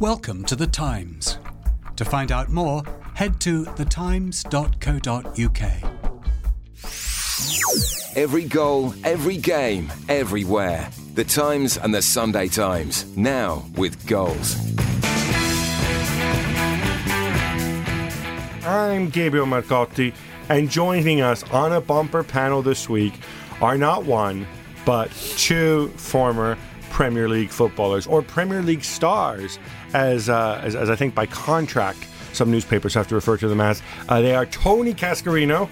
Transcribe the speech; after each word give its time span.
Welcome 0.00 0.44
to 0.44 0.54
The 0.54 0.68
Times. 0.68 1.38
To 1.96 2.04
find 2.04 2.30
out 2.30 2.50
more, 2.50 2.84
head 3.14 3.40
to 3.40 3.64
thetimes.co.uk. 3.64 4.46
Every 8.16 8.44
goal, 8.44 8.94
every 9.02 9.36
game, 9.38 9.92
everywhere. 10.08 10.88
The 11.16 11.24
Times 11.24 11.78
and 11.78 11.92
the 11.92 12.00
Sunday 12.00 12.46
Times. 12.46 13.06
Now 13.16 13.64
with 13.74 14.06
goals. 14.06 14.54
I'm 18.64 19.10
Gabriele 19.10 19.46
Marcotti, 19.46 20.14
and 20.48 20.70
joining 20.70 21.22
us 21.22 21.42
on 21.50 21.72
a 21.72 21.80
bumper 21.80 22.22
panel 22.22 22.62
this 22.62 22.88
week 22.88 23.14
are 23.60 23.76
not 23.76 24.04
one, 24.04 24.46
but 24.86 25.10
two 25.36 25.88
former 25.96 26.56
Premier 26.90 27.28
League 27.28 27.50
footballers 27.50 28.06
or 28.06 28.22
Premier 28.22 28.62
League 28.62 28.84
stars, 28.84 29.58
as, 29.94 30.28
uh, 30.28 30.60
as, 30.62 30.74
as 30.74 30.90
I 30.90 30.96
think 30.96 31.14
by 31.14 31.26
contract 31.26 32.06
some 32.32 32.50
newspapers 32.50 32.94
have 32.94 33.08
to 33.08 33.14
refer 33.14 33.36
to 33.36 33.48
them 33.48 33.60
as. 33.60 33.82
Uh, 34.08 34.20
they 34.20 34.34
are 34.34 34.46
Tony 34.46 34.94
Cascarino 34.94 35.68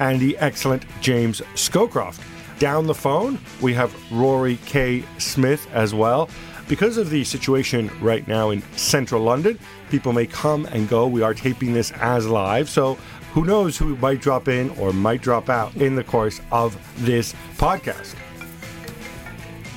and 0.00 0.20
the 0.20 0.36
excellent 0.38 0.84
James 1.00 1.40
Scowcroft. 1.54 2.20
Down 2.58 2.86
the 2.86 2.94
phone, 2.94 3.38
we 3.62 3.72
have 3.74 3.94
Rory 4.12 4.58
K. 4.66 5.02
Smith 5.18 5.66
as 5.72 5.94
well. 5.94 6.28
Because 6.68 6.98
of 6.98 7.10
the 7.10 7.24
situation 7.24 7.90
right 8.00 8.26
now 8.28 8.50
in 8.50 8.62
central 8.76 9.22
London, 9.22 9.58
people 9.90 10.12
may 10.12 10.26
come 10.26 10.66
and 10.66 10.88
go. 10.88 11.06
We 11.06 11.22
are 11.22 11.34
taping 11.34 11.72
this 11.72 11.90
as 11.92 12.28
live, 12.28 12.68
so 12.68 12.94
who 13.32 13.44
knows 13.44 13.76
who 13.76 13.96
might 13.96 14.20
drop 14.20 14.46
in 14.46 14.70
or 14.78 14.92
might 14.92 15.22
drop 15.22 15.48
out 15.48 15.74
in 15.76 15.96
the 15.96 16.04
course 16.04 16.40
of 16.52 16.76
this 17.04 17.34
podcast. 17.56 18.14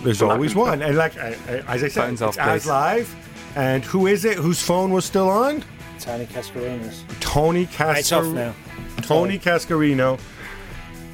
There's 0.04 0.22
always 0.22 0.54
one, 0.54 0.82
and 0.82 0.98
like 0.98 1.16
as 1.16 1.84
I 1.84 1.88
said, 1.88 2.04
Phones 2.04 2.22
it's 2.22 2.38
off, 2.38 2.48
as 2.48 2.66
live. 2.68 3.23
And 3.56 3.84
who 3.86 4.08
is 4.08 4.26
it 4.26 4.38
whose 4.38 4.62
phone 4.62 4.92
was 4.92 5.06
still 5.06 5.30
on? 5.30 5.64
Tony 6.00 6.26
Cascarenas. 6.26 7.04
Tony 7.20 7.66
Cascar- 7.68 8.54
It's. 8.98 9.08
Tony 9.08 9.38
Cascarino, 9.40 10.20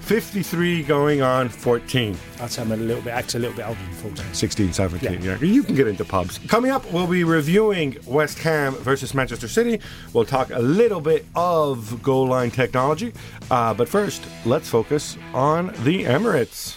53 0.01 0.83
going 0.83 1.21
on 1.21 1.49
14. 1.49 2.17
I'd 2.41 2.49
say 2.51 2.61
I'm 2.61 2.71
a 2.71 2.75
little 2.75 3.01
bit, 3.03 3.11
acts 3.13 3.35
a 3.35 3.39
little 3.39 3.55
bit 3.55 3.67
older 3.67 3.79
than 3.79 3.93
14. 4.15 4.33
16, 4.33 4.73
17. 4.73 5.21
Yeah. 5.21 5.37
You 5.39 5.63
can 5.63 5.75
get 5.75 5.87
into 5.87 6.05
pubs. 6.05 6.39
Coming 6.47 6.71
up, 6.71 6.89
we'll 6.91 7.07
be 7.07 7.23
reviewing 7.23 7.97
West 8.07 8.39
Ham 8.39 8.73
versus 8.75 9.13
Manchester 9.13 9.47
City. 9.47 9.79
We'll 10.13 10.25
talk 10.25 10.49
a 10.51 10.59
little 10.59 11.01
bit 11.01 11.25
of 11.35 12.01
goal 12.01 12.27
line 12.27 12.51
technology. 12.51 13.13
Uh, 13.51 13.73
but 13.73 13.87
first, 13.89 14.23
let's 14.45 14.67
focus 14.69 15.17
on 15.33 15.67
the 15.83 16.03
Emirates. 16.05 16.75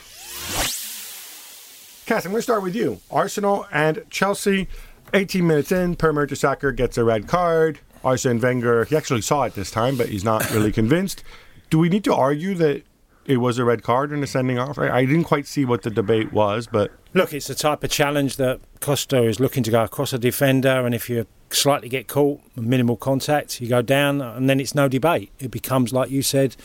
Cass, 2.07 2.25
I'm 2.27 2.33
going 2.33 2.39
to 2.41 2.43
start 2.43 2.63
with 2.63 2.75
you. 2.75 3.01
Arsenal 3.11 3.67
and 3.73 4.03
Chelsea. 4.11 4.69
18 5.15 5.47
minutes 5.47 5.73
in, 5.73 5.97
Per 5.97 6.13
Mertesacker 6.13 6.75
gets 6.75 6.97
a 6.97 7.05
red 7.05 7.27
card. 7.27 7.81
Arsene 8.05 8.41
Wenger, 8.41 8.85
he 8.85 8.97
actually 8.97 9.23
saw 9.23 9.45
it 9.45 9.55
this 9.55 9.71
time, 9.71 9.97
but 9.97 10.09
he's 10.09 10.25
not 10.25 10.51
really 10.51 10.73
convinced. 10.81 11.23
Do 11.71 11.79
we 11.79 11.89
need 11.89 12.05
to 12.05 12.15
argue 12.15 12.55
that 12.57 12.83
it 13.25 13.37
was 13.37 13.59
a 13.59 13.65
red 13.65 13.83
card 13.83 14.11
and 14.11 14.23
a 14.25 14.27
sending 14.27 14.59
off? 14.59 14.79
I, 14.79 14.91
I 14.91 15.05
didn't 15.05 15.25
quite 15.25 15.47
see 15.47 15.65
what 15.65 15.83
the 15.83 15.91
debate 15.91 16.33
was, 16.33 16.67
but 16.67 16.91
Look, 17.15 17.35
it's 17.35 17.47
the 17.47 17.55
type 17.55 17.85
of 17.85 17.91
challenge 17.91 18.37
that 18.37 18.61
Costa 18.81 19.23
is 19.23 19.39
looking 19.39 19.63
to 19.65 19.71
go 19.71 19.85
across 19.85 20.15
a 20.15 20.19
defender, 20.19 20.85
and 20.87 20.95
if 20.95 21.11
you 21.11 21.27
slightly 21.51 21.91
get 21.91 22.09
caught, 22.09 22.41
minimal 22.57 22.97
contact, 22.97 23.61
you 23.61 23.69
go 23.69 23.83
down, 23.83 24.23
and 24.23 24.49
then 24.49 24.59
it's 24.59 24.75
no 24.75 24.89
debate. 24.89 25.31
It 25.39 25.51
becomes, 25.51 25.93
like 25.93 26.11
you 26.11 26.23
said, 26.23 26.57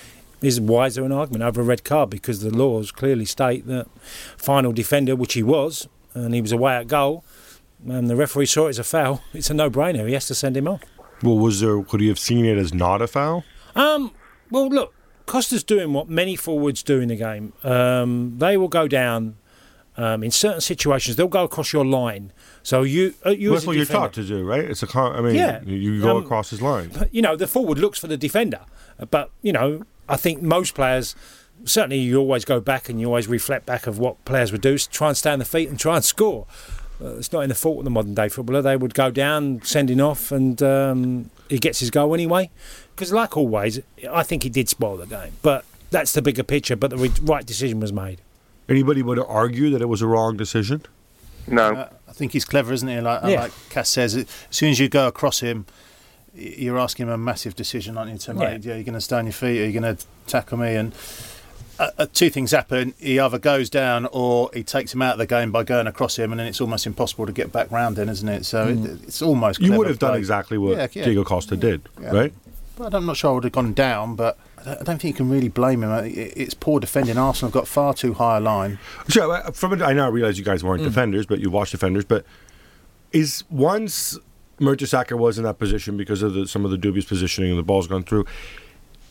is 0.41 0.61
why 0.61 0.85
is 0.85 0.95
there 0.95 1.03
an 1.03 1.11
argument 1.11 1.43
over 1.43 1.59
a 1.59 1.63
red 1.65 1.83
card? 1.83 2.09
Because 2.09 2.39
the 2.39 2.49
laws 2.49 2.91
clearly 2.91 3.25
state 3.25 3.67
that 3.67 3.87
final 4.37 4.71
defender, 4.71 5.17
which 5.17 5.33
he 5.33 5.43
was, 5.43 5.89
and 6.13 6.33
he 6.33 6.41
was 6.41 6.53
away 6.53 6.75
at 6.77 6.87
goal, 6.87 7.25
and 7.85 8.09
the 8.09 8.15
referee 8.15 8.45
saw 8.47 8.67
it 8.67 8.69
as 8.69 8.79
a 8.79 8.83
foul. 8.83 9.21
It's 9.33 9.49
a 9.49 9.53
no-brainer. 9.53 10.07
He 10.07 10.13
has 10.13 10.27
to 10.27 10.35
send 10.35 10.55
him 10.57 10.67
off. 10.67 10.81
Well, 11.23 11.37
was 11.37 11.59
there? 11.61 11.81
Could 11.83 12.01
he 12.01 12.07
have 12.09 12.19
seen 12.19 12.45
it 12.45 12.57
as 12.57 12.73
not 12.73 13.01
a 13.01 13.07
foul? 13.07 13.43
Um, 13.75 14.11
well, 14.51 14.67
look, 14.69 14.93
Costa's 15.25 15.63
doing 15.63 15.93
what 15.93 16.09
many 16.09 16.35
forwards 16.35 16.83
do 16.83 16.99
in 16.99 17.09
the 17.09 17.15
game. 17.15 17.53
Um, 17.63 18.35
they 18.37 18.55
will 18.57 18.67
go 18.67 18.87
down 18.87 19.37
um, 19.97 20.23
in 20.23 20.31
certain 20.31 20.61
situations. 20.61 21.15
They'll 21.15 21.27
go 21.27 21.43
across 21.43 21.73
your 21.73 21.85
line. 21.85 22.31
So 22.63 22.83
you, 22.83 23.13
uh, 23.25 23.31
you 23.31 23.49
Well, 23.49 23.55
that's 23.55 23.67
what 23.67 23.75
you're 23.75 23.85
defender- 23.85 24.07
taught 24.07 24.13
to 24.13 24.23
do, 24.23 24.43
right? 24.45 24.63
It's 24.63 24.83
a. 24.83 24.87
Con- 24.87 25.15
I 25.15 25.21
mean, 25.21 25.35
Yeah. 25.35 25.61
you, 25.65 25.75
you 25.75 26.01
go 26.01 26.17
Um, 26.17 26.23
across 26.23 26.49
his 26.51 26.61
line. 26.61 26.91
you 27.11 27.21
know, 27.21 27.35
the 27.35 27.47
forward 27.47 27.79
looks 27.79 27.97
for 27.99 28.07
the 28.07 28.17
defender. 28.17 28.61
But, 29.09 29.31
you 29.41 29.51
know, 29.53 29.83
I 30.09 30.17
think 30.17 30.41
most 30.41 30.75
players, 30.75 31.15
certainly 31.65 31.97
you 31.99 32.19
always 32.19 32.45
go 32.45 32.59
back 32.59 32.89
and 32.89 32.99
you 32.99 33.07
always 33.07 33.27
reflect 33.27 33.65
back 33.65 33.87
of 33.87 33.97
what 33.99 34.23
players 34.25 34.51
would 34.51 34.61
do, 34.61 34.77
try 34.77 35.07
and 35.09 35.17
stay 35.17 35.31
on 35.31 35.39
the 35.39 35.45
feet 35.45 35.67
and 35.69 35.79
try 35.79 35.95
and 35.95 36.05
score. 36.05 36.45
Uh, 37.01 37.15
it's 37.17 37.31
not 37.31 37.41
in 37.41 37.49
the 37.49 37.55
fault 37.55 37.79
of 37.79 37.83
the 37.83 37.89
modern 37.91 38.13
day 38.15 38.27
footballer. 38.27 38.61
They 38.61 38.75
would 38.75 38.93
go 38.95 39.11
down, 39.11 39.61
sending 39.63 40.01
off, 40.01 40.31
and 40.31 40.61
um, 40.63 41.29
he 41.49 41.59
gets 41.59 41.79
his 41.79 41.91
goal 41.91 42.13
anyway. 42.13 42.49
Because, 42.95 43.13
like 43.13 43.37
always, 43.37 43.79
I 44.09 44.23
think 44.23 44.43
he 44.43 44.49
did 44.49 44.67
spoil 44.69 44.97
the 44.97 45.05
game. 45.05 45.33
But 45.43 45.63
that's 45.91 46.13
the 46.13 46.21
bigger 46.23 46.43
picture. 46.43 46.75
But 46.75 46.89
the 46.89 46.97
re- 46.97 47.11
right 47.21 47.45
decision 47.45 47.79
was 47.79 47.93
made. 47.93 48.19
Anybody 48.67 49.03
would 49.03 49.19
argue 49.19 49.69
that 49.69 49.81
it 49.81 49.85
was 49.85 50.01
a 50.01 50.07
wrong 50.07 50.35
decision? 50.37 50.81
No. 51.47 51.73
Uh, 51.73 51.89
I 52.09 52.11
think 52.13 52.31
he's 52.33 52.43
clever, 52.45 52.73
isn't 52.73 52.87
he? 52.89 52.99
Like, 52.99 53.21
Yeah. 53.25 53.41
like 53.41 53.51
Cass 53.69 53.89
says, 53.89 54.15
as 54.15 54.25
soon 54.49 54.71
as 54.71 54.79
you 54.79 54.89
go 54.89 55.07
across 55.07 55.39
him, 55.39 55.65
you're 56.33 56.77
asking 56.79 57.05
him 57.07 57.13
a 57.13 57.17
massive 57.17 57.55
decision, 57.55 57.97
aren't 57.97 58.11
you, 58.11 58.17
to 58.17 58.33
Yeah. 58.33 58.39
make? 58.39 58.65
Yeah, 58.65 58.73
you're 58.75 58.83
going 58.83 58.93
to 58.95 59.01
stay 59.01 59.17
on 59.17 59.25
your 59.25 59.33
feet, 59.33 59.61
are 59.61 59.69
you're 59.69 59.81
going 59.81 59.95
to 59.95 60.03
tackle 60.25 60.57
me? 60.57 60.75
And 60.75 60.93
uh, 61.79 61.91
uh, 61.97 62.05
two 62.11 62.29
things 62.29 62.51
happen. 62.51 62.93
He 62.99 63.19
either 63.19 63.37
goes 63.39 63.69
down 63.69 64.07
or 64.11 64.49
he 64.53 64.63
takes 64.63 64.93
him 64.93 65.01
out 65.01 65.13
of 65.13 65.17
the 65.19 65.25
game 65.27 65.51
by 65.51 65.63
going 65.63 65.87
across 65.87 66.17
him, 66.17 66.31
and 66.31 66.39
then 66.39 66.47
it's 66.47 66.61
almost 66.61 66.85
impossible 66.85 67.25
to 67.25 67.31
get 67.31 67.51
back 67.51 67.71
round 67.71 67.95
then, 67.95 68.09
isn't 68.09 68.27
it? 68.29 68.45
So 68.45 68.67
it, 68.67 68.77
it's 69.03 69.21
almost 69.21 69.59
You 69.61 69.73
would 69.77 69.87
have 69.87 69.99
done 69.99 70.15
exactly 70.15 70.57
what 70.57 70.77
Yeah, 70.77 70.87
yeah. 70.91 71.05
Diego 71.05 71.23
Costa 71.23 71.55
did, 71.55 71.81
Yeah. 72.01 72.11
right? 72.11 72.33
But 72.77 72.93
I'm 72.93 73.05
not 73.05 73.17
sure 73.17 73.31
I 73.31 73.33
would 73.35 73.43
have 73.43 73.53
gone 73.53 73.73
down, 73.73 74.15
but 74.15 74.37
I 74.59 74.75
don't, 74.83 74.85
think 74.85 75.03
you 75.05 75.13
can 75.13 75.29
really 75.29 75.47
blame 75.49 75.81
him. 75.83 75.91
It's 76.15 76.53
poor 76.53 76.79
defending. 76.79 77.17
Arsenal 77.17 77.49
have 77.49 77.53
got 77.53 77.67
far 77.67 77.93
too 77.93 78.13
high 78.13 78.37
a 78.37 78.39
line. 78.39 78.77
So, 79.07 79.31
uh, 79.31 79.49
from 79.51 79.79
a, 79.81 79.83
I 79.83 79.93
now 79.93 80.09
realize 80.09 80.37
you 80.37 80.45
guys 80.45 80.63
weren't 80.63 80.81
Mm. 80.81 80.85
defenders, 80.85 81.25
but 81.25 81.39
you 81.39 81.49
watched 81.49 81.71
defenders. 81.71 82.05
But 82.05 82.25
is 83.11 83.43
once 83.49 84.17
Mertesacker 84.59 85.17
was 85.17 85.37
in 85.37 85.43
that 85.45 85.57
position 85.57 85.97
because 85.97 86.21
of 86.21 86.33
the, 86.33 86.47
some 86.47 86.65
of 86.65 86.71
the 86.71 86.77
dubious 86.77 87.05
positioning 87.05 87.49
and 87.51 87.57
the 87.59 87.63
ball's 87.63 87.87
gone 87.87 88.03
through, 88.03 88.25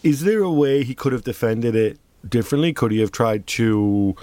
is 0.03 0.23
there 0.23 0.43
a 0.43 0.51
way 0.51 0.85
he 0.85 0.95
could 0.95 1.13
have 1.13 1.25
defended 1.25 1.75
it 1.75 1.99
differently? 2.31 2.73
Could 2.73 2.93
he 2.93 3.01
have 3.01 3.13
tried 3.13 3.47
to 3.49 4.17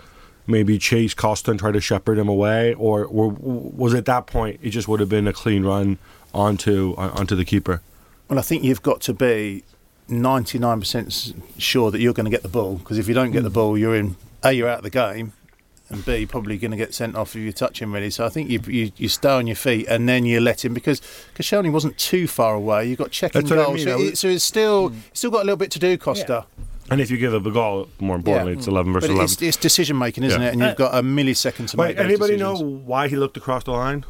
maybe 0.48 0.78
chase 0.78 1.14
Costa 1.14 1.52
and 1.52 1.60
try 1.60 1.72
to 1.72 1.82
shepherd 1.82 2.18
him 2.18 2.28
away, 2.28 2.74
or, 2.74 3.06
or 3.06 3.30
was 3.32 3.94
at 3.94 4.06
that 4.06 4.28
point 4.28 4.60
it 4.62 4.72
just 4.72 4.88
would 4.88 5.00
have 5.00 5.10
been 5.10 5.28
a 5.28 5.34
clean 5.34 5.64
run 5.64 5.98
onto 6.34 6.94
uh, 6.98 7.12
onto 7.14 7.36
the 7.36 7.46
keeper? 7.46 7.82
Well, 8.28 8.40
I 8.40 8.42
think 8.42 8.64
you've 8.64 8.82
got 8.82 9.02
to 9.02 9.14
be 9.14 9.64
99% 10.10 11.42
sure 11.58 11.92
that 11.92 12.00
you're 12.00 12.14
going 12.14 12.26
to 12.26 12.32
get 12.32 12.44
the 12.44 12.50
ball 12.50 12.76
because 12.76 12.98
if 12.98 13.08
you 13.08 13.14
don't 13.14 13.32
get 13.32 13.44
the 13.44 13.50
ball, 13.50 13.78
you're 13.78 13.96
in 13.96 14.16
A, 14.44 14.54
you're 14.54 14.68
out 14.68 14.80
of 14.80 14.84
the 14.84 14.90
game, 14.90 15.34
and 15.90 16.04
B, 16.06 16.26
probably 16.26 16.58
going 16.58 16.72
to 16.72 16.78
get 16.78 16.94
sent 16.94 17.16
off 17.16 17.36
if 17.36 17.42
you 17.42 17.52
touch 17.54 17.82
him 17.82 17.94
really. 17.94 18.10
So 18.10 18.26
I 18.26 18.30
think 18.30 18.50
you, 18.50 18.60
you, 18.68 18.92
you 18.98 19.10
stay 19.10 19.30
on 19.30 19.48
your 19.48 19.56
feet 19.56 19.88
and 19.88 20.08
then 20.08 20.26
you 20.26 20.40
let 20.40 20.64
him 20.64 20.74
because 20.74 21.02
Koscielny 21.36 21.72
wasn't 21.72 21.98
too 21.98 22.28
far 22.28 22.56
away. 22.56 22.88
You've 22.88 23.00
got 23.00 23.12
checking 23.12 23.42
That's 23.42 23.52
what 23.52 23.70
I 23.70 23.74
mean, 23.74 23.84
So, 23.84 24.00
it, 24.00 24.18
so 24.18 24.28
it's 24.28 24.44
still, 24.44 24.94
it's 25.10 25.20
still 25.20 25.32
got 25.32 25.42
a 25.44 25.46
little 25.46 25.58
bit 25.58 25.72
to 25.72 25.80
do, 25.80 25.98
Costa. 25.98 26.46
And 26.92 27.00
if 27.00 27.10
you 27.10 27.18
give 27.18 27.34
up 27.34 27.46
a 27.46 27.52
goal, 27.52 27.88
more 28.00 28.16
importantly, 28.18 28.54
it's 28.54 28.68
eleven 28.68 28.92
versus 28.94 29.08
But 29.08 29.14
eleven. 29.14 29.32
it's, 29.34 29.42
it's 29.42 29.58
decision 29.58 29.98
making, 29.98 30.24
isn't 30.26 30.42
Yeah. 30.42 30.48
it? 30.50 30.54
And 30.54 30.62
you've 30.62 30.76
got 30.76 30.94
a 30.94 31.02
millisecond 31.02 31.70
to 31.72 31.78
Wait, 31.78 31.88
make 31.90 31.98
those 31.98 32.06
anybody 32.06 32.38
know 32.38 32.56
why 32.58 33.08
he 33.08 33.16
looked 33.16 33.38
across 33.38 33.64
the 33.64 33.72
line? 33.72 34.06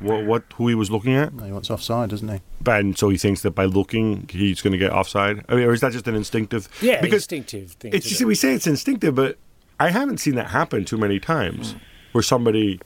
What, 0.00 0.24
what 0.26 0.44
who 0.54 0.68
he 0.68 0.74
was 0.74 0.90
looking 0.90 1.14
at? 1.14 1.32
No, 1.34 1.44
he 1.44 1.52
wants 1.52 1.70
offside, 1.70 2.10
doesn't 2.10 2.28
he? 2.28 2.40
And 2.66 2.98
so 2.98 3.08
he 3.10 3.16
thinks 3.16 3.42
that 3.42 3.52
by 3.52 3.64
looking, 3.66 4.28
he's 4.30 4.60
going 4.60 4.72
to 4.72 4.78
get 4.78 4.90
offside. 4.92 5.44
I 5.48 5.54
mean, 5.54 5.64
or 5.66 5.72
is 5.72 5.80
that 5.82 5.92
just 5.92 6.08
an 6.08 6.14
instinctive? 6.16 6.68
Yeah, 6.82 7.00
because 7.00 7.22
instinctive 7.22 7.72
thing. 7.72 7.92
it's 7.94 8.04
to 8.06 8.10
just 8.10 8.24
we 8.24 8.34
say 8.34 8.54
it's 8.54 8.66
instinctive, 8.66 9.14
but 9.14 9.38
I 9.78 9.90
haven't 9.90 10.18
seen 10.18 10.34
that 10.34 10.48
happen 10.50 10.84
too 10.84 10.96
many 10.98 11.20
times 11.20 11.74
where 12.12 12.22
somebody. 12.22 12.80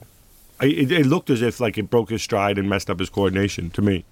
I, 0.61 0.67
it, 0.67 0.91
it 0.93 1.07
looked 1.07 1.31
as 1.31 1.41
if 1.41 1.61
like 1.61 1.79
it 1.79 1.89
broke 1.89 2.11
his 2.11 2.23
stride 2.23 2.59
and 2.59 2.69
messed 2.69 2.91
up 2.91 2.99
his 2.99 3.09
coordination 3.09 3.71
to 3.71 3.83
me. 3.83 4.05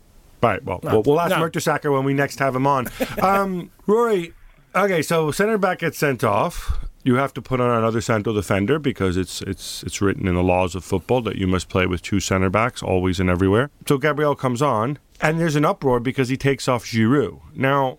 Right. 0.42 0.62
Well, 0.64 0.80
No, 0.84 0.90
we'll, 0.92 1.02
we'll 1.02 1.20
ask 1.20 1.30
no. 1.36 1.42
Mertesacker 1.42 1.92
when 1.92 2.04
we 2.04 2.14
next 2.14 2.38
have 2.38 2.54
him 2.54 2.66
on. 2.66 2.86
um, 3.20 3.70
Rory. 3.86 4.32
Okay, 4.76 5.00
so 5.00 5.30
center 5.30 5.56
back 5.56 5.78
gets 5.78 5.96
sent 5.96 6.22
off. 6.22 6.84
You 7.02 7.14
have 7.14 7.32
to 7.32 7.40
put 7.40 7.62
on 7.62 7.70
another 7.70 8.02
central 8.02 8.34
defender 8.34 8.78
because 8.78 9.16
it's 9.16 9.40
it's 9.40 9.82
it's 9.82 10.02
written 10.02 10.28
in 10.28 10.34
the 10.34 10.42
laws 10.42 10.74
of 10.74 10.84
football 10.84 11.22
that 11.22 11.36
you 11.36 11.46
must 11.46 11.70
play 11.70 11.86
with 11.86 12.02
two 12.02 12.20
center 12.20 12.50
backs 12.50 12.82
always 12.82 13.18
and 13.18 13.30
everywhere. 13.30 13.70
So 13.88 13.96
Gabriel 13.96 14.34
comes 14.34 14.60
on, 14.60 14.98
and 15.22 15.40
there's 15.40 15.56
an 15.56 15.64
uproar 15.64 15.98
because 15.98 16.28
he 16.28 16.36
takes 16.36 16.68
off 16.68 16.84
Giroud. 16.84 17.40
Now, 17.54 17.96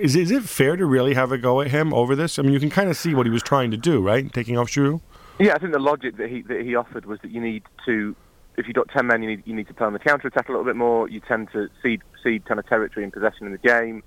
is 0.00 0.16
is 0.16 0.32
it 0.32 0.42
fair 0.42 0.74
to 0.74 0.84
really 0.84 1.14
have 1.14 1.30
a 1.30 1.38
go 1.38 1.60
at 1.60 1.70
him 1.70 1.94
over 1.94 2.16
this? 2.16 2.36
I 2.40 2.42
mean, 2.42 2.52
you 2.52 2.58
can 2.58 2.70
kind 2.70 2.90
of 2.90 2.96
see 2.96 3.14
what 3.14 3.26
he 3.26 3.30
was 3.30 3.44
trying 3.44 3.70
to 3.70 3.76
do, 3.76 4.02
right? 4.02 4.32
Taking 4.32 4.58
off 4.58 4.68
Giroud. 4.68 5.00
Yeah, 5.38 5.54
I 5.54 5.58
think 5.58 5.72
the 5.72 5.78
logic 5.78 6.16
that 6.16 6.28
he 6.28 6.42
that 6.42 6.62
he 6.62 6.74
offered 6.74 7.06
was 7.06 7.20
that 7.20 7.30
you 7.30 7.40
need 7.40 7.62
to, 7.84 8.16
if 8.56 8.66
you've 8.66 8.74
got 8.74 8.88
ten 8.88 9.06
men, 9.06 9.22
you 9.22 9.28
need 9.28 9.42
you 9.46 9.54
need 9.54 9.68
to 9.68 9.74
play 9.74 9.86
on 9.86 9.92
the 9.92 10.00
counter 10.00 10.26
attack 10.26 10.48
a 10.48 10.52
little 10.52 10.64
bit 10.64 10.74
more. 10.74 11.08
You 11.08 11.20
tend 11.20 11.52
to 11.52 11.68
cede 11.80 12.02
cede 12.24 12.44
kind 12.44 12.58
of 12.58 12.66
territory 12.66 13.04
and 13.04 13.12
possession 13.12 13.46
in 13.46 13.52
the 13.52 13.58
game, 13.58 14.02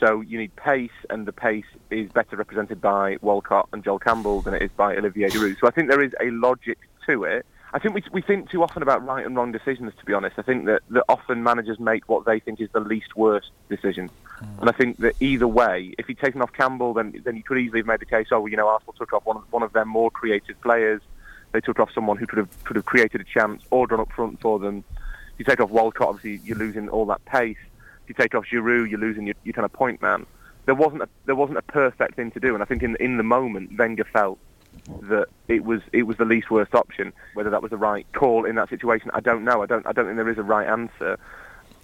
so 0.00 0.20
you 0.20 0.38
need 0.38 0.54
pace, 0.56 0.90
and 1.10 1.26
the 1.26 1.32
pace 1.32 1.64
is 1.90 2.10
better 2.10 2.36
represented 2.36 2.80
by 2.80 3.16
Walcott 3.20 3.68
and 3.72 3.84
Joel 3.84 3.98
Campbell 3.98 4.40
than 4.40 4.54
it 4.54 4.62
is 4.62 4.70
by 4.76 4.96
Olivier 4.96 5.28
Giroud. 5.28 5.58
So 5.60 5.66
I 5.66 5.70
think 5.70 5.88
there 5.88 6.02
is 6.02 6.12
a 6.20 6.30
logic 6.30 6.78
to 7.06 7.24
it. 7.24 7.46
I 7.72 7.80
think 7.80 7.94
we 7.94 8.02
we 8.12 8.22
think 8.22 8.50
too 8.50 8.62
often 8.62 8.82
about 8.82 9.04
right 9.04 9.26
and 9.26 9.34
wrong 9.36 9.50
decisions. 9.50 9.92
To 9.98 10.04
be 10.04 10.12
honest, 10.12 10.38
I 10.38 10.42
think 10.42 10.66
that, 10.66 10.82
that 10.90 11.04
often 11.08 11.42
managers 11.42 11.80
make 11.80 12.08
what 12.08 12.24
they 12.24 12.38
think 12.38 12.60
is 12.60 12.70
the 12.72 12.80
least 12.80 13.16
worst 13.16 13.50
decision, 13.68 14.10
hmm. 14.24 14.60
and 14.60 14.68
I 14.68 14.72
think 14.72 14.98
that 14.98 15.14
either 15.20 15.48
way, 15.48 15.92
if 15.98 16.08
you'd 16.08 16.20
taken 16.20 16.40
off 16.40 16.52
Campbell, 16.52 16.94
then 16.94 17.20
then 17.24 17.36
you 17.36 17.42
could 17.42 17.58
easily 17.58 17.80
have 17.80 17.86
made 17.86 18.00
the 18.00 18.06
case. 18.06 18.28
Oh, 18.30 18.40
well, 18.40 18.48
you 18.48 18.56
know, 18.56 18.68
Arsenal 18.68 18.94
took 18.94 19.12
off 19.12 19.26
one 19.26 19.38
of, 19.38 19.52
one 19.52 19.64
of 19.64 19.72
their 19.72 19.84
more 19.84 20.10
creative 20.10 20.60
players. 20.60 21.02
They 21.50 21.60
took 21.60 21.80
off 21.80 21.90
someone 21.92 22.16
who 22.16 22.26
could 22.26 22.38
have 22.38 22.64
could 22.64 22.76
have 22.76 22.84
created 22.84 23.20
a 23.20 23.24
chance 23.24 23.62
or 23.70 23.88
drawn 23.88 24.00
up 24.00 24.12
front 24.12 24.40
for 24.40 24.60
them. 24.60 24.84
If 25.32 25.40
you 25.40 25.44
take 25.44 25.60
off 25.60 25.70
Walcott, 25.70 26.08
obviously 26.08 26.46
you're 26.46 26.58
losing 26.58 26.88
all 26.88 27.06
that 27.06 27.24
pace. 27.24 27.56
If 28.04 28.10
you 28.10 28.14
take 28.14 28.34
off 28.34 28.44
Giroud, 28.44 28.90
you're 28.90 29.00
losing 29.00 29.26
your, 29.26 29.34
your 29.44 29.54
kind 29.54 29.64
of 29.64 29.72
point 29.72 30.02
man. 30.02 30.26
There 30.66 30.74
wasn't 30.74 31.02
a, 31.02 31.08
there 31.26 31.34
wasn't 31.34 31.58
a 31.58 31.62
perfect 31.62 32.14
thing 32.14 32.30
to 32.32 32.40
do, 32.40 32.54
and 32.54 32.62
I 32.62 32.66
think 32.66 32.82
in 32.82 32.96
in 32.96 33.16
the 33.16 33.22
moment 33.22 33.78
Wenger 33.78 34.04
felt 34.04 34.38
that 35.02 35.26
it 35.48 35.64
was 35.64 35.80
it 35.92 36.04
was 36.04 36.16
the 36.16 36.24
least 36.24 36.50
worst 36.50 36.74
option. 36.74 37.12
Whether 37.34 37.50
that 37.50 37.62
was 37.62 37.70
the 37.70 37.76
right 37.76 38.06
call 38.12 38.44
in 38.44 38.56
that 38.56 38.68
situation, 38.68 39.10
I 39.14 39.20
don't 39.20 39.44
know. 39.44 39.62
I 39.62 39.66
don't 39.66 39.86
I 39.86 39.92
don't 39.92 40.06
think 40.06 40.16
there 40.16 40.28
is 40.28 40.38
a 40.38 40.42
right 40.42 40.66
answer. 40.66 41.18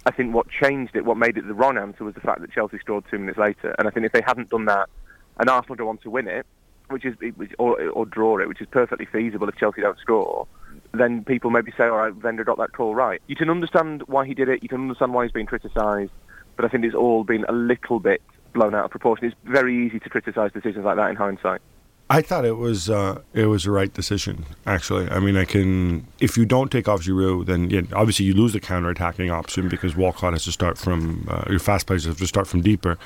I 0.05 0.11
think 0.11 0.33
what 0.33 0.49
changed 0.49 0.95
it, 0.95 1.05
what 1.05 1.17
made 1.17 1.37
it 1.37 1.47
the 1.47 1.53
wrong 1.53 1.77
answer, 1.77 2.03
was 2.03 2.15
the 2.15 2.21
fact 2.21 2.41
that 2.41 2.51
Chelsea 2.51 2.79
scored 2.79 3.05
two 3.09 3.19
minutes 3.19 3.37
later. 3.37 3.75
And 3.77 3.87
I 3.87 3.91
think 3.91 4.05
if 4.05 4.11
they 4.11 4.23
hadn't 4.25 4.49
done 4.49 4.65
that, 4.65 4.89
and 5.37 5.49
Arsenal 5.49 5.75
go 5.75 5.89
on 5.89 5.99
to 5.99 6.09
win 6.09 6.27
it, 6.27 6.45
which 6.89 7.05
is 7.05 7.15
or, 7.59 7.79
or 7.89 8.05
draw 8.05 8.39
it, 8.39 8.47
which 8.47 8.61
is 8.61 8.67
perfectly 8.71 9.05
feasible 9.05 9.47
if 9.47 9.55
Chelsea 9.57 9.81
don't 9.81 9.99
score, 9.99 10.47
then 10.93 11.23
people 11.23 11.49
maybe 11.49 11.71
say, 11.77 11.85
all 11.85 11.97
right, 11.97 12.15
Wenger 12.15 12.43
got 12.43 12.57
that 12.57 12.73
call 12.73 12.95
right. 12.95 13.21
You 13.27 13.35
can 13.35 13.49
understand 13.49 14.03
why 14.07 14.25
he 14.25 14.33
did 14.33 14.49
it. 14.49 14.61
You 14.61 14.69
can 14.69 14.81
understand 14.81 15.13
why 15.13 15.23
he's 15.23 15.31
been 15.31 15.45
criticised, 15.45 16.11
but 16.55 16.65
I 16.65 16.67
think 16.67 16.83
it's 16.83 16.95
all 16.95 17.23
been 17.23 17.45
a 17.47 17.53
little 17.53 17.99
bit 17.99 18.21
blown 18.53 18.75
out 18.75 18.85
of 18.85 18.91
proportion. 18.91 19.27
It's 19.27 19.35
very 19.45 19.85
easy 19.85 19.99
to 19.99 20.09
criticise 20.09 20.51
decisions 20.51 20.85
like 20.85 20.97
that 20.97 21.09
in 21.09 21.15
hindsight. 21.15 21.61
I 22.09 22.21
thought 22.21 22.43
it 22.43 22.57
was 22.57 22.89
uh, 22.89 23.21
it 23.33 23.45
was 23.45 23.63
the 23.63 23.71
right 23.71 23.93
decision. 23.93 24.45
Actually, 24.65 25.09
I 25.09 25.19
mean, 25.19 25.37
I 25.37 25.45
can 25.45 26.05
if 26.19 26.37
you 26.37 26.45
don't 26.45 26.69
take 26.69 26.89
off 26.89 27.03
Giroud, 27.03 27.45
then 27.45 27.69
yeah, 27.69 27.83
obviously 27.93 28.25
you 28.25 28.33
lose 28.33 28.51
the 28.51 28.59
counter-attacking 28.59 29.31
option 29.31 29.69
because 29.69 29.95
Walcott 29.95 30.33
has 30.33 30.43
to 30.43 30.51
start 30.51 30.77
from 30.77 31.25
uh, 31.29 31.45
your 31.49 31.59
fast 31.59 31.87
players 31.87 32.03
have 32.03 32.17
to 32.17 32.27
start 32.27 32.47
from 32.47 32.59
deeper. 32.59 32.97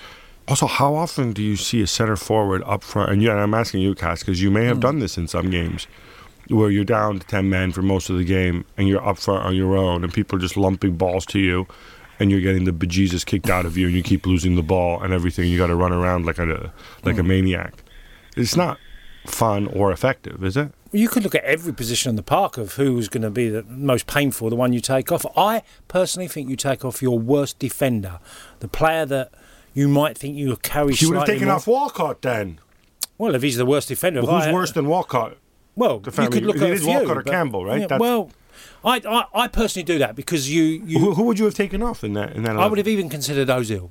Also, 0.48 0.66
how 0.66 0.96
often 0.96 1.34
do 1.34 1.44
you 1.44 1.56
see 1.56 1.84
a 1.84 1.88
center 1.88 2.16
forward 2.16 2.64
up 2.66 2.84
front? 2.84 3.12
And 3.12 3.22
yeah, 3.22 3.36
I'm 3.36 3.54
asking 3.54 3.82
you, 3.82 3.94
Cass, 3.94 4.22
because 4.22 4.42
you 4.42 4.50
may 4.50 4.66
have 4.66 4.80
done 4.80 4.98
this 4.98 5.20
in 5.20 5.28
some 5.28 5.52
games 5.52 5.88
where 6.50 6.69
you're 6.69 6.83
down 6.83 7.19
to 7.19 7.27
ten 7.27 7.50
men 7.50 7.71
for 7.71 7.81
most 7.81 8.09
of 8.09 8.18
the 8.18 8.24
game 8.24 8.65
and 8.77 8.88
you're 8.88 9.06
up 9.06 9.18
front 9.18 9.45
on 9.45 9.56
your 9.56 9.75
own, 9.75 10.03
and 10.03 10.13
people 10.13 10.38
are 10.38 10.42
just 10.42 10.57
lumping 10.57 10.95
balls 10.95 11.25
to 11.27 11.39
you, 11.39 11.68
and 12.19 12.31
you're 12.31 12.42
getting 12.42 12.65
the 12.65 12.71
bejesus 12.71 13.25
kicked 13.25 13.50
out 13.50 13.65
of 13.65 13.77
you, 13.77 13.88
and 13.88 13.95
you 13.95 14.03
keep 14.03 14.25
losing 14.25 14.56
the 14.56 14.63
ball 14.63 15.01
and 15.01 15.13
everything. 15.13 15.50
You 15.50 15.57
got 15.57 15.68
to 15.68 15.75
run 15.75 15.92
around 15.92 16.25
like 16.25 16.38
a 16.39 16.74
like 17.03 17.18
a 17.18 17.21
mm. 17.21 17.27
maniac. 17.27 17.74
It's 18.36 18.56
not 18.56 18.77
fun 19.25 19.68
or 19.68 19.92
effective, 19.92 20.44
is 20.44 20.57
it? 20.57 20.71
You 20.92 21.09
could 21.09 21.24
look 21.24 21.36
at 21.36 21.44
every 21.44 21.74
position 21.74 22.09
in 22.09 22.15
the 22.15 22.24
park 22.24 22.57
of 22.57 22.74
who's 22.74 23.09
going 23.09 23.24
to 23.24 23.30
be 23.30 23.50
the 23.50 23.63
most 23.63 24.07
painful, 24.07 24.50
the 24.50 24.56
one 24.56 24.71
you 24.71 24.80
take 24.80 25.12
off. 25.12 25.25
I 25.36 25.63
personally 25.88 26.27
think 26.27 26.50
you 26.50 26.56
take 26.56 26.86
off 26.86 27.01
your 27.01 27.19
worst 27.19 27.59
defender, 27.59 28.19
the 28.59 28.68
player 28.68 29.06
that 29.06 29.31
you 29.74 29.88
might 29.88 30.18
think 30.18 30.38
you 30.38 30.56
carry. 30.57 30.94
You 30.94 31.09
would 31.09 31.18
have 31.18 31.27
taken 31.27 31.48
more- 31.48 31.57
off 31.57 31.68
Walcott 31.68 32.21
then. 32.21 32.59
Well, 33.18 33.36
if 33.36 33.41
he's 33.41 33.57
the 33.57 33.65
worst 33.65 33.88
defender, 33.88 34.21
Well, 34.21 34.38
who's 34.38 34.48
I- 34.48 34.53
worse 34.53 34.71
than 34.71 34.88
Walcott? 34.88 35.38
Well, 35.75 36.00
the 36.00 36.12
family. 36.12 36.39
you 36.39 36.48
could 36.48 36.48
look 36.48 36.56
it 36.57 36.63
at 36.63 36.69
is 36.69 36.86
Walcott 36.86 37.18
or 37.18 37.24
Campbell, 37.24 37.66
right? 37.66 37.89
yeah, 37.89 37.98
well, 37.98 38.31
I, 38.83 39.01
I 39.07 39.44
I 39.44 39.48
personally 39.48 39.83
do 39.83 40.00
that 40.00 40.16
because 40.16 40.50
you 40.50 40.63
you 40.63 41.00
Who, 41.00 41.13
who 41.16 41.24
would 41.24 41.39
you 41.39 41.45
have 41.45 41.56
taken 41.56 41.81
off 41.81 42.04
in 42.04 42.13
that? 42.13 42.33
In 42.33 42.44
that, 42.44 42.57
I 42.57 42.68
would 42.68 42.77
have 42.77 42.88
even 42.88 43.10
considered 43.10 43.48
Ozil 43.50 43.89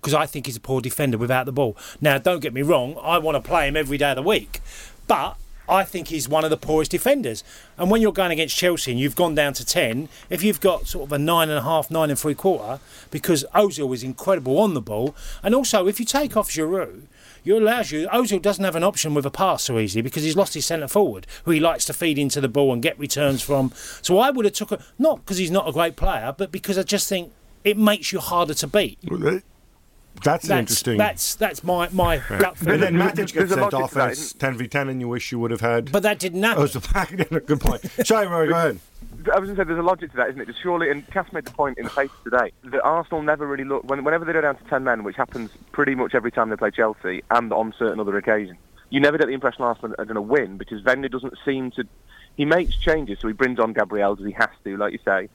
because 0.00 0.14
I 0.14 0.26
think 0.26 0.46
he's 0.46 0.56
a 0.56 0.60
poor 0.60 0.80
defender 0.80 1.18
without 1.18 1.46
the 1.46 1.52
ball. 1.52 1.76
Now, 2.00 2.18
don't 2.18 2.40
get 2.40 2.54
me 2.54 2.62
wrong, 2.62 2.96
I 3.02 3.18
want 3.18 3.42
to 3.42 3.46
play 3.46 3.68
him 3.68 3.76
every 3.76 3.98
day 3.98 4.10
of 4.10 4.16
the 4.16 4.22
week, 4.22 4.60
but 5.06 5.36
I 5.68 5.84
think 5.84 6.08
he's 6.08 6.28
one 6.28 6.42
of 6.42 6.50
the 6.50 6.56
poorest 6.56 6.90
defenders. 6.90 7.44
And 7.78 7.90
when 7.90 8.02
you're 8.02 8.12
going 8.12 8.32
against 8.32 8.56
Chelsea 8.56 8.90
and 8.90 8.98
you've 8.98 9.14
gone 9.14 9.36
down 9.36 9.52
to 9.54 9.64
10, 9.64 10.08
if 10.28 10.42
you've 10.42 10.60
got 10.60 10.88
sort 10.88 11.08
of 11.08 11.12
a 11.12 11.18
nine 11.18 11.48
and 11.48 11.58
a 11.58 11.62
half, 11.62 11.90
nine 11.90 12.10
and 12.10 12.18
three 12.18 12.34
quarter, 12.34 12.80
because 13.10 13.44
Ozil 13.54 13.94
is 13.94 14.02
incredible 14.02 14.58
on 14.58 14.74
the 14.74 14.80
ball, 14.80 15.14
and 15.42 15.54
also 15.54 15.86
if 15.86 16.00
you 16.00 16.06
take 16.06 16.36
off 16.36 16.50
Giroud, 16.50 17.02
you 17.44 17.56
allows 17.58 17.90
you. 17.92 18.06
Ozil 18.08 18.40
doesn't 18.42 18.64
have 18.64 18.76
an 18.76 18.84
option 18.84 19.14
with 19.14 19.26
a 19.26 19.30
pass 19.30 19.64
so 19.64 19.78
easily 19.78 20.02
because 20.02 20.22
he's 20.22 20.36
lost 20.36 20.54
his 20.54 20.66
centre 20.66 20.88
forward, 20.88 21.26
who 21.44 21.50
he 21.52 21.60
likes 21.60 21.84
to 21.86 21.92
feed 21.92 22.18
into 22.18 22.40
the 22.40 22.48
ball 22.48 22.72
and 22.72 22.82
get 22.82 22.98
returns 22.98 23.42
from. 23.42 23.72
So 24.02 24.18
I 24.18 24.30
would 24.30 24.44
have 24.44 24.54
took 24.54 24.72
a 24.72 24.82
not 24.98 25.18
because 25.20 25.38
he's 25.38 25.50
not 25.50 25.68
a 25.68 25.72
great 25.72 25.96
player, 25.96 26.34
but 26.36 26.50
because 26.52 26.76
I 26.78 26.82
just 26.82 27.08
think 27.08 27.32
it 27.64 27.76
makes 27.76 28.12
you 28.12 28.20
harder 28.20 28.54
to 28.54 28.66
beat. 28.66 28.98
That's, 30.22 30.44
an 30.44 30.48
That's 30.48 30.60
interesting. 30.60 30.98
that's 30.98 31.34
that's 31.36 31.64
my 31.64 31.88
my 31.92 32.18
gut 32.28 32.42
and 32.42 32.58
feeling. 32.58 32.80
then 32.80 32.94
Matic 32.94 33.14
There's 33.14 33.32
gets 33.32 33.52
a 33.52 33.54
sent 33.54 33.74
off 33.74 33.90
to 33.90 33.94
that, 33.94 34.02
and 34.02 34.12
it's 34.12 34.32
10 34.34 34.58
v 34.58 34.66
10 34.68 34.88
and 34.88 35.00
you 35.00 35.08
wish 35.08 35.32
you 35.32 35.38
would 35.38 35.50
have 35.50 35.60
had. 35.60 35.90
But 35.92 36.02
that 36.02 36.18
didn't 36.18 36.42
happen. 36.42 36.60
oh, 36.60 36.64
it's 36.64 36.74
the 36.74 36.80
back. 36.92 37.16
Good 37.46 37.60
point. 37.60 37.80
Sorry, 38.04 38.26
Rory, 38.26 38.48
go 38.48 38.54
ahead. 38.54 38.80
I 39.32 39.38
was 39.38 39.48
going 39.48 39.56
to 39.56 39.62
say 39.62 39.66
there's 39.66 39.78
a 39.78 39.82
logic 39.82 40.10
to 40.12 40.16
that, 40.18 40.30
isn't 40.30 40.40
it? 40.40 40.54
Surely, 40.62 40.90
and 40.90 41.06
Cass 41.08 41.32
made 41.32 41.44
the 41.44 41.50
point 41.50 41.78
in 41.78 41.84
the 41.84 41.90
paper 41.90 42.14
today 42.24 42.52
that 42.64 42.82
Arsenal 42.82 43.22
never 43.22 43.46
really 43.46 43.64
look 43.64 43.84
when, 43.84 44.04
whenever 44.04 44.24
they 44.24 44.32
go 44.32 44.40
down 44.40 44.56
to 44.56 44.64
ten 44.64 44.84
men, 44.84 45.04
which 45.04 45.16
happens 45.16 45.50
pretty 45.72 45.94
much 45.94 46.14
every 46.14 46.30
time 46.30 46.48
they 46.48 46.56
play 46.56 46.70
Chelsea, 46.70 47.22
and 47.30 47.52
on 47.52 47.74
certain 47.78 48.00
other 48.00 48.16
occasions. 48.16 48.58
You 48.90 49.00
never 49.00 49.18
get 49.18 49.28
the 49.28 49.34
impression 49.34 49.62
Arsenal 49.62 49.94
are 49.98 50.04
going 50.04 50.16
to 50.16 50.22
win 50.22 50.56
because 50.56 50.82
Wenger 50.82 51.08
doesn't 51.08 51.34
seem 51.44 51.70
to. 51.72 51.84
He 52.36 52.44
makes 52.44 52.76
changes, 52.76 53.18
so 53.20 53.28
he 53.28 53.34
brings 53.34 53.58
on 53.58 53.72
Gabriel 53.72 54.14
because 54.14 54.26
he 54.26 54.32
has 54.32 54.50
to, 54.64 54.76
like 54.76 54.92
you 54.92 54.98
say. 55.04 55.28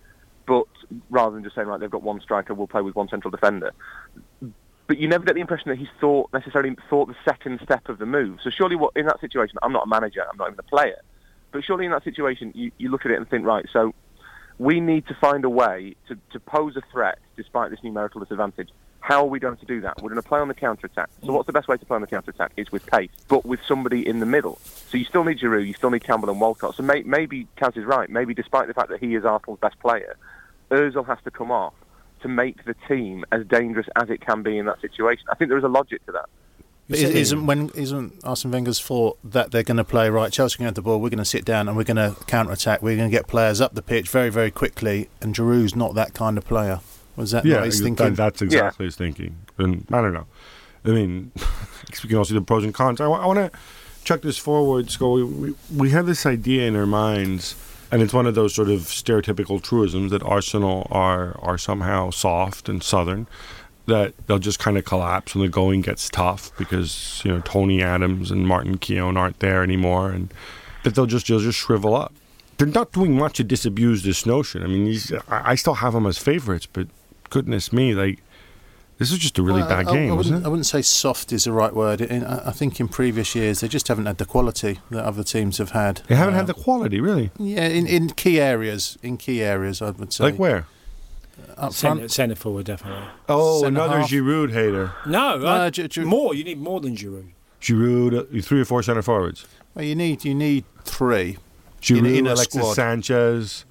But 0.46 0.68
rather 1.10 1.36
than 1.36 1.44
just 1.44 1.56
saying, 1.56 1.68
right, 1.68 1.80
they've 1.80 1.90
got 1.90 2.04
one 2.04 2.22
striker, 2.22 2.54
we'll 2.54 2.68
play 2.68 2.82
with 2.82 2.96
one 2.96 3.08
central 3.08 3.32
defender. 3.32 3.72
But 4.88 5.00
you 5.00 5.08
never 5.08 5.26
get 5.26 5.36
the 5.36 5.42
impression 5.42 5.70
that 5.70 5.78
he's 5.78 5.90
thought 6.00 6.32
necessarily 6.34 6.76
thought 6.90 7.08
the 7.08 7.16
second 7.26 7.60
step 7.64 7.90
of 7.90 7.98
the 7.98 8.06
move. 8.06 8.40
So 8.44 8.50
surely, 8.50 8.76
what 8.76 8.92
in 8.96 9.06
that 9.08 9.20
situation, 9.20 9.58
I'm 9.64 9.72
not 9.72 9.84
a 9.86 9.88
manager, 9.88 10.24
I'm 10.30 10.38
not 10.38 10.50
even 10.50 10.60
a 10.60 10.64
player. 10.64 11.02
But 11.56 11.64
surely 11.64 11.86
in 11.86 11.92
that 11.92 12.04
situation, 12.04 12.52
you, 12.54 12.70
you 12.78 12.90
look 12.90 13.06
at 13.06 13.12
it 13.12 13.16
and 13.16 13.30
think, 13.30 13.46
right, 13.46 13.66
so 13.72 13.96
we 14.60 14.82
need 14.82 15.08
to 15.08 15.14
find 15.14 15.46
a 15.46 15.50
way 15.50 15.96
to, 16.10 16.18
to 16.34 16.40
pose 16.42 16.76
a 16.76 16.82
threat 16.92 17.18
despite 17.38 17.72
this 17.72 17.82
numerical 17.82 18.20
disadvantage. 18.20 18.72
How 19.00 19.22
are 19.22 19.30
we 19.30 19.40
going 19.40 19.56
to 19.56 19.66
do 19.66 19.80
that? 19.80 20.02
We're 20.02 20.10
going 20.10 20.22
to 20.22 20.28
play 20.28 20.42
on 20.42 20.50
the 20.50 20.54
counter 20.54 20.88
attack. 20.88 21.10
So 21.24 21.32
what's 21.32 21.48
the 21.48 21.54
best 21.54 21.70
way 21.70 21.78
to 21.78 21.86
play 21.86 21.96
on 21.96 22.02
the 22.02 22.08
counter 22.08 22.32
attack? 22.32 22.52
Is 22.58 22.74
with 22.74 22.86
pace, 22.88 23.10
but 23.30 23.46
with 23.46 23.62
somebody 23.66 24.06
in 24.06 24.20
the 24.20 24.26
middle. 24.26 24.60
So 24.66 24.98
you 24.98 25.06
still 25.06 25.24
need 25.24 25.40
Giroud, 25.40 25.66
you 25.66 25.72
still 25.72 25.92
need 25.92 26.04
Campbell 26.04 26.30
and 26.30 26.42
Walcott. 26.42 26.76
So 26.76 26.84
may, 26.84 27.04
maybe 27.04 27.48
Cass 27.56 27.78
is 27.78 27.86
right. 27.86 28.10
Maybe 28.10 28.34
despite 28.34 28.68
the 28.68 28.74
fact 28.74 28.90
that 28.90 29.00
he 29.00 29.16
is 29.16 29.24
Arsenal's 29.24 29.60
best 29.62 29.80
player, 29.80 30.18
Özil 30.72 31.08
has 31.08 31.20
to 31.24 31.32
come 31.32 31.52
off 31.52 31.74
to 32.20 32.28
make 32.28 32.66
the 32.66 32.76
team 32.90 33.24
as 33.32 33.46
dangerous 33.46 33.88
as 33.96 34.10
it 34.10 34.20
can 34.20 34.44
be 34.44 34.58
in 34.58 34.66
that 34.66 34.82
situation. 34.82 35.24
I 35.32 35.36
think 35.36 35.48
there 35.48 35.58
is 35.58 35.64
a 35.64 35.70
logic 35.70 36.06
to 36.08 36.12
that. 36.12 36.28
But 36.90 37.00
is- 37.00 37.10
isn't 37.16 37.46
when 37.48 37.70
isn't 37.74 38.14
Arsene 38.24 38.52
Wenger's 38.52 38.80
thought 38.80 39.18
that 39.24 39.52
they're 39.52 39.64
going 39.64 39.78
to 39.78 39.84
play 39.84 40.10
right? 40.10 40.32
Chelsea 40.32 40.58
can 40.58 40.66
have 40.66 40.76
the 40.76 40.82
ball. 40.82 41.00
We're 41.02 41.10
going 41.10 41.18
to 41.18 41.26
sit 41.26 41.44
down 41.46 41.68
and 41.68 41.76
we're 41.76 41.84
going 41.84 41.98
to 41.98 42.16
counter 42.26 42.52
attack. 42.52 42.82
We're 42.84 42.96
going 42.98 43.10
to 43.10 43.16
get 43.16 43.28
players 43.28 43.60
up 43.60 43.74
the 43.74 43.82
pitch 43.82 44.10
very 44.10 44.30
very 44.30 44.52
quickly. 44.52 45.10
And 45.22 45.34
Giroud's 45.34 45.76
not 45.76 45.96
that 45.96 46.14
kind 46.14 46.38
of 46.38 46.46
player. 46.46 46.82
Was 47.16 47.32
that 47.32 47.44
Yeah, 47.46 47.56
not 47.58 47.66
his 47.66 47.80
that- 47.80 47.84
thinking? 47.86 48.14
that's 48.16 48.42
exactly 48.42 48.86
his 48.86 48.96
thinking. 48.96 49.36
And 49.58 49.86
I 49.92 50.02
don't 50.02 50.14
know. 50.14 50.28
I 50.84 50.90
mean, 50.90 51.32
we 52.04 52.10
can 52.10 52.18
all 52.18 52.26
see 52.26 52.36
the 52.36 52.42
pros 52.42 52.64
and 52.64 52.74
cons. 52.74 53.02
I, 53.02 53.08
want 53.08 53.40
to 53.40 53.58
chuck 54.04 54.22
this 54.22 54.38
forward. 54.38 54.92
So 54.92 55.14
we, 55.14 55.24
we, 55.24 55.56
we 55.76 55.90
have 55.90 56.06
this 56.06 56.26
idea 56.28 56.68
in 56.68 56.76
our 56.76 56.86
minds, 56.86 57.56
and 57.92 58.04
it's 58.04 58.14
one 58.14 58.28
of 58.28 58.36
those 58.36 58.54
sort 58.54 58.70
of 58.70 58.82
stereotypical 58.82 59.60
truisms 59.64 60.12
that 60.12 60.22
Arsenal 60.22 60.86
are 60.92 61.36
are 61.42 61.58
somehow 61.58 62.12
soft 62.12 62.70
and 62.70 62.84
southern. 62.84 63.26
That 63.88 64.14
they'll 64.26 64.40
just 64.40 64.58
kind 64.58 64.78
of 64.80 64.86
collapse 64.86 65.36
when 65.36 65.44
the 65.44 65.50
going 65.50 65.82
gets 65.82 66.10
tough 66.10 66.52
because 66.58 67.22
you 67.24 67.32
know 67.32 67.40
Tony 67.42 67.84
Adams 67.84 68.32
and 68.32 68.48
Martin 68.48 68.78
Keown 68.80 69.16
aren't 69.16 69.40
there 69.40 69.62
anymore, 69.62 70.10
and 70.10 70.34
that 70.84 70.96
they'll 70.96 71.06
just 71.06 71.28
they'll 71.28 71.40
just 71.40 71.60
shrivel 71.60 71.96
up. 71.96 72.12
They're 72.58 72.66
not 72.68 72.92
doing 72.94 73.16
much 73.18 73.38
to 73.38 73.44
disabuse 73.44 74.02
this 74.04 74.26
notion. 74.26 74.64
I 74.64 74.68
mean, 74.68 74.86
these, 74.86 75.12
I, 75.28 75.52
I 75.52 75.56
still 75.56 75.76
have 75.76 75.94
them 75.94 76.08
as 76.08 76.18
favorites, 76.18 76.66
but 76.66 76.88
goodness 77.30 77.72
me, 77.74 77.94
like 77.94 78.24
this 78.98 79.12
is 79.12 79.20
just 79.20 79.38
a 79.38 79.44
really 79.44 79.60
Well, 79.62 79.70
bad 79.70 79.88
I, 79.90 79.94
game, 79.94 80.12
I, 80.12 80.16
wasn't 80.16 80.34
wouldn't, 80.36 80.46
I 80.46 80.50
wouldn't 80.50 80.66
say 80.66 80.82
soft 80.82 81.32
is 81.34 81.44
the 81.44 81.52
right 81.52 81.76
word. 81.76 82.02
In, 82.02 82.24
I 82.24 82.48
I 82.48 82.52
think 82.54 82.80
in 82.80 82.88
previous 82.88 83.36
years 83.36 83.60
they 83.60 83.68
just 83.68 83.88
haven't 83.88 84.06
had 84.08 84.18
the 84.18 84.26
quality 84.26 84.80
that 84.90 85.04
other 85.06 85.24
teams 85.24 85.58
have 85.60 85.72
had. 85.72 85.98
They 86.08 86.16
haven't 86.16 86.34
Uh, 86.34 86.38
had 86.38 86.48
the 86.48 86.54
quality, 86.56 87.00
really. 87.02 87.30
yeah 87.38 87.68
in, 87.68 87.86
in 87.86 88.10
key 88.12 88.40
areas. 88.42 88.98
In 89.04 89.18
key 89.18 89.44
areas, 89.44 89.82
I 89.82 89.92
would 89.92 90.12
say. 90.12 90.24
Like 90.24 90.40
where? 90.40 90.66
Up 91.58 91.72
Centre, 91.74 91.98
front. 92.00 92.12
centre 92.12 92.36
forward, 92.36 92.66
definitely. 92.66 93.08
Oh, 93.30 93.62
Centre 93.62 93.80
another 93.80 94.00
half. 94.02 94.10
Giroud 94.10 94.52
hater. 94.52 94.92
No, 95.06 95.38
No, 95.38 95.48
I- 95.48 95.70
Gi- 95.70 95.88
Gi- 95.88 96.04
more. 96.04 96.34
You 96.34 96.44
need 96.44 96.60
more 96.60 96.80
than 96.82 96.96
Giroud. 96.96 97.28
Giroud, 97.62 98.38
uh, 98.38 98.42
three 98.42 98.62
or 98.62 98.66
four 98.66 98.84
centre 98.84 99.02
forwards. 99.02 99.46
Well, 99.74 99.86
you 99.86 99.96
need 99.96 100.24
you 100.26 100.36
need 100.36 100.66
three. 100.84 101.38
Giroud, 101.82 101.98
In- 102.00 102.06
in 102.06 102.28
Alexis 102.28 102.62
squad. 102.62 102.74
Sanchez, 102.74 103.66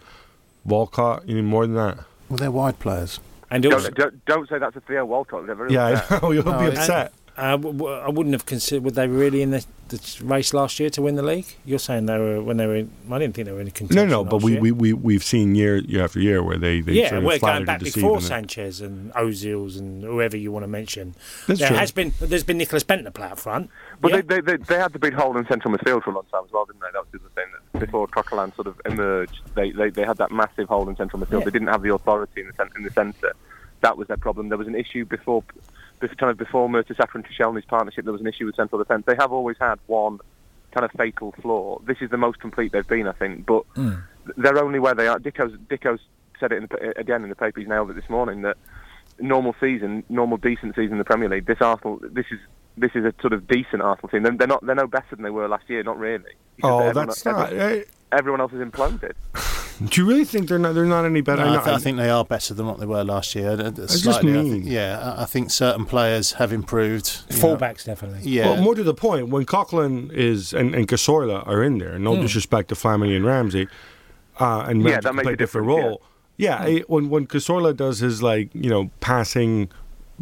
Walcott. 0.65 1.29
You 1.29 1.35
need 1.37 1.45
more 1.45 1.67
than 1.67 1.77
that. 1.77 1.99
Well, 2.29 2.39
they're 2.39 2.51
wide 2.51 2.79
players. 2.79 3.21
And 3.51 3.63
Don't, 3.63 3.95
don't, 3.95 4.25
don't 4.25 4.49
say 4.49 4.59
that 4.59 4.73
to 4.75 4.81
Theo 4.81 5.05
Walcott. 5.05 5.47
They're 5.47 5.71
Yeah. 5.71 6.05
I 6.11 6.19
know. 6.21 6.31
You'll 6.33 6.45
No, 6.45 6.59
be 6.59 6.65
it- 6.67 6.79
upset. 6.79 7.13
Uh, 7.37 7.57
w- 7.57 7.77
w- 7.77 7.97
I 7.97 8.09
wouldn't 8.11 8.33
have 8.33 8.47
considered. 8.47 8.85
Were 8.85 8.93
they 8.93 9.09
really 9.09 9.43
in 9.43 9.51
the, 9.51 9.65
the 9.89 10.21
race 10.23 10.55
last 10.55 10.79
year 10.79 10.89
to 10.91 11.03
win 11.03 11.17
the 11.17 11.23
league? 11.23 11.47
You're 11.65 11.81
saying 11.81 12.07
they 12.07 12.17
were 12.17 12.41
when 12.41 12.59
they 12.59 12.67
were. 12.67 12.77
In, 12.77 12.93
I 13.11 13.19
didn't 13.19 13.35
think 13.35 13.47
they 13.47 13.53
were 13.53 13.61
in 13.61 13.67
No, 13.67 13.73
contention. 13.73 14.09
no, 14.09 14.23
no, 14.23 14.25
but 14.25 14.41
we, 14.43 14.57
we 14.61 14.71
we 14.71 14.93
we've 14.93 15.25
seen 15.25 15.57
year, 15.57 15.79
year 15.79 16.05
after 16.05 16.21
year 16.21 16.45
where 16.45 16.59
they, 16.59 16.81
they 16.81 16.93
yeah, 16.93 17.09
sort 17.09 17.19
of 17.19 17.25
we're 17.25 17.39
going 17.41 17.65
back 17.65 17.81
and 17.81 17.85
deceived 17.87 18.03
before 18.05 18.19
and 18.19 18.25
Sanchez 18.25 18.81
and 18.81 19.13
Ozils 19.15 19.77
and 19.79 20.05
whoever 20.05 20.37
you 20.37 20.53
want 20.53 20.63
to 20.63 20.69
mention. 20.69 21.17
That's 21.49 21.59
there 21.59 21.71
true. 21.71 21.77
has 21.77 21.91
been. 21.91 22.13
There's 22.21 22.45
been 22.45 22.59
Nicklas 22.59 22.85
Bendtner 22.85 23.13
play 23.13 23.27
up 23.27 23.41
front. 23.41 23.69
But 24.01 24.13
yeah. 24.13 24.21
they, 24.21 24.41
they, 24.41 24.57
they, 24.57 24.57
they 24.63 24.77
had 24.79 24.93
the 24.93 25.01
big 25.01 25.15
hole 25.15 25.37
in 25.37 25.45
central 25.49 25.75
midfield 25.75 26.05
for 26.05 26.11
a 26.11 26.15
long 26.15 26.27
time 26.31 26.45
as 26.45 26.53
well, 26.53 26.67
didn't 26.67 26.83
they? 26.83 26.89
That 26.93 27.03
was 27.13 27.21
the 27.21 27.29
thing. 27.31 27.47
That 27.73 27.81
before 27.81 28.07
Coquelin 28.07 28.55
sort 28.55 28.69
of 28.69 28.81
emerged, 28.87 29.41
they, 29.57 29.73
they, 29.73 29.91
they 29.91 30.05
had 30.05 30.19
that 30.19 30.31
massive 30.31 30.69
hole 30.69 30.89
in 30.89 30.95
central 30.95 31.21
midfield. 31.21 31.41
Yeah. 31.41 31.45
They 31.47 31.51
didn't 31.51 31.69
have 31.69 31.83
the 31.83 31.93
authority 31.93 32.43
in 32.43 32.47
the, 32.47 32.53
cen- 32.55 32.71
in 32.77 32.85
the 32.85 32.91
centre. 32.93 33.33
That 33.81 33.99
was 33.99 34.07
their 34.09 34.17
problem. 34.17 34.51
There 34.51 34.57
was 34.57 34.69
an 34.69 34.77
issue 34.77 35.05
before, 35.05 35.43
before 35.43 35.63
kind 36.01 36.31
of 36.31 36.37
before 36.37 36.69
Mertesacker 36.69 37.15
and 37.15 37.27
Koscielny's 37.27 37.65
partnership. 37.65 38.05
There 38.05 38.13
was 38.13 38.21
an 38.21 38.27
issue 38.27 38.47
with 38.47 38.57
central 38.57 38.79
defence. 38.79 39.05
They 39.07 39.17
have 39.19 39.33
always 39.33 39.57
had 39.61 39.79
one 39.87 40.19
kind 40.73 40.85
of 40.85 40.91
fatal 40.93 41.33
flaw. 41.41 41.79
This 41.87 41.99
is 42.01 42.11
the 42.11 42.17
most 42.17 42.41
complete 42.41 42.73
they've 42.73 42.87
been, 42.87 43.09
I 43.09 43.13
think. 43.13 43.47
But 43.47 43.65
they're 44.37 44.63
only 44.63 44.79
where 44.79 44.95
they 44.95 45.07
are. 45.07 45.19
Dicko's, 45.19 45.57
Dicko's 45.69 46.01
said 46.41 46.53
it 46.53 46.57
in 46.63 46.69
the, 46.71 46.99
again 46.99 47.23
in 47.23 47.29
the 47.29 47.37
paper. 47.37 47.61
He's 47.61 47.69
nailed 47.69 47.91
it 47.91 47.97
this 47.97 48.09
morning 48.09 48.43
that 48.43 48.57
normal 49.19 49.55
season, 49.61 50.05
normal 50.09 50.37
decent 50.37 50.75
season 50.75 50.93
in 50.93 50.99
the 50.99 51.05
Premier 51.05 51.29
League. 51.29 51.47
This 51.47 51.61
Arsenal, 51.61 52.01
this 52.03 52.27
is 52.31 52.39
this 52.77 52.91
is 52.95 53.05
a 53.05 53.15
sort 53.21 53.33
of 53.33 53.47
decent 53.47 53.83
Arsenal 53.83 54.09
team. 54.09 54.25
They're, 54.25 54.33
they're 54.33 54.49
not 54.49 54.67
they're 54.67 54.75
no 54.75 54.87
better 54.87 55.15
than 55.15 55.23
they 55.23 55.31
were 55.31 55.49
last 55.49 55.69
year. 55.69 55.83
Not 55.83 55.99
really. 55.99 56.33
Oh, 56.63 56.93
that's 56.93 57.25
not. 57.25 57.53
Everyone, 57.53 57.73
eh, 57.79 57.83
everyone 58.13 58.41
else 58.41 58.53
has 58.53 58.61
imploded. 58.61 59.13
do 59.91 60.01
you 60.01 60.07
really 60.09 60.25
think 60.25 60.49
they're 60.49 60.59
not? 60.59 60.75
They're 60.75 60.85
not 60.85 61.05
any 61.05 61.21
better? 61.21 61.43
No, 61.45 61.49
I, 61.51 61.55
know- 61.57 61.65
th- 61.65 61.77
I 61.77 61.79
think 61.79 61.97
they 61.97 62.11
are 62.11 62.25
better 62.25 62.55
than 62.55 62.67
what 62.67 62.79
they 62.81 62.87
were 62.87 63.03
last 63.05 63.35
year. 63.35 63.51
Uh, 63.53 63.71
just 63.71 64.03
Slightly, 64.05 64.33
I 64.33 64.43
mean. 64.43 64.53
think, 64.53 64.65
yeah, 64.67 65.15
I- 65.19 65.23
I 65.23 65.25
think 65.27 65.51
certain 65.51 65.85
players 65.85 66.33
have 66.33 66.53
improved. 66.53 67.23
you 67.31 67.37
know. 67.41 67.57
Fullbacks 67.57 67.85
definitely. 67.85 68.21
Yeah, 68.23 68.51
Well, 68.51 68.63
more 68.63 68.75
to 68.75 68.83
the 68.85 68.95
point, 68.95 69.29
when 69.29 69.45
Coquelin 69.47 70.11
is 70.13 70.53
and, 70.53 70.75
and 70.75 70.87
Cazorla 70.89 71.47
are 71.47 71.63
in 71.63 71.79
there, 71.79 71.99
no 71.99 72.21
disrespect 72.21 72.69
to 72.71 72.75
Flamini 72.75 73.17
and 73.17 73.25
Ramsey, 73.25 73.69
uh, 74.41 74.65
and 74.69 74.83
Hmm. 74.83 74.89
Yeah, 74.89 74.95
that 75.01 75.03
can 75.05 75.17
makes 75.17 75.25
play 75.25 75.33
a 75.33 75.35
a 75.35 75.37
different 75.37 75.67
role. 75.67 76.03
Yeah, 76.37 76.65
eh, 76.65 76.81
when 76.89 77.11
when 77.11 77.27
Cazorla 77.27 77.77
does 77.77 78.01
his 78.01 78.23
like 78.23 78.51
you 78.55 78.69
know 78.71 78.91
passing 79.01 79.67
mm, 79.69 79.71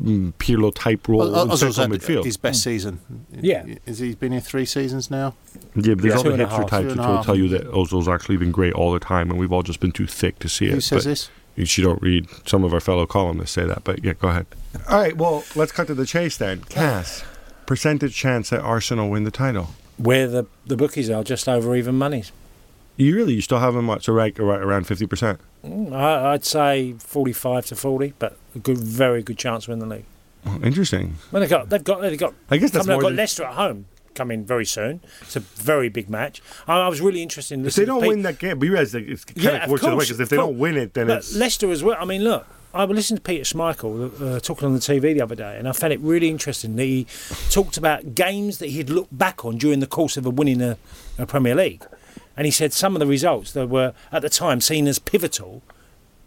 Pirlo 0.01 0.73
type 0.75 1.07
role 1.07 1.21
Well, 1.21 1.43
in 1.43 1.49
Ozil's 1.51 1.77
central 1.77 1.99
midfield. 1.99 2.25
his 2.25 2.37
best 2.37 2.65
hmm. 2.65 2.71
season. 2.71 3.01
Yeah. 3.31 3.67
Is 3.87 3.99
he 3.99 4.15
been 4.15 4.33
here 4.33 4.41
three 4.41 4.65
seasons 4.65 5.11
now? 5.11 5.35
Yeah, 5.75 5.95
but 5.95 6.03
there's 6.03 6.15
Yeah. 6.15 6.21
other 6.21 6.37
Two 6.37 6.43
a 6.43 6.47
hipster 6.47 6.51
half. 6.51 6.71
types 6.71 6.89
which 6.89 6.97
will 6.99 7.25
tell 7.25 7.37
you 7.37 7.49
that 7.49 7.71
Ozil's 7.71 8.09
actually 8.09 8.39
been 8.39 8.53
great 8.53 8.73
all 8.73 8.93
the 8.93 9.01
time, 9.01 9.31
and 9.31 9.39
we've 9.39 9.53
all 9.53 9.63
just 9.63 9.81
been 9.81 9.93
too 9.93 10.07
thick 10.07 10.39
to 10.41 10.49
see 10.49 10.67
Who 10.67 10.73
it. 10.73 10.75
Who 10.75 10.81
says 10.81 11.05
this? 11.05 11.31
You 11.57 11.67
you 11.69 11.85
don't 11.85 12.01
read. 12.01 12.29
Some 12.47 12.65
of 12.65 12.73
our 12.73 12.81
fellow 12.81 13.05
columnists 13.05 13.55
say 13.55 13.67
that, 13.67 13.85
but 13.85 14.03
yeah, 14.03 14.15
go 14.15 14.29
ahead. 14.29 14.47
All 14.89 14.99
right, 14.99 15.17
well, 15.17 15.45
let's 15.55 15.71
cut 15.73 15.87
to 15.89 15.95
the 15.95 16.07
chase 16.07 16.39
then. 16.39 16.63
Cass, 16.71 17.25
percentage 17.67 18.15
chance 18.15 18.49
that 18.51 18.61
Arsenal 18.61 19.11
win 19.11 19.25
the 19.25 19.31
title. 19.31 19.69
Where 19.99 20.27
the 20.27 20.47
the 20.67 20.77
bookies 20.77 21.11
are 21.11 21.23
just 21.23 21.49
over 21.49 21.77
even 21.77 21.97
monies. 21.97 22.33
You 22.97 23.17
really, 23.17 23.35
you 23.35 23.41
still 23.41 23.59
have 23.59 23.75
them 23.75 23.87
what? 23.87 24.05
So 24.05 24.13
right, 24.13 24.37
right 24.39 24.61
around 24.61 24.87
fifty 24.87 25.07
percent. 25.07 25.41
Mm, 25.65 25.93
I, 25.93 26.33
I'd 26.33 26.45
say 26.45 26.95
45 26.99 27.67
to 27.67 27.77
40, 27.77 28.15
but 28.19 28.37
a 28.55 28.59
good, 28.59 28.79
very 28.79 29.23
good 29.23 29.39
chance 29.39 29.65
to 29.65 29.71
win 29.71 29.79
the 29.79 29.87
league. 29.87 30.05
Interesting. 30.63 31.17
Well, 31.31 31.41
they've 31.41 31.49
got, 31.49 31.69
they've 31.71 31.85
got, 31.85 32.01
they've 32.01 32.19
got. 32.19 32.35
I 32.51 32.57
guess 32.57 32.73
that's 32.73 32.87
more 32.87 32.97
They've 32.97 33.03
got 33.03 33.13
Leicester 33.13 33.45
at 33.45 33.55
home 33.55 33.87
coming 34.15 34.45
very 34.45 34.67
soon. 34.67 35.01
It's 35.21 35.37
a 35.37 35.41
very 35.41 35.89
big 35.89 36.11
match. 36.11 36.43
I, 36.67 36.81
I 36.81 36.89
was 36.89 37.01
really 37.01 37.23
interested 37.23 37.55
in 37.55 37.65
If 37.65 37.77
they 37.77 37.85
don't 37.85 38.05
win 38.07 38.23
that 38.23 38.39
game, 38.39 38.59
but 38.59 38.67
you 38.67 38.73
realize 38.73 38.93
that 38.93 39.09
it's 39.09 39.25
kind 39.25 39.41
Yeah, 39.43 39.65
of 39.65 39.71
works 39.71 39.83
the 39.83 39.87
other 39.89 39.97
way 39.97 40.01
course, 40.01 40.09
because 40.09 40.21
if 40.21 40.29
they 40.29 40.37
don't 40.37 40.59
win 40.59 40.77
it, 40.77 40.95
then 40.95 41.07
But 41.07 41.19
it's 41.19 41.35
Leicester 41.37 41.71
as 41.71 41.83
well. 41.85 41.97
I 41.99 42.05
mean, 42.05 42.25
look, 42.25 42.47
I 42.75 42.85
listened 42.85 43.19
to 43.19 43.23
Peter 43.23 43.45
Schmeichel 43.45 44.37
uh, 44.37 44.41
talking 44.41 44.67
on 44.67 44.75
the 44.75 44.81
TV 44.81 45.15
the 45.15 45.21
other 45.23 45.35
day, 45.37 45.57
and 45.59 45.69
I 45.69 45.73
found 45.73 45.93
it 45.93 46.01
really 46.01 46.29
interesting 46.29 46.75
that 46.77 46.83
he 46.85 47.07
talked 47.51 47.77
about 47.77 48.15
games 48.15 48.59
that 48.59 48.71
he'd 48.71 48.91
looked 48.91 49.17
back 49.17 49.45
on 49.45 49.59
during 49.59 49.81
the 49.81 49.87
course 49.87 50.17
of 50.17 50.27
a 50.27 50.31
winning 50.31 50.61
a, 50.61 50.77
a 51.19 51.27
Premier 51.27 51.55
League, 51.55 51.85
and 52.37 52.45
he 52.47 52.51
said 52.51 52.73
some 52.73 52.95
of 52.95 53.01
the 53.01 53.07
results 53.07 53.53
that 53.53 53.69
were 53.69 53.95
at 54.11 54.23
the 54.23 54.29
time 54.29 54.61
seen 54.61 54.87
as 54.87 54.99
pivotal 54.99 55.63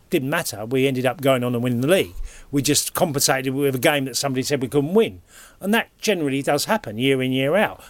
didn't 0.10 0.30
matter. 0.30 0.66
We 0.66 0.88
ended 0.88 1.06
up 1.06 1.22
going 1.22 1.44
on 1.44 1.56
and 1.56 1.64
winning 1.64 1.82
the 1.82 1.88
league. 1.88 2.16
We 2.52 2.62
just 2.62 2.94
compensated 2.94 3.54
with 3.54 3.76
a 3.76 3.80
game 3.80 4.06
that 4.06 4.16
somebody 4.16 4.44
said 4.44 4.62
we 4.62 4.68
couldn't 4.68 4.94
win, 4.94 5.22
and 5.60 5.74
that 5.74 5.90
generally 6.00 6.42
does 6.42 6.66
happen 6.66 6.98
year 6.98 7.22
in 7.22 7.32
year 7.32 7.56
out. 7.56 7.84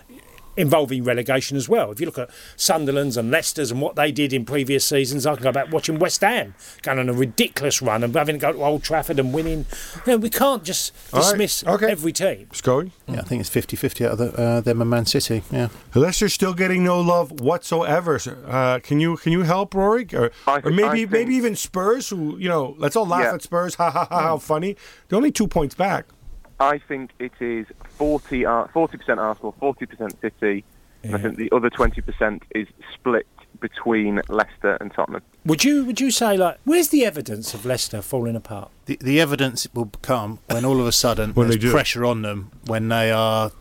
Involving 0.57 1.03
relegation 1.03 1.57
as 1.57 1.67
well. 1.67 1.91
If 1.91 2.00
you 2.00 2.05
look 2.05 2.17
at 2.17 2.29
Sunderland's 2.55 3.17
and 3.17 3.29
Leicester's 3.29 3.71
and 3.71 3.81
what 3.81 3.95
they 3.95 4.12
did 4.12 4.31
in 4.31 4.45
previous 4.45 4.85
seasons, 4.85 5.25
I 5.25 5.35
can 5.35 5.43
go 5.43 5.51
back 5.51 5.71
watching 5.71 6.00
West 6.00 6.21
Ham 6.21 6.55
going 6.81 6.97
on 7.00 7.09
a 7.09 7.13
ridiculous 7.13 7.81
run 7.81 8.03
and 8.03 8.15
having 8.15 8.35
to 8.35 8.39
go 8.39 8.53
to 8.53 8.63
Old 8.63 8.81
Trafford 8.83 9.19
and 9.19 9.33
winning. 9.33 9.65
You 10.05 10.13
know, 10.13 10.17
we 10.17 10.29
can't 10.29 10.63
just 10.63 10.93
All 11.12 11.19
right, 11.19 11.27
dismiss 11.31 11.63
okay. 11.65 11.91
every 11.91 12.13
team. 12.13 12.47
Scully. 12.53 12.91
Yeah, 13.07 13.19
I 13.19 13.24
think 13.24 13.41
it's 13.41 13.50
50-50 13.50 14.05
out 14.05 14.12
of 14.13 14.17
the, 14.19 14.41
uh, 14.41 14.62
them 14.62 14.79
and 14.81 14.89
Man 14.89 15.05
City. 15.05 15.43
Yeah. 15.51 15.67
Leicester's 15.93 16.33
still 16.33 16.53
getting 16.53 16.83
no 16.83 17.01
love 17.01 17.41
whatsoever. 17.41 18.19
Uh, 18.47 18.79
can 18.79 19.00
you 19.00 19.17
can 19.17 19.31
you 19.33 19.41
help 19.41 19.74
Rory 19.74 20.07
or, 20.13 20.31
I 20.47 20.59
or 20.63 20.71
maybe 20.71 21.00
think- 21.00 21.12
maybe 21.12 21.35
even 21.35 21.55
Spurs? 21.55 22.09
Who 22.09 22.38
you 22.38 22.47
know? 22.47 22.75
Let's 22.77 22.95
all 22.95 23.05
laugh 23.07 23.24
Yeah. 23.24 23.33
at 23.35 23.41
Spurs. 23.41 23.75
Ha 23.75 23.89
ha 23.91 24.07
ha! 24.09 24.21
How 24.21 24.38
funny! 24.38 24.77
They're 25.09 25.17
only 25.17 25.31
two 25.31 25.47
points 25.47 25.75
back. 25.75 26.05
I 26.59 26.77
think 26.77 27.12
it 27.19 27.33
is 27.39 27.65
40 27.97 28.45
uh, 28.45 28.50
Ar- 28.50 28.69
40% 28.69 29.17
Arsenal, 29.17 29.55
40% 29.62 30.21
City, 30.21 30.63
and 31.03 31.15
I 31.15 31.19
think 31.19 31.38
the 31.38 31.51
other 31.51 31.69
20% 31.69 32.41
is 32.53 32.67
split 32.93 33.27
between 33.59 34.21
Leicester 34.27 34.77
and 34.81 34.93
Tottenham. 34.93 35.21
Would 35.45 35.63
you 35.63 35.85
would 35.85 36.01
you 36.01 36.12
say 36.12 36.38
like 36.38 36.59
where's 36.65 36.89
the 36.89 37.05
evidence 37.05 37.53
of 37.53 37.65
Leicester 37.65 38.01
falling 38.01 38.35
apart? 38.35 38.69
The, 38.85 38.97
the 39.01 39.21
evidence 39.21 39.67
will 39.74 39.91
come 40.01 40.39
when 40.50 40.65
all 40.65 40.79
of 40.79 40.88
a 40.88 40.91
sudden 40.91 41.33
When 41.33 41.50
there's 41.50 41.71
pressure 41.71 42.05
on 42.05 42.21
them 42.21 42.51
when 42.65 42.89
they 42.89 43.12
are 43.12 43.51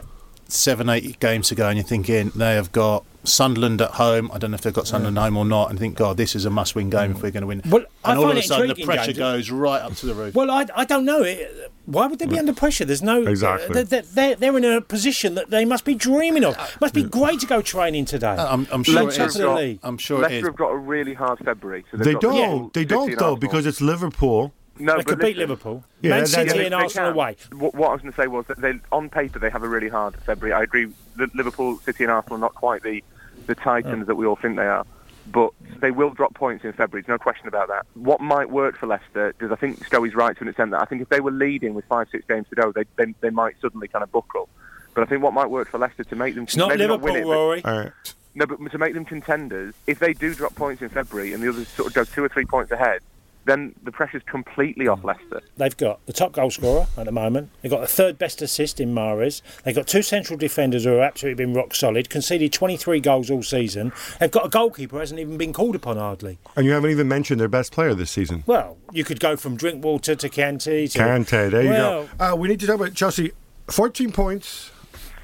seven, 0.48 0.88
eight 0.88 1.18
games 1.20 1.48
to 1.48 1.54
go, 1.54 1.68
and 1.68 1.76
you're 1.76 1.86
thinking 1.86 2.30
they 2.34 2.54
have 2.54 2.72
got 2.72 3.04
Sunderland 3.24 3.80
at 3.80 3.92
home. 3.92 4.30
I 4.32 4.38
don't 4.38 4.50
know 4.50 4.54
if 4.56 4.60
they've 4.62 4.72
got 4.72 4.86
Sunderland 4.86 5.18
at 5.18 5.22
home 5.24 5.36
or 5.36 5.44
not, 5.44 5.70
and 5.70 5.78
think, 5.78 5.96
God, 5.96 6.16
this 6.16 6.34
is 6.36 6.44
a 6.44 6.50
must-win 6.50 6.90
game 6.90 7.12
if 7.12 7.22
we're 7.22 7.30
going 7.30 7.40
to 7.42 7.46
win. 7.46 7.62
Well, 7.68 7.84
I 8.04 8.10
and 8.12 8.18
all 8.18 8.26
find 8.26 8.38
of 8.38 8.44
a 8.44 8.46
sudden 8.46 8.68
the 8.76 8.84
pressure 8.84 9.06
James. 9.06 9.18
goes 9.18 9.50
right 9.50 9.80
up 9.82 9.94
to 9.96 10.06
the 10.06 10.14
roof. 10.14 10.34
Well, 10.34 10.50
I, 10.50 10.66
I 10.74 10.84
don't 10.84 11.04
know. 11.04 11.22
It- 11.22 11.72
Why 11.86 12.06
would 12.06 12.18
they 12.18 12.26
be 12.26 12.38
under 12.38 12.52
pressure? 12.54 12.84
There's 12.84 13.02
no 13.02 13.26
Exactly. 13.26 13.82
They're, 13.82 14.02
they're, 14.02 14.34
they're 14.36 14.56
in 14.56 14.64
a 14.64 14.80
position 14.80 15.34
that 15.34 15.50
they 15.50 15.64
must 15.64 15.84
be 15.84 15.94
dreaming 15.94 16.44
of. 16.44 16.56
Must 16.80 16.94
be 16.94 17.02
great 17.04 17.40
to 17.40 17.46
go 17.46 17.60
training 17.62 18.04
today. 18.06 18.28
I'm, 18.38 18.66
I'm 18.72 18.82
sure 18.84 19.02
Leicester 19.04 19.22
it 19.22 19.26
is. 19.26 19.34
have 19.36 19.42
got- 19.82 19.88
I'm 19.88 19.98
sure 19.98 20.18
Leicester 20.20 20.36
is. 20.38 20.44
have 20.44 20.56
got 20.56 20.68
a 20.70 20.76
really 20.76 21.14
hard 21.14 21.38
February. 21.40 21.84
So 21.90 21.96
they've 21.98 22.06
They 22.06 22.12
got 22.14 22.20
don't. 22.22 22.34
Liverpool, 22.36 22.70
They 22.74 22.84
don't 22.84 23.18
though 23.18 23.36
because 23.36 23.66
it's 23.66 23.80
Liverpool. 23.80 24.52
no, 24.78 24.92
they 24.92 24.96
but 24.98 25.06
could 25.06 25.18
beat 25.20 25.36
Liverpool, 25.36 25.84
Yeah, 26.02 26.10
Man 26.10 26.26
City, 26.26 26.48
that- 26.48 26.56
and 26.58 26.72
they 26.72 26.76
Arsenal 26.76 27.08
can. 27.10 27.14
away. 27.16 27.36
What, 27.52 27.74
what 27.74 27.88
I 27.90 27.92
was 27.92 28.00
going 28.02 28.12
to 28.12 28.20
say 28.20 28.26
was 28.26 28.46
that 28.46 28.60
they, 28.60 28.74
on 28.90 29.08
paper, 29.10 29.38
they 29.38 29.50
have 29.50 29.62
a 29.62 29.68
really 29.68 29.88
hard 29.88 30.16
February. 30.24 30.52
I 30.52 30.62
agree. 30.62 30.88
Liverpool, 31.34 31.78
City, 31.78 32.04
and 32.04 32.12
Arsenal 32.12 32.36
are 32.36 32.40
not 32.40 32.54
quite 32.54 32.82
the 32.82 33.02
the 33.46 33.54
titans 33.54 34.06
that 34.06 34.14
we 34.16 34.26
all 34.26 34.36
think 34.36 34.56
they 34.56 34.66
are, 34.66 34.84
but 35.26 35.50
they 35.80 35.90
will 35.90 36.10
drop 36.10 36.34
points 36.34 36.64
in 36.64 36.72
February. 36.72 37.02
There's 37.02 37.08
no 37.14 37.22
question 37.22 37.48
about 37.48 37.68
that. 37.68 37.86
What 37.94 38.20
might 38.20 38.50
work 38.50 38.76
for 38.76 38.86
Leicester? 38.86 39.34
Because 39.36 39.52
I 39.52 39.56
think 39.56 39.86
Stowey's 39.88 40.14
right 40.14 40.36
to 40.36 40.42
an 40.42 40.48
extent 40.48 40.70
that 40.72 40.80
I 40.80 40.84
think 40.84 41.02
if 41.02 41.08
they 41.08 41.20
were 41.20 41.30
leading 41.30 41.74
with 41.74 41.84
five, 41.86 42.08
six 42.10 42.24
games 42.26 42.46
to 42.50 42.56
go, 42.56 42.72
they 42.72 42.84
they, 42.96 43.14
they 43.20 43.30
might 43.30 43.54
suddenly 43.60 43.88
kind 43.88 44.02
of 44.02 44.12
buckle. 44.12 44.48
But 44.94 45.02
I 45.02 45.06
think 45.06 45.22
what 45.22 45.34
might 45.34 45.50
work 45.50 45.68
for 45.68 45.78
Leicester 45.78 46.04
to 46.04 46.16
make 46.16 46.34
them 46.34 46.44
It's 46.44 46.56
not 46.56 46.68
maybe 46.68 46.82
Liverpool, 46.82 47.04
win 47.12 47.16
it, 47.16 47.24
but- 47.24 47.30
Rory. 47.30 47.64
All 47.64 47.78
right. 47.78 47.92
no, 48.34 48.46
but 48.46 48.70
to 48.70 48.78
make 48.78 48.94
them 48.94 49.04
contenders, 49.04 49.74
if 49.86 49.98
they 49.98 50.12
do 50.12 50.34
drop 50.34 50.54
points 50.54 50.82
in 50.82 50.88
February 50.88 51.32
and 51.32 51.42
the 51.42 51.48
others 51.48 51.68
sort 51.68 51.88
of 51.88 51.94
go 51.94 52.04
two 52.04 52.22
or 52.22 52.28
three 52.28 52.44
points 52.44 52.70
ahead, 52.70 53.00
then 53.46 53.74
the 53.82 53.92
pressure's 53.92 54.22
completely 54.26 54.88
off 54.88 55.04
Leicester. 55.04 55.42
They've 55.56 55.76
got 55.76 56.04
the 56.06 56.12
top 56.12 56.32
goal 56.32 56.50
scorer 56.50 56.86
at 56.96 57.04
the 57.04 57.12
moment. 57.12 57.50
They've 57.60 57.70
got 57.70 57.80
the 57.80 57.86
third 57.86 58.18
best 58.18 58.40
assist 58.42 58.80
in 58.80 58.94
Mahrez. 58.94 59.42
They've 59.64 59.74
got 59.74 59.86
two 59.86 60.02
central 60.02 60.38
defenders 60.38 60.84
who 60.84 60.90
have 60.90 61.00
absolutely 61.00 61.44
been 61.44 61.54
rock 61.54 61.74
solid, 61.74 62.08
conceded 62.10 62.52
23 62.52 63.00
goals 63.00 63.30
all 63.30 63.42
season. 63.42 63.92
They've 64.18 64.30
got 64.30 64.46
a 64.46 64.48
goalkeeper 64.48 64.96
who 64.96 65.00
hasn't 65.00 65.20
even 65.20 65.36
been 65.36 65.52
called 65.52 65.74
upon 65.74 65.96
hardly. 65.96 66.38
And 66.56 66.64
you 66.66 66.72
haven't 66.72 66.90
even 66.90 67.08
mentioned 67.08 67.40
their 67.40 67.48
best 67.48 67.72
player 67.72 67.94
this 67.94 68.10
season. 68.10 68.44
Well, 68.46 68.78
you 68.92 69.04
could 69.04 69.20
go 69.20 69.36
from 69.36 69.56
Drinkwater 69.56 70.14
to 70.14 70.28
Kante 70.28 70.90
to 70.92 70.98
Kante, 70.98 71.50
there 71.50 71.62
you 71.62 71.68
Well, 71.70 72.08
go. 72.18 72.32
Uh, 72.32 72.36
we 72.36 72.48
need 72.48 72.60
to 72.60 72.66
talk 72.66 72.76
about 72.76 72.94
Chelsea. 72.94 73.32
14 73.68 74.12
points 74.12 74.70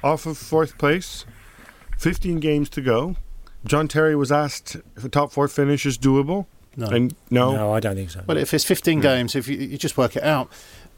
off 0.03 0.25
of 0.25 0.37
fourth 0.37 0.77
place, 0.77 1.25
15 1.97 2.39
games 2.39 2.69
to 2.69 2.81
go. 2.81 3.15
John 3.65 3.87
Terry 3.87 4.15
was 4.15 4.31
asked 4.31 4.77
if 4.97 5.03
a 5.05 5.09
top 5.09 5.31
four 5.31 5.47
finish 5.47 5.85
is 5.85 5.97
doable. 5.97 6.47
No. 6.75 6.87
And 6.87 7.15
no. 7.29 7.53
No, 7.53 7.73
I 7.73 7.79
don't 7.79 7.95
think 7.95 8.09
so. 8.09 8.23
Well, 8.25 8.37
if 8.37 8.53
it's 8.53 8.63
15 8.63 8.97
hmm. 8.97 9.01
games, 9.01 9.35
if 9.35 9.47
you, 9.47 9.57
you 9.57 9.77
just 9.77 9.97
work 9.97 10.15
it 10.15 10.23
out, 10.23 10.49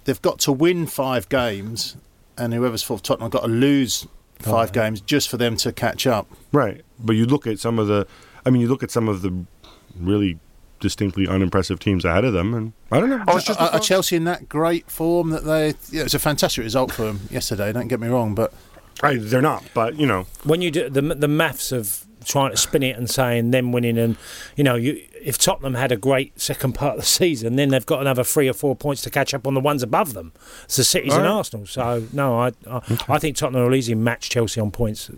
they've 0.05 0.21
got 0.21 0.39
to 0.39 0.51
win 0.51 0.85
five 0.85 1.29
games, 1.29 1.95
and 2.37 2.53
whoever's 2.53 2.83
fourth, 2.83 3.03
Tottenham, 3.03 3.29
got 3.29 3.43
to 3.43 3.47
lose 3.47 4.07
five 4.39 4.73
games 4.73 4.99
just 4.99 5.29
for 5.29 5.37
them 5.37 5.55
to 5.57 5.71
catch 5.71 6.05
up. 6.05 6.27
Right. 6.51 6.83
But 6.99 7.13
you 7.15 7.25
look 7.25 7.47
at 7.47 7.59
some 7.59 7.79
of 7.79 7.87
the, 7.87 8.05
I 8.45 8.49
mean, 8.49 8.61
you 8.61 8.67
look 8.67 8.83
at 8.83 8.91
some 8.91 9.07
of 9.07 9.21
the 9.21 9.45
really 9.97 10.37
distinctly 10.79 11.27
unimpressive 11.27 11.79
teams 11.79 12.03
ahead 12.03 12.25
of 12.25 12.33
them, 12.33 12.53
and 12.53 12.73
I 12.91 12.99
don't 12.99 13.09
know. 13.09 13.23
Oh, 13.27 13.37
it's 13.37 13.45
just 13.45 13.59
Are, 13.59 13.69
a 13.69 13.73
are. 13.73 13.79
Chelsea 13.79 14.17
in 14.17 14.25
that 14.25 14.49
great 14.49 14.91
form 14.91 15.29
that 15.29 15.45
they? 15.45 15.75
Yeah, 15.91 16.01
it 16.01 16.03
was 16.03 16.13
a 16.13 16.19
fantastic 16.19 16.63
result 16.63 16.91
for 16.91 17.03
them 17.03 17.21
yesterday. 17.31 17.71
Don't 17.71 17.87
get 17.87 18.01
me 18.01 18.09
wrong, 18.09 18.35
but 18.35 18.53
Right, 19.01 19.19
they're 19.19 19.41
not, 19.41 19.63
but 19.73 19.97
you 19.97 20.05
know, 20.05 20.27
when 20.43 20.61
you 20.61 20.69
do 20.69 20.89
the 20.89 21.01
the 21.01 21.27
maths 21.27 21.71
of 21.71 22.05
trying 22.25 22.51
to 22.51 22.57
spin 22.57 22.83
it 22.83 22.97
and 22.97 23.09
saying 23.09 23.51
them 23.51 23.71
winning 23.73 23.97
and 23.97 24.15
you 24.55 24.63
know 24.63 24.75
you 24.75 25.01
if 25.23 25.37
Tottenham 25.37 25.73
had 25.73 25.91
a 25.91 25.97
great 25.97 26.39
second 26.39 26.73
part 26.73 26.95
of 26.95 27.01
the 27.01 27.05
season, 27.05 27.55
then 27.55 27.69
they've 27.69 27.85
got 27.85 28.01
another 28.01 28.23
three 28.23 28.49
or 28.49 28.53
four 28.53 28.75
points 28.75 29.01
to 29.03 29.09
catch 29.09 29.33
up 29.33 29.47
on 29.47 29.53
the 29.53 29.59
ones 29.59 29.81
above 29.81 30.13
them. 30.13 30.33
It's 30.65 30.75
the 30.75 30.83
Cities 30.83 31.13
and 31.13 31.25
Arsenal. 31.25 31.65
So 31.65 32.07
no, 32.11 32.39
I 32.39 32.51
I, 32.69 32.81
I 33.07 33.19
think 33.19 33.37
Tottenham 33.37 33.63
will 33.63 33.75
easily 33.75 33.95
match 33.95 34.29
Chelsea 34.29 34.59
on 34.61 34.71
points. 34.71 35.09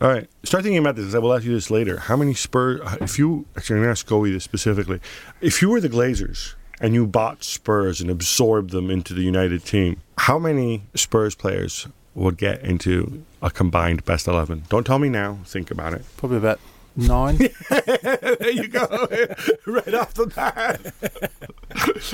All 0.00 0.08
right. 0.08 0.28
Start 0.42 0.64
thinking 0.64 0.78
about 0.78 0.96
this. 0.96 1.14
I 1.14 1.18
will 1.18 1.32
ask 1.32 1.44
you 1.44 1.52
this 1.52 1.70
later. 1.70 1.98
How 1.98 2.16
many 2.16 2.34
Spurs? 2.34 2.80
If 3.00 3.18
you 3.20 3.46
actually, 3.56 3.76
I'm 3.76 3.82
going 3.82 3.86
to 3.86 3.90
ask 3.92 4.04
Scully 4.06 4.32
this 4.32 4.42
specifically. 4.42 5.00
If 5.40 5.62
you 5.62 5.70
were 5.70 5.80
the 5.80 5.88
Glazers 5.88 6.54
and 6.80 6.92
you 6.92 7.06
bought 7.06 7.44
Spurs 7.44 8.00
and 8.00 8.10
absorbed 8.10 8.70
them 8.70 8.90
into 8.90 9.14
the 9.14 9.22
United 9.22 9.64
team, 9.64 10.00
how 10.18 10.40
many 10.40 10.82
Spurs 10.96 11.36
players 11.36 11.86
would 12.16 12.36
get 12.36 12.62
into 12.62 13.22
a 13.40 13.50
combined 13.50 14.04
best 14.04 14.26
eleven? 14.26 14.64
Don't 14.68 14.84
tell 14.84 14.98
me 14.98 15.08
now. 15.08 15.38
Think 15.44 15.70
about 15.70 15.94
it. 15.94 16.04
Probably 16.16 16.38
about 16.38 16.58
nine. 16.96 17.36
there 17.70 18.50
you 18.50 18.68
go, 18.68 18.86
right 19.66 19.94
off 19.94 20.14
the 20.14 20.26
bat. 20.26 20.80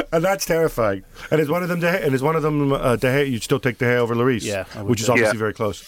and 0.13 0.25
that's 0.25 0.45
terrifying. 0.47 1.05
And 1.31 1.41
is 1.41 1.49
one 1.49 1.63
of 1.63 1.69
them 1.69 1.81
De 1.81 1.87
Gea, 1.91 2.05
and 2.05 2.15
is 2.15 2.23
one 2.23 2.37
of 2.37 2.43
them 2.43 2.73
uh, 2.73 2.97
De 2.97 3.07
Gea, 3.07 3.31
you'd 3.31 3.43
still 3.43 3.61
take 3.61 3.79
De 3.79 3.85
Gea 3.85 3.97
over 3.97 4.15
Lloris? 4.15 4.45
Yeah, 4.45 4.65
which 4.83 5.01
is 5.01 5.09
obviously 5.09 5.37
Yeah. 5.37 5.39
very 5.41 5.55
close. 5.55 5.83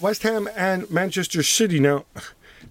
West 0.00 0.22
Ham 0.22 0.48
and 0.56 0.88
Manchester 0.90 1.42
City. 1.42 1.80
Now, 1.80 2.04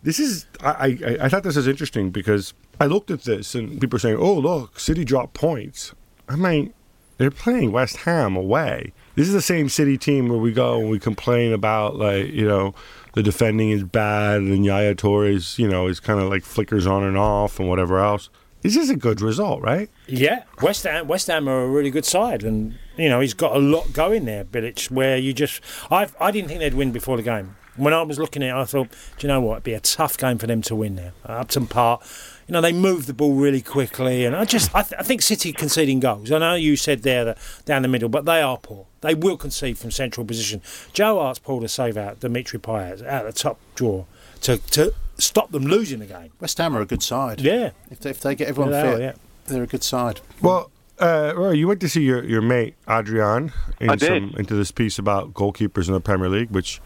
this 0.04 0.20
is 0.20 0.46
I, 0.62 0.98
I 1.06 1.18
I 1.26 1.30
thought 1.30 1.44
this 1.44 1.56
was 1.58 1.68
interesting 1.68 2.10
because 2.10 2.54
I 2.80 2.86
looked 2.86 3.12
at 3.12 3.24
this 3.24 3.54
and 3.56 3.82
people 3.82 3.98
are 3.98 4.00
saying, 4.00 4.18
"Oh, 4.18 4.34
look, 4.36 4.80
City 4.80 5.04
dropped 5.04 5.34
points." 5.34 5.94
I 6.30 6.36
mean, 6.38 6.74
they're 7.18 7.32
playing 7.32 7.72
West 7.74 7.98
Ham 7.98 8.36
away. 8.38 8.94
This 9.16 9.28
is 9.28 9.34
the 9.34 9.42
same 9.42 9.68
City 9.68 9.98
team 9.98 10.30
where 10.30 10.38
we 10.38 10.54
go 10.54 10.80
and 10.80 10.90
we 10.90 11.00
complain 11.00 11.52
about 11.52 11.98
like 11.98 12.28
you 12.28 12.48
know 12.48 12.74
the 13.18 13.24
defending 13.24 13.72
is 13.72 13.84
bad 13.84 14.42
and 14.42 14.64
Yaya 14.64 14.94
Toure 14.94 15.58
you 15.58 15.68
know 15.68 15.88
is 15.88 16.00
kind 16.00 16.20
of 16.20 16.30
like 16.30 16.44
flickers 16.44 16.86
on 16.86 17.04
and 17.04 17.18
off 17.18 17.60
and 17.60 17.68
whatever 17.68 17.98
else. 17.98 18.30
This 18.62 18.76
is 18.76 18.92
a 18.92 18.96
good 18.96 19.22
result, 19.22 19.64
right? 19.64 19.90
Yeah, 20.08 20.44
West 20.62 20.84
Ham. 20.84 21.08
West 21.08 21.26
Ham 21.26 21.50
are 21.50 21.64
a 21.64 21.68
really 21.68 21.90
good 21.90 22.06
side, 22.06 22.44
and 22.44 22.78
you 22.96 23.10
know 23.10 23.20
he's 23.20 23.34
got 23.34 23.56
a 23.56 23.60
lot 23.60 23.92
going 23.92 24.26
there. 24.26 24.46
Bilic, 24.46 24.92
where 24.92 25.18
you 25.18 25.34
just, 25.34 25.62
I, 25.90 26.10
I 26.20 26.30
didn't 26.30 26.50
think 26.50 26.60
they'd 26.60 26.76
win 26.76 26.92
before 26.92 27.18
the 27.18 27.24
game. 27.24 27.56
When 27.76 27.94
I 27.94 28.04
was 28.04 28.20
looking 28.20 28.44
at 28.44 28.50
it, 28.50 28.60
I 28.60 28.66
thought, 28.66 28.90
do 29.18 29.26
you 29.26 29.28
know 29.28 29.42
what? 29.42 29.54
It'd 29.54 29.64
be 29.64 29.74
a 29.74 29.80
tough 29.80 30.18
game 30.18 30.38
for 30.38 30.46
them 30.46 30.62
to 30.64 30.76
win 30.76 30.96
there. 30.96 31.14
Upton 31.26 31.66
Park, 31.68 32.04
you 32.48 32.54
know, 32.54 32.62
they 32.62 32.72
move 32.74 33.06
the 33.08 33.14
ball 33.14 33.34
really 33.34 33.62
quickly, 33.62 34.24
and 34.26 34.36
I 34.36 34.46
just, 34.46 34.74
I, 34.74 34.82
th- 34.84 35.00
I 35.00 35.04
think 35.04 35.22
City 35.22 35.52
conceding 35.52 36.00
goals. 36.00 36.32
I 36.32 36.38
know 36.40 36.56
you 36.56 36.76
said 36.76 37.04
there 37.04 37.26
that 37.26 37.38
down 37.66 37.82
the 37.82 37.88
middle, 37.88 38.10
but 38.10 38.26
they 38.26 38.42
are 38.42 38.58
poor. 38.58 38.86
They 39.02 39.14
will 39.16 39.38
concede 39.38 39.78
from 39.78 39.92
central 39.92 40.26
position. 40.26 40.62
Joe 40.94 41.20
Hart's 41.20 41.40
pulled 41.40 41.64
a 41.64 41.68
save 41.68 41.98
out, 41.98 42.20
Dimitri 42.20 42.60
Payet 42.60 43.06
out 43.06 43.26
the 43.26 43.34
top 43.34 43.60
drawer 43.76 44.06
to 44.42 44.58
to 44.58 44.94
stop 45.18 45.52
them 45.52 45.64
losing 45.66 46.00
the 46.00 46.06
game. 46.06 46.32
West 46.40 46.58
Ham 46.60 46.76
are 46.78 46.82
a 46.82 46.86
good 46.86 47.04
side. 47.04 47.42
Yeah, 47.42 47.72
If 47.90 48.00
they, 48.00 48.12
if 48.12 48.22
they 48.22 48.36
get 48.36 48.48
everyone 48.48 48.72
Yeah, 48.72 48.82
they 48.82 48.88
are, 48.88 48.92
fit, 48.94 49.02
yeah. 49.02 49.14
they're 49.48 49.64
a 49.64 49.68
good 49.68 49.84
side. 49.84 50.22
Well, 50.42 50.70
uh, 51.00 51.34
Rory, 51.36 51.58
you 51.58 51.68
went 51.68 51.82
to 51.82 51.90
see 51.90 52.02
your, 52.04 52.24
your 52.24 52.42
mate 52.42 52.76
Adrian 52.88 53.52
in 53.80 53.98
some 54.00 54.36
into 54.38 54.56
this 54.56 54.72
piece 54.72 54.98
about 55.00 55.34
goalkeepers 55.34 55.88
in 55.88 55.94
the 55.94 56.00
Premier 56.00 56.30
League, 56.30 56.52
which 56.52 56.80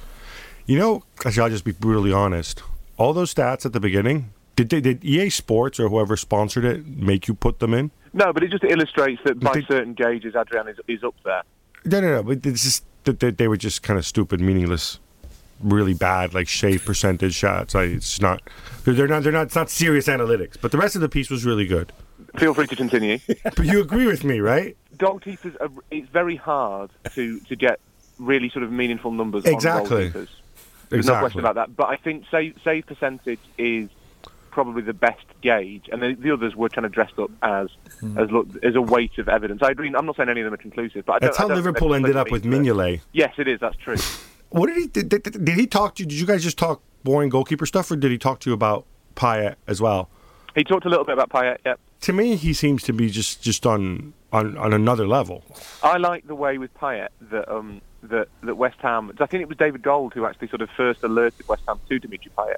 you 0.66 0.78
know, 0.78 1.04
actually, 1.26 1.44
I'll 1.44 1.50
just 1.50 1.66
be 1.66 1.72
brutally 1.74 2.14
honest. 2.14 2.62
All 2.98 3.14
those 3.14 3.34
stats 3.34 3.66
at 3.66 3.74
the 3.74 3.80
beginning, 3.80 4.32
did 4.64 4.84
they, 4.84 4.94
did 4.94 5.06
EA 5.06 5.30
Sports 5.30 5.80
or 5.80 5.90
whoever 5.90 6.18
sponsored 6.18 6.66
it 6.66 6.86
make 6.86 7.28
you 7.28 7.34
put 7.34 7.60
them 7.60 7.74
in? 7.74 7.92
No, 8.14 8.34
but 8.34 8.44
it 8.44 8.52
just 8.52 8.64
illustrates 8.64 9.22
that 9.26 9.40
by 9.40 9.54
think- 9.54 9.68
certain 9.68 9.94
gauges, 9.94 10.36
Adrian 10.36 10.68
is, 10.68 10.78
is 10.88 11.04
up 11.04 11.16
there. 11.24 11.44
No, 11.86 12.00
no, 12.02 12.16
no. 12.16 12.24
But 12.24 12.46
it's 12.46 12.64
just 12.64 12.86
that 13.06 13.20
they, 13.20 13.32
they 13.32 13.48
were 13.48 13.58
just 13.58 13.84
kind 13.84 13.98
of 13.98 14.06
stupid, 14.06 14.40
meaningless, 14.40 15.00
really 15.62 15.94
bad, 15.94 16.34
like 16.34 16.48
shave 16.48 16.86
percentage 16.86 17.34
shots. 17.34 17.74
Like, 17.74 17.90
it's 17.90 18.22
not. 18.22 18.42
They're 18.84 19.08
not. 19.08 19.24
They're 19.24 19.32
not. 19.32 19.48
It's 19.48 19.56
not 19.56 19.70
serious 19.70 20.08
analytics. 20.08 20.58
But 20.62 20.72
the 20.72 20.78
rest 20.78 20.96
of 20.96 21.02
the 21.02 21.10
piece 21.10 21.30
was 21.30 21.46
really 21.46 21.66
good. 21.66 21.92
Feel 22.38 22.54
free 22.54 22.68
to 22.68 22.76
continue. 22.76 23.20
But 23.44 23.66
you 23.66 23.82
agree 23.82 24.06
with 24.06 24.24
me, 24.24 24.40
right? 24.40 24.78
goalkeepers, 25.02 25.60
are, 25.60 25.70
it's 25.90 26.10
very 26.10 26.36
hard 26.36 26.92
to, 27.16 27.40
to 27.42 27.56
get 27.56 27.80
really 28.20 28.50
sort 28.50 28.64
of 28.64 28.72
meaningful 28.72 29.12
numbers 29.12 29.46
Exactly. 29.46 30.14
There's 30.90 31.08
no 31.08 31.20
question 31.20 31.40
about 31.40 31.56
that. 31.56 31.76
But 31.76 31.90
I 31.90 31.96
think 31.96 32.26
save, 32.30 32.58
save 32.64 32.86
percentage 32.86 33.40
is 33.58 33.90
probably 34.52 34.82
the 34.82 34.94
best 34.94 35.26
gauge, 35.42 35.90
and 35.92 36.02
the, 36.02 36.14
the 36.14 36.32
others 36.32 36.56
were 36.56 36.70
kind 36.70 36.86
of 36.86 36.92
dressed 36.92 37.18
up 37.18 37.32
as 37.42 37.70
as 38.18 38.30
look, 38.30 38.48
as 38.64 38.76
a 38.76 38.82
weight 38.82 39.18
of 39.18 39.30
evidence. 39.30 39.62
I 39.64 39.72
agree. 39.72 39.92
I'm 39.96 40.06
not 40.06 40.18
saying 40.18 40.30
any 40.30 40.42
of 40.42 40.46
them 40.46 40.54
are 40.54 40.58
conclusive, 40.58 41.06
but 41.06 41.14
I 41.14 41.20
don't, 41.20 41.28
That's 41.30 41.38
how 41.38 41.46
I 41.46 41.48
don't 41.50 41.58
Liverpool 41.58 41.96
ended 41.96 42.16
up 42.16 42.30
with 42.32 42.44
completely 42.44 42.70
either. 42.70 42.80
Mignolet. 42.98 43.02
Yes, 43.14 43.34
it 43.38 43.48
is. 43.48 43.60
That's 43.60 43.78
true. 43.78 43.98
What 44.52 44.68
did 44.68 44.78
he 44.80 44.88
did, 44.88 45.08
did, 45.08 45.24
did 45.46 45.56
he 45.56 45.66
talk 45.66 45.96
to 45.96 46.04
you? 46.04 46.10
Did 46.10 46.20
you 46.20 46.26
guys 46.26 46.44
just 46.44 46.58
talk 46.58 46.82
boring 47.06 47.30
goalkeeper 47.30 47.66
stuff, 47.66 47.90
or 47.90 47.96
did 47.96 48.12
he 48.12 48.18
talk 48.18 48.42
to 48.42 48.50
you 48.50 48.54
about 48.54 48.86
Payet 49.16 49.56
as 49.66 49.82
well? 49.82 50.10
He 50.56 50.66
talked 50.66 50.86
a 50.86 50.90
little 50.90 51.06
bit 51.06 51.14
about 51.14 51.30
Payet. 51.30 51.60
Yep. 51.66 51.80
To 52.02 52.14
me, 52.14 52.36
he 52.36 52.54
seems 52.54 52.84
to 52.84 52.92
be 52.94 53.10
just 53.10 53.42
just 53.42 53.66
on 53.66 54.14
on, 54.34 54.58
on 54.58 54.74
another 54.74 55.08
level. 55.08 55.44
I 55.84 55.98
like 55.98 56.28
the 56.28 56.36
way 56.36 56.58
with 56.58 56.74
Payet 56.74 57.10
that 57.32 57.50
um, 57.50 57.82
that 58.04 58.28
that 58.44 58.56
West 58.56 58.78
Ham. 58.82 59.12
I 59.20 59.26
think 59.26 59.42
it 59.42 59.48
was 59.48 59.58
David 59.58 59.84
Gold 59.84 60.14
who 60.14 60.26
actually 60.26 60.50
sort 60.50 60.62
of 60.62 60.70
first 60.76 61.04
alerted 61.04 61.48
West 61.48 61.64
Ham 61.68 61.80
to 61.88 62.00
Dimitri 62.00 62.32
Payet, 62.38 62.58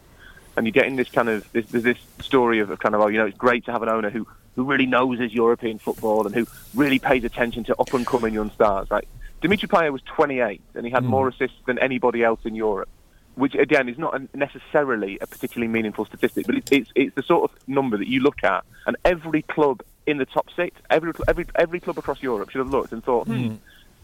and 0.56 0.66
you're 0.66 0.72
getting 0.72 0.96
this 0.96 1.10
kind 1.10 1.30
of 1.30 1.50
this, 1.52 1.66
there's 1.68 1.84
this 1.84 1.98
story 2.22 2.60
of, 2.60 2.78
kind 2.80 2.96
of 2.96 3.02
oh 3.02 3.08
you 3.08 3.18
know 3.18 3.26
it's 3.26 3.38
great 3.38 3.66
to 3.66 3.72
have 3.72 3.84
an 3.84 3.90
owner 3.90 4.10
who 4.10 4.28
who 4.56 4.64
really 4.64 4.86
knows 4.86 5.20
his 5.20 5.34
European 5.34 5.80
football 5.80 6.26
and 6.26 6.36
who 6.36 6.46
really 6.76 7.00
pays 7.00 7.24
attention 7.24 7.64
to 7.64 7.76
up 7.80 7.94
and 7.94 8.06
coming 8.06 8.34
young 8.34 8.52
stars. 8.52 8.90
Right, 8.92 9.08
Dimitri 9.42 9.68
Payet 9.68 9.92
was 9.92 10.02
28 10.04 10.62
and 10.76 10.86
he 10.86 10.92
had 10.92 11.04
more 11.04 11.28
assists 11.28 11.58
than 11.66 11.80
anybody 11.80 12.24
else 12.24 12.40
in 12.46 12.56
Europe. 12.56 12.90
Which 13.36 13.56
again 13.56 13.90
is 13.90 13.98
not 13.98 14.14
necessarily 14.36 15.18
a 15.20 15.26
particularly 15.26 15.68
meaningful 15.68 16.06
statistic, 16.06 16.46
but 16.46 16.54
it's, 16.54 16.72
it's 16.72 16.92
it's 16.94 17.16
the 17.16 17.24
sort 17.24 17.50
of 17.50 17.68
number 17.68 17.98
that 17.98 18.08
you 18.08 18.20
look 18.20 18.44
at, 18.44 18.64
and 18.86 18.96
every 19.04 19.42
club 19.42 19.82
in 20.06 20.18
the 20.18 20.26
top 20.26 20.50
six, 20.56 20.80
every 20.90 21.14
every 21.28 21.46
every 21.56 21.80
club 21.80 21.98
across 21.98 22.22
Europe 22.22 22.50
should 22.50 22.60
have 22.60 22.70
looked 22.70 22.92
and 22.92 23.04
thought, 23.04 23.26
hmm, 23.28 23.56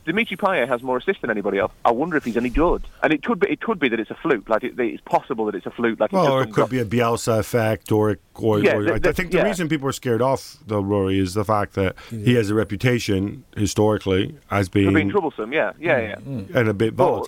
Dimitri 0.06 0.38
Payet 0.38 0.68
has 0.68 0.82
more 0.82 0.98
assists 0.98 1.22
than 1.22 1.30
anybody 1.30 1.58
else. 1.60 1.72
I 1.86 1.92
wonder 1.92 2.18
if 2.18 2.24
he's 2.26 2.38
any 2.38 2.50
good. 2.50 2.84
And 3.04 3.14
it 3.14 3.24
could 3.24 3.40
be 3.40 3.48
it 3.50 3.62
could 3.62 3.80
be 3.80 3.90
that 3.90 4.00
it's 4.00 4.10
a 4.12 4.16
fluke. 4.16 4.50
Like 4.50 4.64
it, 4.64 4.80
it's 4.80 5.02
possible 5.02 5.46
that 5.46 5.56
it's 5.56 5.66
a 5.66 5.72
fluke. 5.72 6.00
Like 6.00 6.12
Well, 6.12 6.24
just 6.24 6.32
or 6.34 6.44
it 6.44 6.52
could 6.54 6.64
up- 6.66 6.70
be 6.70 6.80
a 6.80 6.86
Bielsa 6.86 7.40
effect, 7.40 7.92
or 7.92 8.18
or, 8.36 8.60
Yeah, 8.60 8.76
or 8.76 9.00
the- 9.00 9.10
I 9.10 9.14
think 9.14 9.32
the 9.32 9.38
yeah. 9.40 9.44
reason 9.44 9.68
people 9.70 9.88
are 9.90 9.94
scared 9.94 10.22
off 10.22 10.58
though, 10.66 10.80
Rory, 10.82 11.20
is 11.20 11.34
the 11.34 11.44
fact 11.46 11.74
that 11.76 11.96
mm. 12.10 12.26
he 12.26 12.36
has 12.36 12.50
a 12.50 12.56
reputation 12.56 13.44
historically 13.56 14.36
as 14.50 14.68
for 14.68 14.74
being, 14.74 14.94
being 14.94 15.10
troublesome. 15.10 15.52
Yeah, 15.54 15.74
yeah, 15.80 16.00
yeah. 16.00 16.16
Mm. 16.16 16.56
and 16.56 16.70
a 16.70 16.74
bit 16.74 16.96
But- 16.96 17.28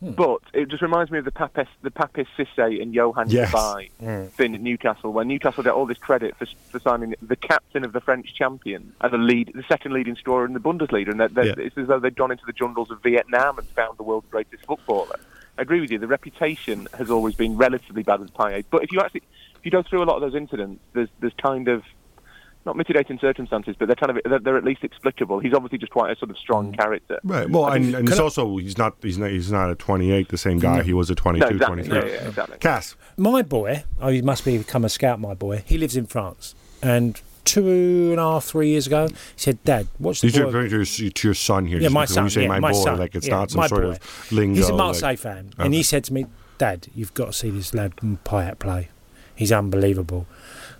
volatile. 0.00 0.40
But 0.52 0.60
it 0.60 0.68
just 0.68 0.82
reminds 0.82 1.10
me 1.10 1.18
of 1.18 1.24
the 1.24 1.30
Papis, 1.30 1.68
the 1.82 1.90
Papis 1.90 2.26
Cisse 2.36 2.82
and 2.82 2.94
Johan 2.94 3.30
Yes. 3.30 3.50
Cabaye 3.50 3.90
hmm. 3.98 4.26
thing 4.28 4.54
at 4.54 4.60
Newcastle, 4.60 5.12
where 5.12 5.24
Newcastle 5.24 5.62
get 5.62 5.72
all 5.72 5.86
this 5.86 5.98
credit 5.98 6.36
for, 6.36 6.46
for 6.70 6.80
signing 6.80 7.14
the 7.22 7.36
captain 7.36 7.84
of 7.84 7.92
the 7.92 8.00
French 8.00 8.34
champion 8.34 8.92
and 9.00 9.12
the 9.12 9.18
lead, 9.18 9.52
the 9.54 9.64
second 9.64 9.92
leading 9.92 10.16
scorer 10.16 10.44
in 10.46 10.52
the 10.52 10.60
Bundesliga, 10.60 11.10
and 11.10 11.20
they're, 11.20 11.28
they're, 11.28 11.46
Yeah. 11.46 11.54
it's 11.58 11.76
as 11.78 11.88
though 11.88 11.98
they'd 11.98 12.16
gone 12.16 12.30
into 12.30 12.46
the 12.46 12.52
jungles 12.52 12.90
of 12.90 13.02
Vietnam 13.02 13.58
and 13.58 13.66
found 13.68 13.98
the 13.98 14.02
world's 14.02 14.28
greatest 14.30 14.64
footballer. 14.64 15.18
I 15.58 15.62
agree 15.62 15.80
with 15.80 15.90
you. 15.90 15.98
The 15.98 16.06
reputation 16.06 16.88
has 16.96 17.10
always 17.10 17.34
been 17.34 17.56
relatively 17.56 18.02
bad 18.02 18.20
with 18.20 18.32
Payet, 18.32 18.64
but 18.70 18.82
if 18.82 18.92
you 18.92 19.00
actually 19.00 19.22
if 19.58 19.66
you 19.66 19.70
go 19.70 19.82
through 19.82 20.02
a 20.02 20.06
lot 20.06 20.16
of 20.16 20.22
those 20.22 20.34
incidents, 20.34 20.80
there's 20.94 21.10
there's 21.20 21.34
kind 21.34 21.68
of 21.68 21.82
not 22.66 22.76
mitigating 22.76 23.18
circumstances, 23.18 23.74
but 23.78 23.86
they're 23.86 23.96
kind 23.96 24.10
of 24.10 24.18
they're, 24.24 24.38
they're 24.38 24.56
at 24.56 24.64
least 24.64 24.84
explicable. 24.84 25.38
He's 25.38 25.54
obviously 25.54 25.78
just 25.78 25.92
quite 25.92 26.10
a 26.10 26.16
sort 26.16 26.30
of 26.30 26.38
strong 26.38 26.72
mm. 26.72 26.78
character. 26.78 27.18
Right. 27.24 27.48
Well, 27.48 27.64
I 27.64 27.74
think- 27.74 27.86
and, 27.86 27.94
and 27.96 28.08
can 28.08 28.18
I- 28.18 28.22
also 28.22 28.56
he's 28.58 28.76
not 28.76 28.96
he's 29.02 29.18
not 29.18 29.30
he's 29.30 29.50
not 29.50 29.70
a 29.70 29.74
28 29.74 30.28
the 30.28 30.38
same 30.38 30.58
guy 30.58 30.82
he 30.82 30.92
was 30.92 31.10
a 31.10 31.14
22, 31.14 31.44
No, 31.44 31.50
exactly. 31.50 31.84
23. 31.84 32.10
Yeah, 32.10 32.16
yeah, 32.16 32.28
exactly. 32.28 32.58
Cass, 32.58 32.96
My 33.16 33.42
boy, 33.42 33.84
oh, 34.00 34.08
he 34.08 34.22
must 34.22 34.44
be 34.44 34.58
become 34.58 34.84
a 34.84 34.88
scout. 34.88 35.20
My 35.20 35.34
boy, 35.34 35.62
he 35.66 35.78
lives 35.78 35.96
in 35.96 36.06
France, 36.06 36.54
and 36.82 37.20
two 37.44 38.10
and 38.10 38.20
a 38.20 38.22
half, 38.22 38.44
three 38.44 38.68
years 38.68 38.86
ago, 38.86 39.08
he 39.08 39.14
said, 39.36 39.62
"Dad, 39.64 39.88
watch 39.98 40.20
the 40.20 40.28
these 40.28 40.38
are 40.38 40.44
boy." 40.44 40.46
referring 40.46 40.70
to 40.84 41.02
your, 41.02 41.10
to 41.10 41.28
your 41.28 41.34
son 41.34 41.66
here. 41.66 41.80
Yeah, 41.80 41.88
my 41.88 42.04
son. 42.04 42.16
When 42.16 42.24
you 42.26 42.30
say 42.30 42.42
yeah, 42.42 42.48
my, 42.48 42.60
my 42.60 42.72
boy, 42.72 42.84
son. 42.84 42.98
like 42.98 43.14
it's 43.14 43.26
yeah, 43.26 43.36
not 43.36 43.50
some 43.50 43.68
sort 43.68 43.82
boy. 43.82 43.90
of 43.92 44.32
lingo. 44.32 44.56
He's 44.56 44.68
a 44.68 44.72
like- 44.74 44.78
Marseille 44.78 45.16
fan, 45.16 45.52
and 45.58 45.74
he 45.74 45.82
said 45.82 46.04
to 46.04 46.12
me, 46.12 46.26
"Dad, 46.58 46.88
you've 46.94 47.14
got 47.14 47.26
to 47.26 47.32
see 47.32 47.50
this 47.50 47.74
lad 47.74 47.96
Payet 47.96 48.58
play. 48.58 48.88
He's 49.34 49.52
unbelievable." 49.52 50.26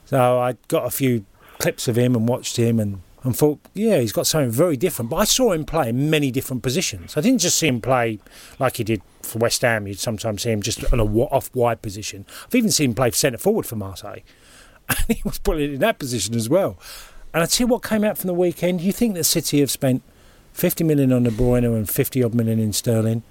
So 0.05 0.41
I 0.41 0.57
got 0.69 0.87
a 0.87 0.91
few 0.91 1.25
clips 1.61 1.87
of 1.87 1.97
him 1.97 2.15
and 2.17 2.29
watched 2.29 2.57
him 2.57 2.81
and. 2.81 3.03
And 3.23 3.37
thought, 3.37 3.61
yeah, 3.75 3.99
he's 3.99 4.13
got 4.13 4.27
something 4.27 4.51
very 4.51 4.79
different. 4.79 5.11
But 5.11 5.17
I 5.17 5.25
saw 5.25 5.53
him 5.53 5.67
play 5.67 5.91
in 5.91 6.09
many 6.09 6.31
different 6.31 6.63
positions. 6.63 7.19
I 7.19 7.21
didn't 7.21 7.43
just 7.43 7.59
see 7.59 7.67
him 7.67 7.83
play 7.83 8.19
like 8.59 8.79
he 8.79 8.83
did 8.83 9.03
for 9.21 9.39
West 9.39 9.61
Ham. 9.61 9.87
You'd 9.87 9.99
sometimes 9.99 10.41
see 10.41 10.51
him 10.51 10.63
just 10.63 10.91
on 10.91 11.01
a 11.01 11.05
off 11.05 11.55
wide 11.55 11.83
position. 11.83 12.25
I've 12.47 12.55
even 12.55 12.71
seen 12.71 12.93
him 12.93 12.95
play 12.95 13.11
centre 13.11 13.37
forward 13.37 13.67
for 13.67 13.77
Marseille 13.77 14.21
and 14.89 15.17
he 15.17 15.23
was 15.25 15.39
brilliant 15.39 15.75
in 15.75 15.81
that 15.81 15.99
position 15.99 16.35
as 16.35 16.49
well. 16.49 16.79
And 17.33 17.43
I 17.43 17.47
tell 17.47 17.67
you 17.67 17.73
what 17.73 17.83
came 17.83 18.05
out 18.05 18.19
from 18.19 18.29
the 18.29 18.35
weekend. 18.35 18.81
You 18.81 18.93
think 18.93 19.15
that 19.15 19.25
City 19.25 19.61
have 19.61 19.71
spent 19.71 20.03
50 20.53 20.85
million 20.85 21.13
on 21.13 21.23
De 21.23 21.31
Bruyne 21.31 21.65
and 21.65 21.89
50 21.89 22.25
odd 22.25 22.35
million 22.35 22.59
in 22.59 22.73
Sterling, 22.73 23.23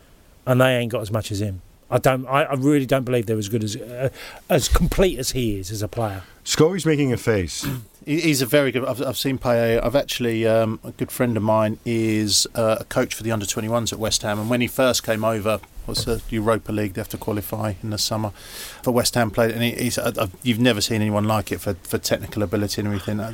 and 0.46 0.62
they 0.62 0.78
ain't 0.78 0.92
got 0.92 1.02
as 1.02 1.12
much 1.12 1.32
as 1.32 1.42
him. 1.42 1.62
I 1.92 1.98
don't. 1.98 2.26
I, 2.28 2.44
I 2.44 2.54
really 2.54 2.86
don't 2.86 3.04
believe 3.04 3.26
they're 3.26 3.38
as 3.38 3.50
good 3.50 3.64
as 3.64 3.76
uh, 3.76 4.10
as 4.48 4.68
complete 4.68 5.18
as 5.18 5.32
he 5.32 5.58
is 5.58 5.72
as 5.72 5.82
a 5.82 5.88
player. 5.88 6.24
Scully's 6.44 6.86
making 6.86 7.12
a 7.12 7.18
face. 7.18 7.68
He- 8.06 8.22
He's 8.22 8.42
a 8.42 8.46
very 8.46 8.72
good. 8.72 8.86
I've, 8.86 9.02
I've 9.02 9.18
seen 9.18 9.38
Payet. 9.38 9.84
I've 9.84 9.96
actually 9.96 10.46
um, 10.48 10.80
a 10.84 10.92
good 10.92 11.12
friend 11.12 11.36
of 11.38 11.44
mine 11.44 11.80
is 11.86 12.48
uh, 12.56 12.78
a 12.80 12.84
coach 12.86 13.14
for 13.14 13.24
the 13.24 13.32
under 13.32 13.46
21s 13.46 13.92
at 13.94 14.00
West 14.00 14.22
Ham, 14.24 14.40
and 14.40 14.50
when 14.50 14.62
he 14.62 14.68
first 14.68 15.04
came 15.04 15.24
over, 15.24 15.60
what's 15.90 16.06
the 16.06 16.22
Europa 16.30 16.72
League? 16.72 16.94
They 16.94 17.02
have 17.02 17.10
to 17.10 17.18
qualify 17.18 17.74
in 17.84 17.90
the 17.90 17.98
summer 17.98 18.30
for 18.84 18.92
West 18.92 19.16
Ham 19.16 19.32
played, 19.32 19.52
and 19.52 19.62
he, 19.62 19.72
he's 19.72 19.98
uh, 19.98 20.28
you've 20.44 20.60
never 20.60 20.80
seen 20.82 21.02
anyone 21.02 21.26
like 21.26 21.52
it 21.52 21.60
for, 21.60 21.74
for 21.84 21.98
technical 21.98 22.44
ability 22.44 22.82
and 22.82 22.88
everything. 22.88 23.20
Uh, 23.20 23.34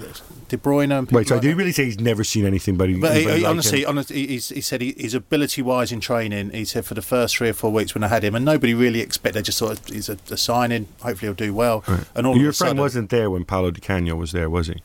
De 0.49 0.57
Bruyne 0.57 0.97
and 0.97 1.11
Wait, 1.11 1.27
so 1.27 1.35
like 1.35 1.41
did 1.41 1.49
you 1.49 1.55
really 1.55 1.71
say 1.71 1.85
he's 1.85 1.99
never 1.99 2.23
seen 2.23 2.45
anything 2.45 2.77
but 2.77 2.89
he, 2.89 2.99
But 2.99 3.15
he, 3.15 3.25
like 3.27 3.45
honestly, 3.45 3.83
him? 3.83 3.89
honestly, 3.89 4.27
he's, 4.27 4.49
he 4.49 4.61
said 4.61 4.81
he, 4.81 4.95
his 4.97 5.13
ability 5.13 5.61
wise 5.61 5.91
in 5.91 5.99
training, 5.99 6.51
he 6.51 6.65
said 6.65 6.85
for 6.85 6.93
the 6.93 7.01
first 7.01 7.37
three 7.37 7.49
or 7.49 7.53
four 7.53 7.71
weeks 7.71 7.93
when 7.93 8.03
I 8.03 8.07
had 8.07 8.23
him, 8.23 8.35
and 8.35 8.43
nobody 8.43 8.73
really 8.73 9.01
expected. 9.01 9.39
They 9.39 9.43
just 9.43 9.59
thought 9.59 9.79
he's 9.89 10.09
a, 10.09 10.17
a 10.31 10.37
signing. 10.37 10.87
Hopefully, 11.01 11.27
he'll 11.27 11.33
do 11.33 11.53
well. 11.53 11.83
And 12.15 12.25
all 12.25 12.35
Your 12.37 12.53
friend 12.53 12.69
sudden, 12.69 12.77
wasn't 12.77 13.09
there 13.09 13.29
when 13.29 13.45
Paolo 13.45 13.71
Di 13.71 13.81
Canio 13.81 14.15
was 14.15 14.31
there, 14.31 14.49
was 14.49 14.67
he? 14.67 14.81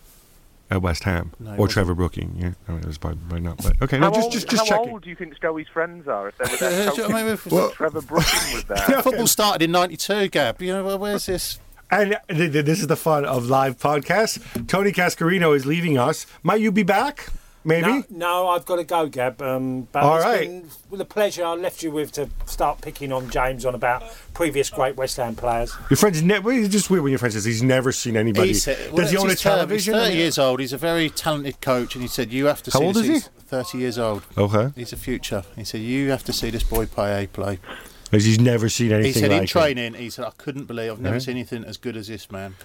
At 0.70 0.82
West 0.82 1.02
Ham 1.04 1.32
No, 1.40 1.56
or. 1.56 1.66
Trevor 1.68 1.94
Brooking? 1.94 2.34
Yeah, 2.36 2.52
I 2.68 2.72
mean, 2.72 2.80
it 2.82 2.86
was 2.86 2.96
probably, 2.98 3.18
probably 3.28 3.40
not. 3.40 3.56
But 3.62 3.82
okay, 3.82 3.98
How, 3.98 4.08
no, 4.08 4.14
just 4.14 4.24
old, 4.24 4.32
just 4.32 4.48
just 4.48 4.68
how 4.68 4.76
checking. 4.76 4.92
old 4.92 5.02
do 5.02 5.10
you 5.10 5.16
think 5.16 5.34
Stowie's 5.36 5.66
friends 5.68 6.06
are 6.06 6.28
if 6.28 6.38
they 6.38 6.50
were 6.50 6.56
there? 6.58 6.92
Yeah. 6.96 7.04
I 7.16 7.22
mean, 7.22 7.32
if- 7.32 7.46
Well, 7.46 7.70
Trevor 7.70 8.02
Brooking 8.02 8.54
was 8.54 8.64
there. 8.64 8.76
Football 9.02 9.26
started 9.26 9.62
in 9.62 9.72
'92, 9.72 10.28
Gab. 10.28 10.62
You 10.62 10.74
know, 10.74 10.96
where's 10.96 11.26
this? 11.26 11.58
And 11.90 12.16
th- 12.28 12.52
th- 12.52 12.64
this 12.64 12.78
is 12.80 12.86
the 12.86 12.94
fun 12.96 13.24
of 13.24 13.46
live 13.46 13.76
podcasts. 13.78 14.38
Tony 14.68 14.92
Cascarino 14.92 15.56
is 15.56 15.66
leaving 15.66 15.98
us. 15.98 16.24
Might 16.44 16.60
you 16.60 16.70
be 16.70 16.84
back? 16.84 17.30
Maybe. 17.62 17.86
No, 17.86 18.04
no, 18.10 18.48
I've 18.48 18.64
got 18.64 18.76
to 18.76 18.84
go, 18.84 19.06
Gab. 19.06 19.42
Um, 19.42 19.82
but 19.92 20.02
All 20.02 20.16
it's 20.16 20.24
right. 20.24 20.40
been 20.48 20.70
with 20.88 21.00
a 21.00 21.04
pleasure 21.04 21.44
I 21.44 21.52
left 21.54 21.82
you 21.82 21.90
with 21.90 22.10
to 22.12 22.30
start 22.46 22.80
picking 22.80 23.12
on 23.12 23.28
James 23.28 23.66
on 23.66 23.74
about 23.74 24.02
previous 24.32 24.70
great 24.70 24.96
West 24.96 25.18
Ham 25.18 25.36
players. 25.36 25.74
Your 25.90 25.98
friend's 25.98 26.22
never. 26.22 26.50
It's 26.52 26.68
just 26.68 26.88
weird 26.88 27.02
when 27.02 27.10
your 27.10 27.18
friend 27.18 27.32
says 27.34 27.44
he's 27.44 27.62
never 27.62 27.92
seen 27.92 28.16
anybody. 28.16 28.48
He 28.48 28.54
said, 28.54 28.78
well, 28.92 29.02
Does 29.02 29.10
he 29.10 29.16
own 29.18 29.28
a 29.30 29.34
television? 29.34 29.92
He's 29.94 30.00
I 30.00 30.04
30 30.04 30.10
mean- 30.14 30.18
years 30.22 30.38
old. 30.38 30.60
He's 30.60 30.72
a 30.72 30.78
very 30.78 31.10
talented 31.10 31.60
coach, 31.60 31.94
and 31.94 32.02
he 32.02 32.08
said 32.08 32.32
you 32.32 32.46
have 32.46 32.62
to 32.62 32.70
How 32.70 32.78
see. 32.78 32.84
old 32.86 32.94
this. 32.96 33.02
is 33.02 33.08
he? 33.08 33.12
He's 33.14 33.28
30 33.28 33.78
years 33.78 33.98
old. 33.98 34.22
Okay. 34.38 34.70
He's 34.74 34.92
a 34.94 34.96
future. 34.96 35.44
He 35.56 35.64
said 35.64 35.80
you 35.82 36.10
have 36.10 36.24
to 36.24 36.32
see 36.32 36.48
this 36.48 36.62
boy 36.62 36.86
Payet 36.86 37.32
play. 37.32 37.58
Because 38.04 38.24
he's 38.24 38.40
never 38.40 38.68
seen 38.70 38.90
anything 38.90 39.12
He 39.12 39.20
said 39.20 39.30
like 39.30 39.38
in 39.38 39.44
it. 39.44 39.48
training, 39.48 39.94
he 39.94 40.08
said 40.10 40.24
I 40.24 40.30
couldn't 40.36 40.64
believe 40.64 40.90
I've 40.92 41.00
never 41.00 41.16
Right. 41.16 41.22
seen 41.22 41.36
anything 41.36 41.62
as 41.64 41.76
good 41.76 41.96
as 41.96 42.08
this 42.08 42.30
man. 42.30 42.56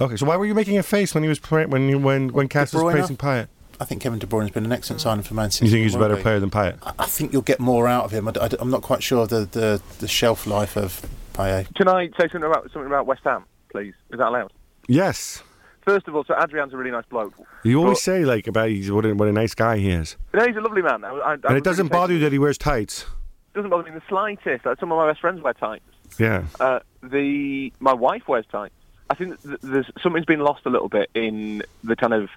Okay, 0.00 0.16
so 0.16 0.26
why 0.26 0.36
were 0.36 0.46
you 0.46 0.54
making 0.54 0.78
a 0.78 0.82
face 0.82 1.12
when 1.14 1.22
he 1.22 1.28
was 1.28 1.38
pra- 1.38 1.66
when 1.68 1.88
you, 1.88 1.98
when 1.98 2.28
when 2.32 2.48
Cass 2.48 2.72
was 2.72 2.82
praising 2.92 3.16
Payet? 3.16 3.48
I 3.80 3.84
think 3.84 4.02
Kevin 4.02 4.18
De 4.18 4.26
Bruyne 4.26 4.42
has 4.42 4.50
been 4.50 4.64
an 4.64 4.72
excellent 4.72 5.00
signing 5.00 5.22
for 5.22 5.34
Man 5.34 5.50
City. 5.50 5.66
You 5.66 5.72
think 5.72 5.82
he's 5.84 5.94
a 5.94 5.98
better 5.98 6.16
he? 6.16 6.22
player 6.22 6.40
than 6.40 6.50
Payet? 6.50 6.78
I- 6.82 6.92
I 7.00 7.06
think 7.06 7.32
you'll 7.32 7.42
get 7.42 7.60
more 7.60 7.88
out 7.88 8.04
of 8.04 8.10
him. 8.12 8.28
I, 8.28 8.50
am 8.60 8.70
not 8.70 8.82
quite 8.82 9.02
sure 9.02 9.22
of 9.22 9.28
the, 9.30 9.44
the, 9.46 9.82
the 9.98 10.08
shelf 10.08 10.46
life 10.46 10.76
of 10.76 11.04
Payet. 11.32 11.74
Can 11.74 11.88
I 11.88 12.06
say 12.08 12.28
something 12.30 12.44
about 12.44 12.64
something 12.72 12.86
about 12.86 13.06
West 13.06 13.22
Ham, 13.24 13.44
please? 13.70 13.94
Is 14.10 14.18
that 14.18 14.28
allowed? 14.28 14.52
Yes. 14.88 15.42
First 15.82 16.08
of 16.08 16.14
all, 16.16 16.24
so 16.24 16.34
Adrian's 16.40 16.72
a 16.72 16.76
really 16.76 16.90
nice 16.90 17.04
bloke. 17.10 17.34
You 17.62 17.78
always 17.80 17.98
But- 17.98 18.02
say 18.02 18.24
like 18.24 18.46
about 18.46 18.68
he's 18.70 18.90
what 18.90 19.04
a, 19.04 19.14
what 19.14 19.28
a 19.28 19.32
nice 19.32 19.54
guy 19.54 19.76
he 19.78 19.90
is, 19.90 20.16
No, 20.32 20.46
he's 20.46 20.56
a 20.56 20.60
lovely 20.60 20.82
man. 20.82 21.04
I, 21.04 21.08
I, 21.08 21.30
I 21.30 21.32
and 21.34 21.42
would 21.44 21.56
it 21.58 21.64
doesn't 21.64 21.86
really 21.86 21.92
bother 22.00 22.12
you 22.14 22.18
that 22.20 22.32
he 22.32 22.38
wears 22.38 22.56
tights. 22.58 23.02
It 23.02 23.58
doesn't 23.58 23.70
bother 23.70 23.82
me 23.84 23.90
in 23.90 23.94
the 23.94 24.02
slightest. 24.08 24.64
Like, 24.64 24.80
some 24.80 24.90
of 24.90 24.96
my 24.98 25.08
best 25.10 25.20
friends 25.20 25.42
wear 25.42 25.52
tights. 25.52 25.84
Yeah. 26.18 26.44
Uh, 26.58 26.80
the 27.02 27.72
my 27.80 27.92
wife 27.92 28.26
wears 28.28 28.46
tights. 28.50 28.74
I 29.10 29.14
think 29.14 29.40
that 29.42 29.60
there's 29.60 29.90
something's 30.02 30.24
been 30.24 30.40
lost 30.40 30.62
a 30.64 30.70
little 30.70 30.88
bit 30.88 31.10
in 31.14 31.62
the 31.82 31.94
kind 31.96 32.14
of 32.14 32.30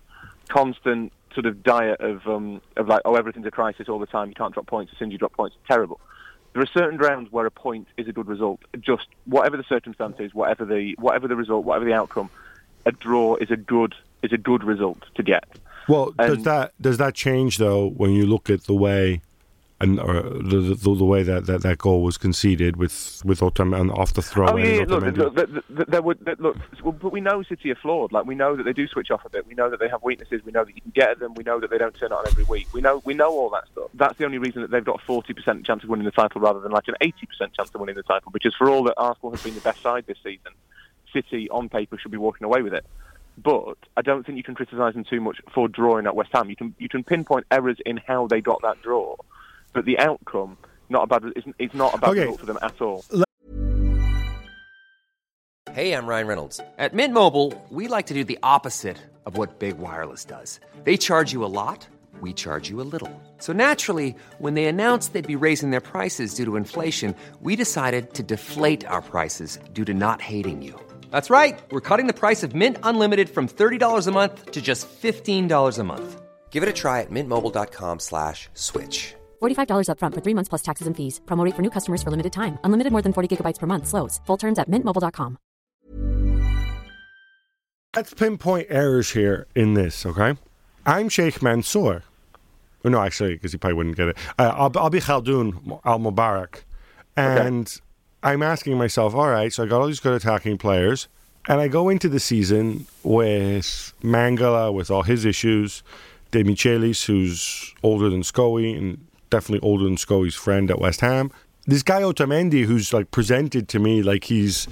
constant 0.50 1.14
sort 1.38 1.46
of 1.46 1.62
diet 1.62 2.02
of 2.02 2.26
um, 2.28 2.60
of 2.78 2.88
like 2.88 3.04
oh 3.06 3.16
everything's 3.16 3.46
a 3.46 3.52
crisis 3.52 3.88
all 3.88 4.00
the 4.00 4.08
time. 4.08 4.28
You 4.30 4.34
can't 4.34 4.54
drop 4.56 4.66
points. 4.66 4.92
As 4.92 4.98
soon 4.98 5.10
as 5.10 5.12
you 5.12 5.20
drop 5.20 5.34
points, 5.34 5.56
it's 5.60 5.68
terrible. 5.68 6.00
There 6.54 6.64
are 6.64 6.68
certain 6.74 6.98
rounds 6.98 7.32
where 7.32 7.46
a 7.46 7.52
point 7.52 7.88
is 7.96 8.08
a 8.08 8.12
good 8.12 8.28
result. 8.28 8.60
Just 8.80 9.06
whatever 9.26 9.56
the 9.56 9.64
circumstances, 9.70 10.34
whatever 10.34 10.66
the 10.66 10.96
whatever 10.98 11.28
the 11.28 11.36
result, 11.36 11.64
whatever 11.64 11.86
the 11.86 11.94
outcome, 11.94 12.32
a 12.88 12.92
draw 12.92 13.36
is 13.36 13.52
a 13.52 13.56
good 13.56 13.94
is 14.24 14.34
a 14.34 14.38
good 14.40 14.64
result 14.64 15.04
to 15.14 15.22
get. 15.22 15.44
Well, 15.88 16.12
does 16.18 16.44
that 16.44 16.74
does 16.82 16.98
that 16.98 17.14
change 17.14 17.60
though 17.60 17.90
when 17.92 18.12
you 18.12 18.26
look 18.26 18.50
at 18.50 18.64
the 18.64 18.74
way, 18.74 19.22
and 19.80 20.00
uh, 20.00 20.04
or 20.04 20.22
the, 20.22 20.76
the 20.76 20.96
the 20.96 21.06
way 21.06 21.24
that, 21.24 21.46
that, 21.46 21.62
that 21.62 21.78
goal 21.78 22.02
was 22.02 22.18
conceded 22.18 22.78
with 22.78 23.22
with 23.24 23.42
Otamendi 23.42 23.96
off 23.96 24.14
the 24.14 24.22
throw? 24.22 24.48
Oh 24.48 24.58
yeah, 24.58 24.82
and 24.82 24.90
look, 24.90 25.04
look, 25.16 25.36
th- 25.36 25.88
there 25.88 26.02
would 26.02 26.20
look, 26.40 26.58
but 26.84 27.12
we 27.12 27.22
know 27.22 27.44
City 27.44 27.72
are 27.72 27.76
flawed. 27.76 28.12
Like 28.12 28.26
we 28.26 28.36
know 28.36 28.56
that 28.56 28.64
they 28.64 28.74
do 28.74 28.88
switch 28.88 29.12
off 29.12 29.24
a 29.26 29.30
bit. 29.30 29.46
We 29.46 29.54
know 29.54 29.70
that 29.70 29.80
they 29.80 29.90
have 29.90 30.02
weaknesses. 30.04 30.42
We 30.44 30.52
know 30.52 30.64
that 30.64 30.76
you 30.76 30.82
can 30.82 30.92
get 30.96 31.10
at 31.12 31.20
them. 31.20 31.36
We 31.36 31.44
know 31.44 31.60
that 31.60 31.70
they 31.70 31.78
don't 31.78 31.96
turn 31.96 32.12
it 32.12 32.16
on 32.16 32.28
every 32.28 32.46
week. 32.46 32.68
We 32.74 32.82
know 32.82 33.02
we 33.06 33.14
know 33.14 33.30
all 33.30 33.50
that 33.52 33.68
stuff. 33.72 33.90
That's 33.94 34.18
the 34.18 34.26
only 34.26 34.40
reason 34.40 34.62
that 34.62 34.72
they've 34.72 34.84
got 34.84 35.02
a 35.02 35.06
forty 35.06 35.34
percent 35.34 35.66
chance 35.66 35.84
of 35.84 35.90
winning 35.90 36.06
the 36.06 36.12
title 36.12 36.42
rather 36.42 36.60
than 36.60 36.72
like 36.72 36.88
an 36.88 36.96
eighty 37.02 37.26
percent 37.28 37.54
chance 37.54 37.70
of 37.74 37.80
winning 37.80 37.96
the 37.96 38.04
title. 38.04 38.32
Because 38.32 38.56
for 38.56 38.70
all 38.70 38.84
that 38.86 38.96
Arsenal 38.98 39.32
has 39.32 39.44
been 39.44 39.56
the 39.56 39.62
best 39.62 39.82
side 39.82 40.06
this 40.08 40.18
season, 40.24 40.54
City 41.14 41.50
on 41.50 41.70
paper 41.70 41.98
should 41.98 42.12
be 42.12 42.18
walking 42.18 42.46
away 42.46 42.62
with 42.62 42.74
it. 42.74 42.86
But 43.38 43.78
I 43.96 44.02
don't 44.02 44.26
think 44.26 44.38
you 44.38 44.44
can 44.44 44.56
criticise 44.56 44.96
them 44.96 45.04
too 45.04 45.22
much 45.22 45.40
for 45.54 45.68
drawing 45.68 46.08
at 46.08 46.16
West 46.16 46.32
Ham. 46.34 46.50
You 46.50 46.56
can 46.56 46.74
you 46.80 46.90
can 46.90 47.04
pinpoint 47.04 47.46
errors 47.52 47.78
in 47.86 47.98
how 47.98 48.26
they 48.26 48.42
got 48.42 48.64
that 48.64 48.82
draw, 48.82 49.16
but 49.74 49.86
the 49.86 49.98
outcome 50.00 50.58
not 50.90 51.04
a 51.04 51.08
bad. 51.08 51.24
It's, 51.36 51.48
it's 51.60 51.74
not 51.74 51.94
a 51.96 51.98
bad 51.98 52.10
Okay. 52.12 52.22
result 52.22 52.40
for 52.40 52.46
them 52.46 52.58
at 52.62 52.82
all. 52.82 53.04
Hey, 55.74 55.94
I'm 55.94 56.08
Ryan 56.08 56.28
Reynolds. 56.28 56.60
At 56.78 56.94
Mint 56.94 57.14
Mobile, 57.14 57.54
we 57.70 57.88
like 57.88 58.08
to 58.08 58.14
do 58.14 58.24
the 58.24 58.40
opposite 58.42 58.98
of 59.26 59.38
what 59.38 59.60
Big 59.60 59.78
Wireless 59.78 60.26
does. 60.26 60.60
They 60.86 60.98
charge 60.98 61.34
you 61.34 61.44
a 61.44 61.52
lot, 61.62 61.86
we 62.22 62.34
charge 62.34 62.70
you 62.70 62.82
a 62.82 62.88
little. 62.94 63.12
So 63.38 63.54
naturally, 63.54 64.16
when 64.40 64.54
they 64.56 64.66
announced 64.66 65.12
they'd 65.14 65.28
be 65.28 65.36
raising 65.36 65.70
their 65.72 65.82
prices 65.82 66.34
due 66.34 66.46
to 66.46 66.56
inflation, 66.56 67.14
we 67.42 67.56
decided 67.56 68.14
to 68.16 68.24
deflate 68.24 68.88
our 68.88 69.02
prices 69.04 69.60
due 69.74 69.86
to 69.86 69.94
not 69.94 70.22
hating 70.22 70.62
you. 70.64 70.74
That's 71.12 71.30
right. 71.30 71.60
We're 71.72 71.82
cutting 71.82 72.08
the 72.08 72.14
price 72.14 72.42
of 72.44 72.56
Mint 72.56 72.78
Unlimited 72.84 73.30
from 73.30 73.48
$30 73.48 74.08
a 74.08 74.12
month 74.12 74.52
to 74.52 74.62
just 74.62 74.88
$15 74.90 75.80
a 75.80 75.84
month. 75.84 76.22
Give 76.50 76.64
it 76.64 76.70
a 76.70 76.74
try 76.74 77.02
at 77.02 77.12
mintmobile.com 77.12 78.00
slash 78.00 78.50
switch. 78.56 79.14
$45 79.42 79.90
upfront 79.90 80.14
for 80.14 80.22
three 80.22 80.36
months 80.36 80.50
plus 80.50 80.62
taxes 80.62 80.88
and 80.88 80.96
fees. 80.96 81.20
Promo 81.26 81.44
rate 81.44 81.56
for 81.56 81.62
new 81.62 81.72
customers 81.72 82.04
for 82.04 82.12
limited 82.12 82.34
time. 82.34 82.60
Unlimited 82.64 82.92
more 82.92 83.02
than 83.02 83.14
40 83.14 83.38
gigabytes 83.38 83.60
per 83.60 83.68
month. 83.68 83.88
Slows. 83.88 84.22
Full 84.26 84.38
terms 84.38 84.60
at 84.60 84.70
mintmobile.com. 84.70 85.38
Let's 87.96 88.14
pinpoint 88.14 88.68
errors 88.70 89.10
here 89.10 89.48
in 89.56 89.74
this, 89.74 90.06
okay? 90.06 90.36
I'm 90.86 91.10
Sheikh 91.10 91.42
Mansour. 91.42 92.04
Oh, 92.86 92.90
no, 92.90 93.02
actually, 93.02 93.34
because 93.34 93.54
he 93.54 93.58
probably 93.58 93.74
wouldn't 93.74 93.96
get 93.98 94.10
it. 94.10 94.18
Uh, 94.38 94.54
I'll, 94.56 94.72
I'll 94.76 94.92
be 94.92 95.00
Khaldoun 95.00 95.80
Al 95.84 96.00
Mubarak. 96.00 96.62
And 97.16 97.82
I'm 98.22 98.44
asking 98.44 98.78
myself, 98.78 99.16
all 99.16 99.30
right, 99.30 99.52
so 99.52 99.64
I 99.64 99.66
got 99.66 99.82
all 99.82 99.88
these 99.88 100.00
good 100.00 100.14
attacking 100.14 100.60
players. 100.60 101.08
And 101.48 101.60
I 101.60 101.70
go 101.70 101.90
into 101.90 102.08
the 102.08 102.20
season 102.20 102.86
with 103.04 103.94
Mangala, 104.04 104.72
with 104.72 104.92
all 104.92 105.02
his 105.02 105.26
issues, 105.26 105.82
Demichelis, 106.32 107.06
who's 107.06 107.74
older 107.82 108.10
than 108.10 108.22
Scully 108.22 108.74
and 108.74 109.07
definitely 109.30 109.68
older 109.68 109.84
than 109.84 109.98
Scully's 109.98 110.36
friend 110.36 110.70
at 110.72 110.80
West 110.80 111.02
Ham. 111.02 111.32
This 111.66 111.84
guy 111.84 112.02
Otamendi, 112.02 112.64
who's 112.64 112.94
like 112.94 113.12
presented 113.12 113.68
to 113.70 113.80
me 113.80 114.02
like 114.02 114.26
he's 114.26 114.68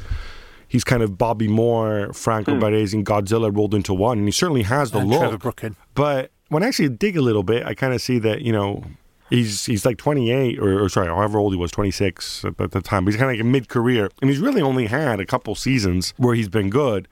he's 0.67 0.83
kind 0.83 1.03
of 1.03 1.17
Bobby 1.17 1.47
Moore, 1.47 2.11
Franco 2.13 2.53
hmm. 2.53 2.63
Baresi, 2.63 2.93
and 2.93 3.05
Godzilla 3.05 3.55
rolled 3.55 3.73
into 3.73 3.93
one, 3.93 4.19
and 4.19 4.27
he 4.27 4.31
certainly 4.31 4.63
has 4.63 4.91
the 4.91 4.99
And 4.99 5.09
look. 5.09 5.19
Trevor 5.19 5.37
Brooking. 5.37 5.75
But 5.93 6.31
when 6.49 6.63
I 6.63 6.67
actually 6.67 6.89
dig 6.89 7.17
a 7.17 7.21
little 7.21 7.43
bit, 7.43 7.65
I 7.65 7.73
kind 7.73 7.93
of 7.93 8.01
see 8.01 8.19
that 8.19 8.41
you 8.41 8.51
know 8.51 8.83
he's 9.29 9.65
he's 9.65 9.85
like 9.85 9.97
28 9.97 10.59
or, 10.59 10.83
or 10.83 10.89
sorry, 10.89 11.07
however 11.07 11.39
old 11.39 11.53
he 11.53 11.57
was, 11.57 11.71
26 11.71 12.45
at, 12.45 12.61
at 12.61 12.71
the 12.71 12.81
time. 12.81 13.05
But 13.05 13.13
he's 13.13 13.19
kind 13.19 13.31
of 13.31 13.37
like 13.37 13.41
a 13.41 13.49
mid 13.49 13.69
career, 13.69 14.09
and 14.21 14.29
he's 14.29 14.39
really 14.39 14.61
only 14.61 14.87
had 14.87 15.19
a 15.19 15.25
couple 15.25 15.55
seasons 15.55 16.13
where 16.17 16.35
he's 16.35 16.49
been 16.49 16.69
good. 16.69 17.07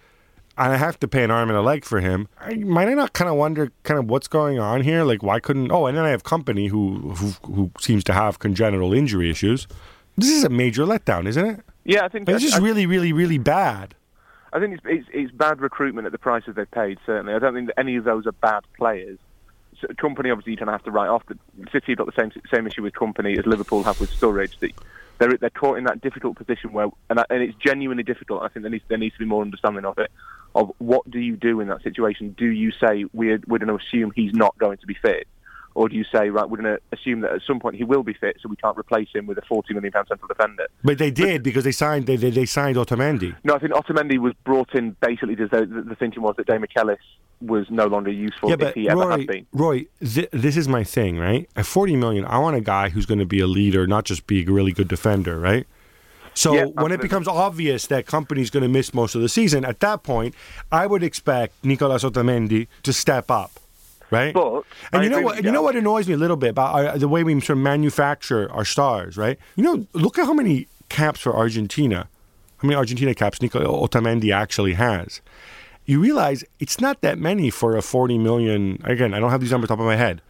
And 0.55 0.71
I 0.71 0.77
have 0.77 0.99
to 0.99 1.07
pay 1.07 1.23
an 1.23 1.31
arm 1.31 1.49
and 1.49 1.57
a 1.57 1.61
leg 1.63 1.83
for 1.83 1.99
him. 1.99 2.27
I, 2.39 2.53
might 2.55 2.87
I 2.87 2.93
not 2.93 3.13
kind 3.13 3.27
of 3.29 3.35
wonder 3.37 3.71
kind 3.83 3.99
of 3.99 4.07
what's 4.09 4.27
going 4.27 4.59
on 4.59 4.81
here? 4.81 5.03
Like 5.03 5.23
why 5.23 5.39
couldn't? 5.39 5.71
Oh, 5.71 5.87
and 5.87 5.97
then 5.97 6.05
I 6.05 6.09
have 6.09 6.23
Kompany 6.23 6.69
who 6.69 7.13
who, 7.15 7.31
who 7.51 7.71
seems 7.79 8.03
to 8.05 8.13
have 8.13 8.37
congenital 8.39 8.93
injury 8.93 9.31
issues. 9.31 9.67
This 10.15 10.29
is 10.29 10.43
a 10.43 10.49
major 10.49 10.83
letdown, 10.85 11.25
isn't 11.27 11.43
it? 11.45 11.59
Yeah, 11.85 12.05
I 12.05 12.07
think 12.07 12.29
It's 12.29 12.43
just 12.43 12.55
I- 12.57 12.59
really, 12.59 12.85
really, 12.85 13.13
really 13.13 13.39
bad. 13.39 13.95
I 14.53 14.59
think 14.59 14.75
it's, 14.75 14.83
it's, 14.85 15.07
it's 15.11 15.31
bad 15.31 15.59
recruitment 15.59 16.05
at 16.05 16.11
the 16.11 16.19
prices 16.19 16.53
they've 16.55 16.69
paid. 16.69 16.99
Certainly, 17.07 17.33
I 17.33 17.39
don't 17.39 17.55
think 17.55 17.67
that 17.69 17.79
any 17.79 17.95
of 17.95 18.03
those 18.03 18.27
are 18.27 18.31
bad 18.33 18.63
players. 18.77 19.17
So, 19.81 19.87
Kompany, 19.87 20.31
obviously, 20.31 20.51
you 20.51 20.57
kind 20.57 20.69
of 20.69 20.73
have 20.73 20.83
to 20.83 20.91
write 20.91 21.07
off. 21.09 21.23
The 21.25 21.35
City 21.71 21.93
have 21.93 21.97
got 21.97 22.05
the 22.05 22.21
same 22.21 22.31
same 22.53 22.67
issue 22.67 22.83
with 22.83 22.93
Kompany 22.93 23.35
as 23.39 23.47
Liverpool 23.47 23.81
have 23.81 23.99
with 23.99 24.11
Sturridge. 24.11 24.59
That 24.59 24.71
they're 25.19 25.37
they're 25.37 25.49
caught 25.49 25.77
in 25.77 25.85
that 25.85 26.01
difficult 26.01 26.37
position 26.37 26.73
where, 26.73 26.87
and, 27.09 27.19
I- 27.19 27.25
and 27.29 27.41
it's 27.43 27.57
genuinely 27.57 28.03
difficult. 28.03 28.43
I 28.43 28.47
think 28.49 28.63
there 28.63 28.71
needs 28.71 28.83
there 28.87 28.97
needs 28.97 29.15
to 29.15 29.19
be 29.19 29.25
more 29.25 29.41
understanding 29.41 29.85
of 29.85 29.97
it. 29.97 30.11
Of 30.55 30.71
what 30.77 31.09
do 31.09 31.19
you 31.19 31.35
do 31.35 31.61
in 31.61 31.67
that 31.69 31.81
situation? 31.81 32.35
Do 32.37 32.45
you 32.45 32.71
say 32.71 33.05
we're 33.13 33.39
we're 33.47 33.57
going 33.59 33.75
to 33.75 33.83
assume 33.83 34.11
he's 34.15 34.33
not 34.33 34.57
going 34.57 34.77
to 34.77 34.85
be 34.87 34.93
fit? 34.93 35.27
Or 35.75 35.89
do 35.89 35.95
you 35.95 36.05
say, 36.13 36.29
right, 36.29 36.47
we're 36.47 36.61
going 36.61 36.77
to 36.77 36.81
assume 36.91 37.21
that 37.21 37.31
at 37.31 37.41
some 37.47 37.59
point 37.59 37.75
he 37.75 37.83
will 37.83 38.03
be 38.03 38.13
fit, 38.13 38.37
so 38.41 38.47
we 38.47 38.55
can't 38.55 38.77
replace 38.77 39.09
him 39.13 39.25
with 39.25 39.37
a 39.37 39.41
forty 39.41 39.73
million 39.73 39.91
pound 39.91 40.07
central 40.07 40.27
defender? 40.27 40.67
But 40.83 40.97
they 40.97 41.11
did 41.11 41.41
because 41.41 41.63
they 41.63 41.71
signed 41.71 42.05
they 42.05 42.15
they, 42.15 42.29
they 42.29 42.45
signed 42.45 42.77
Otamendi. 42.77 43.35
No, 43.43 43.55
I 43.55 43.59
think 43.59 43.73
Otamendi 43.73 44.19
was 44.19 44.33
brought 44.43 44.75
in 44.75 44.95
basically 45.01 45.35
because 45.35 45.49
the, 45.49 45.65
the 45.65 45.95
thinking 45.95 46.21
was 46.21 46.35
that 46.37 46.47
Demichelis 46.47 46.97
was 47.41 47.69
no 47.69 47.87
longer 47.87 48.11
useful 48.11 48.49
yeah, 48.49 48.53
if 48.53 48.59
but 48.59 48.75
he 48.75 48.87
ever 48.87 49.01
Roy, 49.01 49.09
had 49.17 49.27
been. 49.27 49.47
Roy, 49.51 49.85
th- 49.99 50.29
this 50.31 50.55
is 50.55 50.67
my 50.67 50.83
thing, 50.83 51.17
right? 51.17 51.49
At 51.55 51.65
forty 51.65 51.95
million, 51.95 52.25
I 52.25 52.37
want 52.37 52.55
a 52.55 52.61
guy 52.61 52.89
who's 52.89 53.05
going 53.05 53.19
to 53.19 53.25
be 53.25 53.39
a 53.39 53.47
leader, 53.47 53.87
not 53.87 54.05
just 54.05 54.27
be 54.27 54.43
a 54.43 54.51
really 54.51 54.71
good 54.71 54.87
defender, 54.87 55.39
right? 55.39 55.65
So 56.35 56.55
Yeah, 56.55 56.65
when 56.65 56.91
it 56.91 57.01
becomes 57.01 57.27
obvious 57.27 57.87
that 57.87 58.05
Kompany's 58.05 58.49
going 58.49 58.63
to 58.63 58.69
miss 58.69 58.93
most 58.93 59.15
of 59.15 59.21
the 59.21 59.29
season, 59.29 59.63
at 59.65 59.79
that 59.81 60.03
point, 60.03 60.33
I 60.71 60.87
would 60.87 61.03
expect 61.03 61.63
Nicolas 61.63 62.03
Otamendi 62.03 62.67
to 62.83 62.93
step 62.93 63.29
up, 63.29 63.51
right? 64.13 64.33
But 64.33 64.63
and 64.93 65.01
I 65.01 65.03
you 65.03 65.09
know 65.09 65.21
what? 65.21 65.43
you 65.43 65.51
know 65.51 65.61
what 65.61 65.75
annoys 65.75 66.07
me 66.07 66.13
a 66.13 66.17
little 66.17 66.37
bit 66.37 66.51
about 66.51 66.73
our, 66.75 66.97
the 66.97 67.07
way 67.07 67.23
we 67.23 67.33
sort 67.41 67.57
of 67.57 67.63
manufacture 67.63 68.49
our 68.51 68.63
stars, 68.65 69.17
right? 69.17 69.37
You 69.57 69.63
know, 69.63 69.87
look 69.93 70.17
at 70.17 70.25
how 70.25 70.33
many 70.33 70.67
caps 70.89 71.19
for 71.19 71.35
Argentina, 71.35 72.07
how 72.57 72.67
many 72.67 72.75
Argentina 72.77 73.13
caps 73.13 73.41
Nico 73.41 73.59
Otamendi 73.85 74.33
actually 74.33 74.73
has. 74.73 75.21
You 75.85 75.99
realize 75.99 76.45
it's 76.59 76.79
not 76.79 77.01
that 77.01 77.17
many 77.19 77.49
for 77.49 77.75
a 77.75 77.81
40 77.81 78.17
million. 78.17 78.79
Again, 78.85 79.13
I 79.13 79.19
don't 79.19 79.31
have 79.31 79.41
these 79.41 79.51
numbers 79.51 79.67
top 79.67 79.79
of 79.79 79.85
my 79.85 79.97
head, 79.97 80.21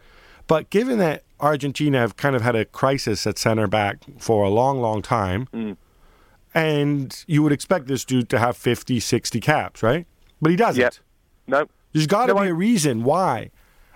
but 0.48 0.68
given 0.70 0.98
that 0.98 1.22
Argentina 1.38 1.98
have 1.98 2.16
kind 2.16 2.34
of 2.34 2.42
had 2.42 2.56
a 2.56 2.64
crisis 2.64 3.26
at 3.26 3.38
center 3.38 3.66
back 3.68 3.98
for 4.18 4.42
a 4.44 4.48
long, 4.48 4.80
long 4.80 5.00
time, 5.02 5.46
Mm. 5.52 5.76
and 6.54 7.24
you 7.26 7.42
would 7.42 7.52
expect 7.52 7.86
this 7.86 8.04
dude 8.04 8.28
to 8.30 8.38
have 8.38 8.56
50, 8.56 9.00
60 9.00 9.40
caps, 9.40 9.82
right? 9.82 10.06
But 10.40 10.50
he 10.50 10.56
doesn't. 10.56 10.80
Yeah. 10.80 10.90
No. 11.46 11.68
There's 11.92 12.06
got 12.06 12.26
to 12.26 12.34
No, 12.34 12.40
be 12.40 12.46
I- 12.46 12.50
a 12.50 12.54
reason 12.54 13.04
why. 13.04 13.50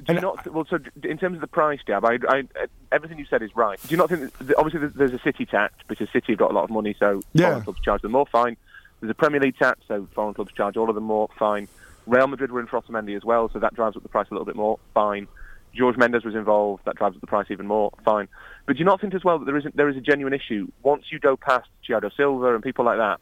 Do 0.06 0.14
you 0.14 0.20
not, 0.20 0.46
well, 0.52 0.64
so 0.68 0.78
in 1.02 1.18
terms 1.18 1.34
of 1.34 1.40
the 1.40 1.46
price, 1.48 1.80
Jab, 1.86 2.04
I, 2.04 2.18
I, 2.28 2.40
uh, 2.40 2.66
everything 2.92 3.18
you 3.18 3.26
said 3.28 3.42
is 3.42 3.54
right. 3.56 3.80
Do 3.82 3.88
you 3.90 3.96
not 3.96 4.08
think 4.08 4.32
that, 4.38 4.56
obviously 4.56 4.80
there's- 4.80 4.94
there's 4.94 5.12
a 5.12 5.18
City 5.18 5.44
tax 5.44 5.74
because 5.88 6.08
City 6.10 6.32
have 6.32 6.38
got 6.38 6.50
a 6.50 6.54
lot 6.54 6.64
of 6.64 6.70
money, 6.70 6.94
so 6.98 7.20
Yeah. 7.32 7.48
foreign 7.50 7.62
clubs 7.64 7.80
charge 7.80 8.02
them 8.02 8.12
more, 8.12 8.26
fine. 8.26 8.56
There's 9.00 9.10
a 9.10 9.14
Premier 9.14 9.40
League 9.40 9.56
tax, 9.58 9.80
so 9.88 10.06
foreign 10.14 10.34
clubs 10.34 10.52
charge 10.52 10.76
all 10.76 10.88
of 10.88 10.94
them 10.94 11.04
more, 11.04 11.28
fine. 11.38 11.68
Real 12.06 12.26
Madrid 12.26 12.50
were 12.52 12.60
in 12.60 12.66
for 12.66 12.80
Otamendi 12.80 13.16
as 13.16 13.24
well, 13.24 13.48
so 13.52 13.58
that 13.58 13.74
drives 13.74 13.96
up 13.96 14.02
the 14.02 14.08
price 14.08 14.28
a 14.30 14.34
little 14.34 14.46
bit 14.46 14.56
more, 14.56 14.78
fine. 14.94 15.26
George 15.74 15.96
Mendes 15.96 16.24
was 16.24 16.34
involved, 16.34 16.84
that 16.86 16.96
drives 16.96 17.14
up 17.16 17.20
the 17.20 17.26
price 17.26 17.46
even 17.50 17.66
more, 17.66 17.90
fine. 18.04 18.28
But 18.66 18.74
do 18.74 18.78
you 18.78 18.84
not 18.84 19.00
think 19.00 19.14
as 19.14 19.22
well 19.24 19.38
that 19.38 19.44
there 19.44 19.56
isn't 19.56 19.76
there 19.76 19.88
is 19.88 19.96
a 19.96 20.00
genuine 20.00 20.32
issue 20.32 20.68
once 20.82 21.04
you 21.12 21.18
go 21.18 21.36
past 21.36 21.68
Thiago 21.86 22.10
Silva 22.16 22.54
and 22.54 22.62
people 22.62 22.84
like 22.84 22.98
that 22.98 23.20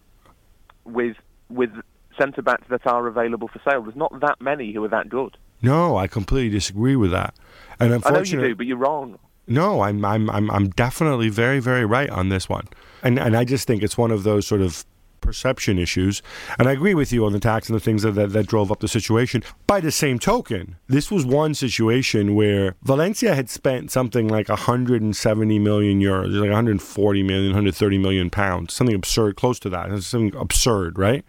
with 0.84 1.16
with 1.50 1.70
centre 2.18 2.42
backs 2.42 2.66
that 2.68 2.86
are 2.86 3.06
available 3.06 3.48
for 3.48 3.60
sale? 3.68 3.82
There's 3.82 3.96
not 3.96 4.20
that 4.20 4.40
many 4.40 4.72
who 4.72 4.84
are 4.84 4.88
that 4.88 5.08
good. 5.08 5.36
No, 5.66 5.96
I 5.96 6.07
completely 6.07 6.50
disagree 6.50 6.96
with 6.96 7.11
that. 7.11 7.35
And 7.79 7.92
unfortunately, 7.92 8.38
I 8.38 8.40
know 8.40 8.42
you 8.42 8.48
do, 8.48 8.57
but 8.57 8.66
you're 8.66 8.76
wrong. 8.76 9.18
no, 9.46 9.83
I'm, 9.83 10.05
I'm, 10.05 10.31
I'm, 10.31 10.50
I'm 10.50 10.70
definitely 10.70 11.29
very, 11.29 11.61
very 11.61 11.85
right 11.85 12.09
on 12.09 12.29
this 12.31 12.48
one. 12.48 12.68
And, 13.02 13.18
and 13.18 13.37
I 13.37 13.44
just 13.44 13.66
think 13.66 13.83
it's 13.83 13.98
one 13.98 14.11
of 14.11 14.22
those 14.22 14.46
sort 14.46 14.62
of 14.62 14.85
perception 15.20 15.79
issues. 15.79 16.22
And 16.59 16.68
I 16.68 16.72
agree 16.72 16.94
with 16.94 17.12
you 17.12 17.26
on 17.26 17.33
the 17.33 17.40
tax 17.40 17.68
and 17.68 17.76
the 17.76 17.81
things 17.81 18.02
that, 18.02 18.12
that, 18.12 18.33
that 18.33 18.46
drove 18.46 18.70
up 18.70 18.81
the 18.81 18.88
situation. 18.88 19.42
By 19.66 19.81
the 19.81 19.90
same 19.90 20.18
token, 20.18 20.76
this 20.87 21.11
was 21.11 21.26
one 21.26 21.55
situation 21.55 22.35
where 22.35 22.76
Valencia 22.83 23.35
had 23.35 23.50
spent 23.50 23.90
something 23.90 24.29
like 24.29 24.48
170 24.48 25.59
million 25.59 26.00
euros, 26.00 26.33
like 26.33 26.48
140 26.48 27.22
million, 27.22 27.50
130 27.50 27.98
million 27.98 28.31
pounds, 28.31 28.72
something 28.72 28.94
absurd, 28.94 29.37
close 29.37 29.59
to 29.61 29.68
that. 29.70 30.02
Something 30.02 30.38
absurd, 30.38 30.98
right? 30.98 31.24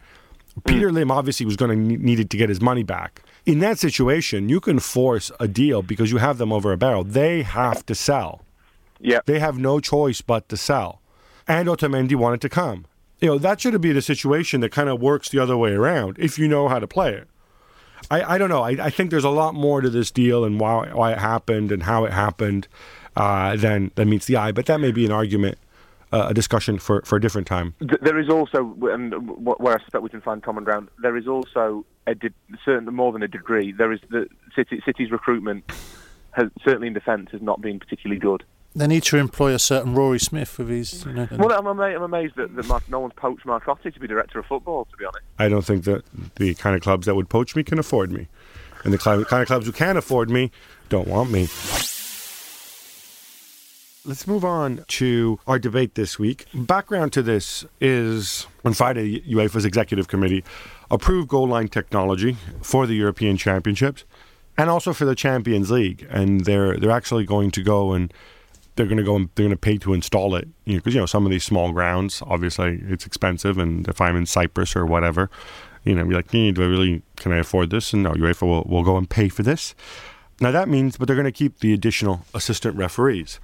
Mm. 0.59 0.65
Peter 0.65 0.91
Lim 0.91 1.11
obviously 1.11 1.45
was 1.45 1.55
going 1.55 1.71
to 1.71 1.77
ne- 1.77 1.97
needed 1.97 2.29
to 2.29 2.37
get 2.37 2.49
his 2.49 2.61
money 2.61 2.83
back. 2.83 3.23
In 3.47 3.59
that 3.59 3.79
situation, 3.79 4.49
you 4.49 4.59
can 4.59 4.77
force 4.77 5.31
a 5.39 5.47
deal 5.47 5.81
because 5.81 6.11
you 6.11 6.17
have 6.17 6.37
them 6.37 6.51
over 6.51 6.73
a 6.73 6.77
barrel. 6.77 7.05
They 7.05 7.43
have 7.43 7.85
to 7.85 7.95
sell. 7.95 8.43
Yeah. 8.99 9.21
They 9.25 9.39
have 9.39 9.57
no 9.57 9.79
choice 9.79 10.19
but 10.19 10.49
to 10.49 10.57
sell. 10.57 11.01
And 11.47 11.69
Otamendi 11.69 12.15
wanted 12.15 12.41
to 12.41 12.49
come. 12.49 12.87
You 13.21 13.29
know, 13.29 13.37
that 13.37 13.61
should 13.61 13.79
be 13.79 13.93
the 13.93 14.01
situation 14.01 14.59
that 14.59 14.73
kind 14.73 14.89
of 14.89 15.01
works 15.01 15.29
the 15.29 15.39
other 15.39 15.55
way 15.55 15.71
around 15.71 16.17
if 16.19 16.37
you 16.37 16.49
know 16.49 16.67
how 16.67 16.79
to 16.79 16.87
play 16.87 17.13
it. 17.13 17.29
I, 18.11 18.35
I 18.35 18.37
don't 18.37 18.49
know. 18.49 18.63
I, 18.63 18.71
I 18.71 18.89
think 18.89 19.11
there's 19.11 19.23
a 19.23 19.29
lot 19.29 19.55
more 19.55 19.79
to 19.79 19.89
this 19.89 20.11
deal 20.11 20.43
and 20.43 20.59
why, 20.59 20.89
why 20.93 21.13
it 21.13 21.19
happened 21.19 21.71
and 21.71 21.83
how 21.83 22.03
it 22.03 22.11
happened 22.11 22.67
uh, 23.15 23.55
than, 23.55 23.91
than 23.95 24.09
meets 24.09 24.25
the 24.25 24.35
eye. 24.35 24.51
But 24.51 24.65
that 24.65 24.81
may 24.81 24.91
be 24.91 25.05
an 25.05 25.13
argument, 25.13 25.57
uh, 26.11 26.27
a 26.29 26.33
discussion 26.33 26.79
for, 26.79 27.01
for 27.03 27.17
a 27.17 27.21
different 27.21 27.47
time. 27.47 27.75
There 27.79 28.19
is 28.19 28.29
also, 28.29 28.75
and 28.83 29.13
where 29.45 29.75
I 29.77 29.81
suspect 29.81 30.03
we 30.03 30.09
can 30.09 30.21
find 30.21 30.41
common 30.41 30.63
ground, 30.63 30.89
there 31.01 31.17
is 31.17 31.27
also 31.27 31.85
a 32.05 32.15
de- 32.15 32.29
certain 32.63 32.93
more 32.93 33.11
than 33.11 33.23
a 33.23 33.27
degree. 33.27 33.71
There 33.71 33.91
is 33.91 33.99
the 34.09 34.27
City, 34.55 34.81
City's 34.85 35.11
recruitment 35.11 35.69
has 36.31 36.49
certainly 36.63 36.87
in 36.87 36.93
defence 36.93 37.29
has 37.31 37.41
not 37.41 37.61
been 37.61 37.79
particularly 37.79 38.19
good. 38.19 38.43
They 38.75 38.85
need 38.85 39.03
to 39.03 39.17
employ 39.17 39.53
a 39.55 39.59
certain 39.59 39.95
Rory 39.95 40.19
Smith 40.19 40.59
with 40.59 40.69
his, 40.69 41.03
you 41.03 41.13
know. 41.13 41.27
Well, 41.31 41.51
I'm, 41.51 41.65
ama- 41.65 41.95
I'm 41.95 42.03
amazed 42.03 42.35
that, 42.35 42.55
that 42.55 42.67
Mark, 42.67 42.87
no 42.89 42.99
one's 42.99 43.13
poached 43.15 43.43
Marcotti 43.45 43.91
to 43.91 43.99
be 43.99 44.07
director 44.07 44.37
of 44.37 44.45
football. 44.45 44.85
To 44.85 44.97
be 44.97 45.05
honest, 45.05 45.25
I 45.39 45.49
don't 45.49 45.65
think 45.65 45.85
that 45.85 46.03
the 46.35 46.53
kind 46.55 46.75
of 46.75 46.81
clubs 46.83 47.07
that 47.07 47.15
would 47.15 47.27
poach 47.27 47.55
me 47.55 47.63
can 47.63 47.79
afford 47.79 48.11
me. 48.11 48.27
And 48.83 48.93
the 48.93 48.99
kind 48.99 49.21
of 49.23 49.47
clubs 49.47 49.65
who 49.65 49.71
can 49.71 49.97
afford 49.97 50.29
me 50.29 50.51
don't 50.89 51.07
want 51.07 51.31
me. 51.31 51.47
Let's 54.07 54.25
move 54.25 54.45
on 54.45 54.85
to 54.87 55.37
our 55.47 55.59
debate 55.59 55.95
this 55.95 56.17
week. 56.17 56.45
Background 56.53 57.11
to 57.11 57.21
this 57.21 57.65
is 57.81 58.47
on 58.63 58.71
Friday, 58.71 59.19
UEFA's 59.29 59.65
executive 59.65 60.07
committee 60.07 60.45
approved 60.89 61.27
goal 61.27 61.45
line 61.45 61.67
technology 61.67 62.37
for 62.61 62.87
the 62.87 62.93
European 62.93 63.35
Championships 63.35 64.05
and 64.57 64.69
also 64.69 64.93
for 64.93 65.03
the 65.03 65.13
Champions 65.13 65.71
League. 65.71 66.07
And 66.09 66.45
they're 66.45 66.77
they're 66.77 66.89
actually 66.89 67.25
going 67.25 67.51
to 67.51 67.61
go 67.61 67.91
and 67.91 68.13
they're 68.77 68.85
going 68.85 68.97
to 68.97 69.03
go 69.03 69.17
and 69.17 69.27
they're 69.35 69.43
going 69.43 69.51
to 69.51 69.57
pay 69.57 69.77
to 69.79 69.91
install 69.93 70.35
it. 70.35 70.47
You 70.63 70.75
know, 70.75 70.79
because 70.79 70.93
you 70.93 71.01
know 71.01 71.05
some 71.05 71.25
of 71.25 71.31
these 71.31 71.43
small 71.43 71.73
grounds, 71.73 72.23
obviously, 72.25 72.81
it's 72.87 73.05
expensive. 73.05 73.57
And 73.57 73.85
if 73.89 73.99
I'm 73.99 74.15
in 74.15 74.25
Cyprus 74.25 74.73
or 74.73 74.85
whatever, 74.85 75.29
you 75.83 75.95
know, 75.95 76.05
be 76.05 76.15
like, 76.15 76.31
"Hmm, 76.31 76.51
do 76.51 76.63
I 76.63 76.67
really 76.67 77.01
can 77.17 77.33
I 77.33 77.39
afford 77.39 77.71
this? 77.71 77.91
And 77.91 78.03
no, 78.03 78.13
UEFA 78.13 78.43
will 78.43 78.63
will 78.63 78.85
go 78.85 78.95
and 78.95 79.09
pay 79.09 79.27
for 79.27 79.43
this. 79.43 79.75
Now 80.39 80.51
that 80.51 80.69
means, 80.69 80.95
but 80.95 81.07
they're 81.07 81.17
going 81.17 81.25
to 81.25 81.31
keep 81.33 81.59
the 81.59 81.73
additional 81.73 82.25
assistant 82.33 82.77
referees. 82.77 83.41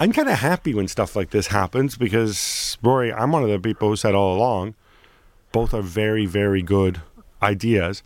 I'm 0.00 0.12
kind 0.12 0.28
of 0.28 0.38
happy 0.38 0.74
when 0.74 0.86
stuff 0.86 1.16
like 1.16 1.30
this 1.30 1.48
happens 1.48 1.96
because 1.96 2.78
Rory, 2.82 3.12
I'm 3.12 3.32
one 3.32 3.42
of 3.42 3.48
the 3.48 3.58
people 3.58 3.88
who 3.88 3.96
said 3.96 4.14
all 4.14 4.36
along, 4.36 4.74
both 5.50 5.74
are 5.74 5.82
very, 5.82 6.24
very 6.24 6.62
good 6.62 7.00
ideas, 7.42 8.04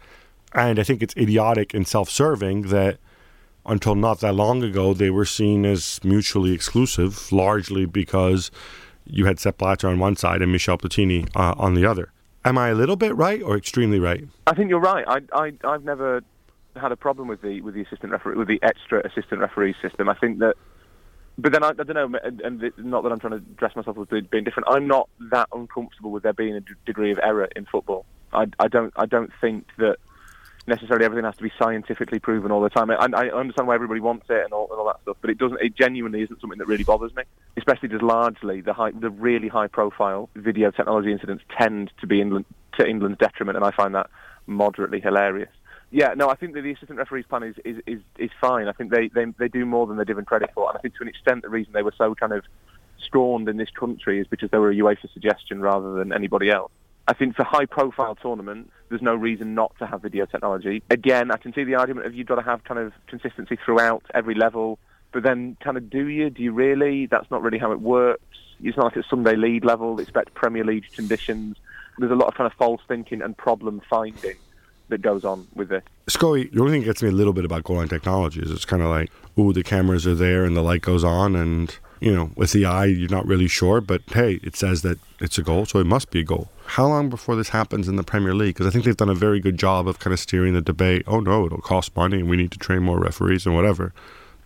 and 0.54 0.78
I 0.78 0.84
think 0.84 1.02
it's 1.02 1.14
idiotic 1.16 1.74
and 1.74 1.86
self-serving 1.86 2.62
that 2.68 2.98
until 3.66 3.94
not 3.94 4.20
that 4.20 4.32
long 4.34 4.62
ago 4.62 4.94
they 4.94 5.10
were 5.10 5.26
seen 5.26 5.66
as 5.66 6.00
mutually 6.02 6.52
exclusive, 6.52 7.30
largely 7.30 7.84
because 7.84 8.50
you 9.04 9.26
had 9.26 9.38
Sepp 9.38 9.58
Blatter 9.58 9.88
on 9.88 9.98
one 9.98 10.16
side 10.16 10.40
and 10.40 10.50
Michel 10.50 10.78
Platini 10.78 11.28
uh, 11.36 11.54
on 11.58 11.74
the 11.74 11.84
other. 11.84 12.10
Am 12.44 12.56
I 12.56 12.68
a 12.68 12.74
little 12.74 12.96
bit 12.96 13.14
right 13.14 13.42
or 13.42 13.56
extremely 13.56 13.98
right? 13.98 14.26
I 14.46 14.54
think 14.54 14.70
you're 14.70 14.80
right. 14.80 15.04
I, 15.06 15.20
I, 15.32 15.52
I've 15.64 15.84
never 15.84 16.22
had 16.74 16.90
a 16.90 16.96
problem 16.96 17.28
with 17.28 17.42
the 17.42 17.60
with 17.60 17.74
the 17.74 17.82
assistant 17.82 18.12
referee 18.12 18.36
with 18.36 18.48
the 18.48 18.58
extra 18.62 19.06
assistant 19.06 19.42
referee 19.42 19.74
system. 19.82 20.08
I 20.08 20.14
think 20.14 20.38
that, 20.38 20.56
but 21.38 21.52
then 21.52 21.62
I, 21.62 21.68
I 21.68 21.72
don't 21.72 21.94
know, 21.94 22.18
and, 22.22 22.72
not 22.78 23.02
that 23.02 23.12
I'm 23.12 23.20
trying 23.20 23.32
to 23.32 23.40
dress 23.40 23.74
myself 23.74 23.96
as 23.98 24.06
being 24.30 24.44
different. 24.44 24.68
I'm 24.68 24.86
not 24.86 25.08
that 25.30 25.48
uncomfortable 25.52 26.10
with 26.10 26.22
there 26.22 26.32
being 26.32 26.54
a 26.54 26.60
d- 26.60 26.74
degree 26.84 27.10
of 27.10 27.18
error 27.22 27.48
in 27.56 27.66
football. 27.66 28.04
I, 28.32 28.46
I 28.58 28.68
don't 28.68 28.92
I 28.96 29.06
don't 29.06 29.30
think 29.40 29.66
that 29.78 29.96
necessarily 30.66 31.04
everything 31.04 31.24
has 31.24 31.36
to 31.36 31.42
be 31.42 31.52
scientifically 31.58 32.18
proven 32.18 32.52
all 32.52 32.62
the 32.62 32.70
time. 32.70 32.90
I, 32.90 33.08
I 33.14 33.28
understand 33.30 33.66
why 33.66 33.74
everybody 33.74 34.00
wants 34.00 34.26
it 34.30 34.44
and 34.44 34.52
all, 34.52 34.68
and 34.70 34.78
all 34.78 34.86
that 34.86 35.00
stuff, 35.02 35.16
but 35.20 35.30
it 35.30 35.38
doesn't. 35.38 35.60
It 35.60 35.74
genuinely 35.76 36.22
isn't 36.22 36.40
something 36.40 36.58
that 36.58 36.66
really 36.66 36.84
bothers 36.84 37.14
me. 37.14 37.24
Especially 37.56 37.88
because 37.88 38.02
largely 38.02 38.60
the 38.60 38.72
high, 38.72 38.92
the 38.92 39.10
really 39.10 39.48
high-profile 39.48 40.30
video 40.36 40.70
technology 40.70 41.12
incidents 41.12 41.44
tend 41.58 41.90
to 42.00 42.06
be 42.06 42.20
England, 42.20 42.44
to 42.78 42.86
England's 42.86 43.18
detriment, 43.18 43.56
and 43.56 43.64
I 43.64 43.70
find 43.70 43.94
that 43.94 44.08
moderately 44.46 45.00
hilarious. 45.00 45.50
Yeah, 45.92 46.14
no, 46.16 46.30
I 46.30 46.36
think 46.36 46.54
that 46.54 46.62
the 46.62 46.72
assistant 46.72 46.98
referee's 46.98 47.26
plan 47.26 47.42
is, 47.42 47.54
is, 47.66 47.76
is, 47.86 48.00
is 48.18 48.30
fine. 48.40 48.66
I 48.66 48.72
think 48.72 48.90
they, 48.90 49.08
they 49.08 49.26
they 49.38 49.48
do 49.48 49.66
more 49.66 49.86
than 49.86 49.96
they're 49.96 50.06
given 50.06 50.24
credit 50.24 50.50
for, 50.54 50.68
and 50.70 50.78
I 50.78 50.80
think 50.80 50.96
to 50.96 51.02
an 51.02 51.08
extent 51.08 51.42
the 51.42 51.50
reason 51.50 51.74
they 51.74 51.82
were 51.82 51.94
so 51.96 52.14
kind 52.14 52.32
of 52.32 52.44
scorned 53.04 53.46
in 53.48 53.58
this 53.58 53.68
country 53.68 54.18
is 54.18 54.26
because 54.26 54.50
they 54.50 54.58
were 54.58 54.70
a 54.70 54.74
UEFA 54.74 55.12
suggestion 55.12 55.60
rather 55.60 55.92
than 55.92 56.12
anybody 56.12 56.50
else. 56.50 56.72
I 57.06 57.12
think 57.12 57.36
for 57.36 57.44
high-profile 57.44 58.14
tournament, 58.14 58.70
there's 58.88 59.02
no 59.02 59.14
reason 59.14 59.54
not 59.54 59.76
to 59.80 59.86
have 59.86 60.00
video 60.00 60.24
technology. 60.24 60.82
Again, 60.88 61.30
I 61.30 61.36
can 61.36 61.52
see 61.52 61.64
the 61.64 61.74
argument 61.74 62.06
of 62.06 62.14
you've 62.14 62.28
got 62.28 62.36
to 62.36 62.42
have 62.42 62.64
kind 62.64 62.80
of 62.80 62.92
consistency 63.06 63.58
throughout 63.62 64.04
every 64.14 64.34
level, 64.34 64.78
but 65.12 65.22
then 65.24 65.58
kind 65.60 65.76
of 65.76 65.90
do 65.90 66.06
you? 66.06 66.30
Do 66.30 66.42
you 66.42 66.52
really? 66.52 67.04
That's 67.04 67.30
not 67.30 67.42
really 67.42 67.58
how 67.58 67.70
it 67.72 67.80
works. 67.80 68.22
It's 68.62 68.78
not 68.78 68.84
like 68.84 68.96
at 68.96 69.04
Sunday 69.10 69.36
league 69.36 69.64
level. 69.64 70.00
Expect 70.00 70.32
Premier 70.32 70.64
League 70.64 70.86
conditions. 70.94 71.58
There's 71.98 72.12
a 72.12 72.14
lot 72.14 72.28
of 72.28 72.34
kind 72.34 72.50
of 72.50 72.56
false 72.56 72.80
thinking 72.88 73.20
and 73.20 73.36
problem 73.36 73.82
finding 73.90 74.36
that 74.92 75.02
goes 75.02 75.24
on 75.24 75.48
with 75.54 75.68
this. 75.68 75.82
Scully, 76.08 76.44
the 76.44 76.60
only 76.60 76.72
thing 76.72 76.82
that 76.82 76.86
gets 76.86 77.02
me 77.02 77.08
a 77.08 77.12
little 77.12 77.32
bit 77.32 77.44
about 77.44 77.64
goal 77.64 77.76
line 77.76 77.88
technology 77.88 78.40
is 78.40 78.50
it's 78.50 78.64
kind 78.64 78.82
of 78.82 78.88
like, 78.88 79.10
ooh, 79.38 79.52
the 79.52 79.62
cameras 79.62 80.06
are 80.06 80.14
there 80.14 80.44
and 80.44 80.56
the 80.56 80.62
light 80.62 80.82
goes 80.82 81.02
on, 81.02 81.34
and 81.34 81.76
you 82.00 82.14
know, 82.14 82.30
with 82.36 82.52
the 82.52 82.64
eye, 82.64 82.86
you're 82.86 83.08
not 83.08 83.26
really 83.26 83.48
sure, 83.48 83.80
but 83.80 84.02
hey, 84.12 84.40
it 84.42 84.56
says 84.56 84.82
that 84.82 84.98
it's 85.20 85.38
a 85.38 85.42
goal, 85.42 85.66
so 85.66 85.78
it 85.78 85.86
must 85.86 86.10
be 86.10 86.20
a 86.20 86.24
goal. 86.24 86.48
How 86.66 86.86
long 86.86 87.08
before 87.08 87.36
this 87.36 87.50
happens 87.50 87.88
in 87.88 87.96
the 87.96 88.02
Premier 88.02 88.34
League? 88.34 88.54
Because 88.54 88.66
I 88.66 88.70
think 88.70 88.84
they've 88.84 88.96
done 88.96 89.08
a 89.08 89.14
very 89.14 89.40
good 89.40 89.58
job 89.58 89.86
of 89.88 89.98
kind 89.98 90.12
of 90.12 90.20
steering 90.20 90.52
the 90.52 90.60
debate. 90.60 91.04
Oh 91.06 91.20
no, 91.20 91.46
it'll 91.46 91.58
cost 91.58 91.96
money, 91.96 92.20
and 92.20 92.28
we 92.28 92.36
need 92.36 92.50
to 92.52 92.58
train 92.58 92.82
more 92.82 92.98
referees 92.98 93.46
and 93.46 93.54
whatever. 93.54 93.92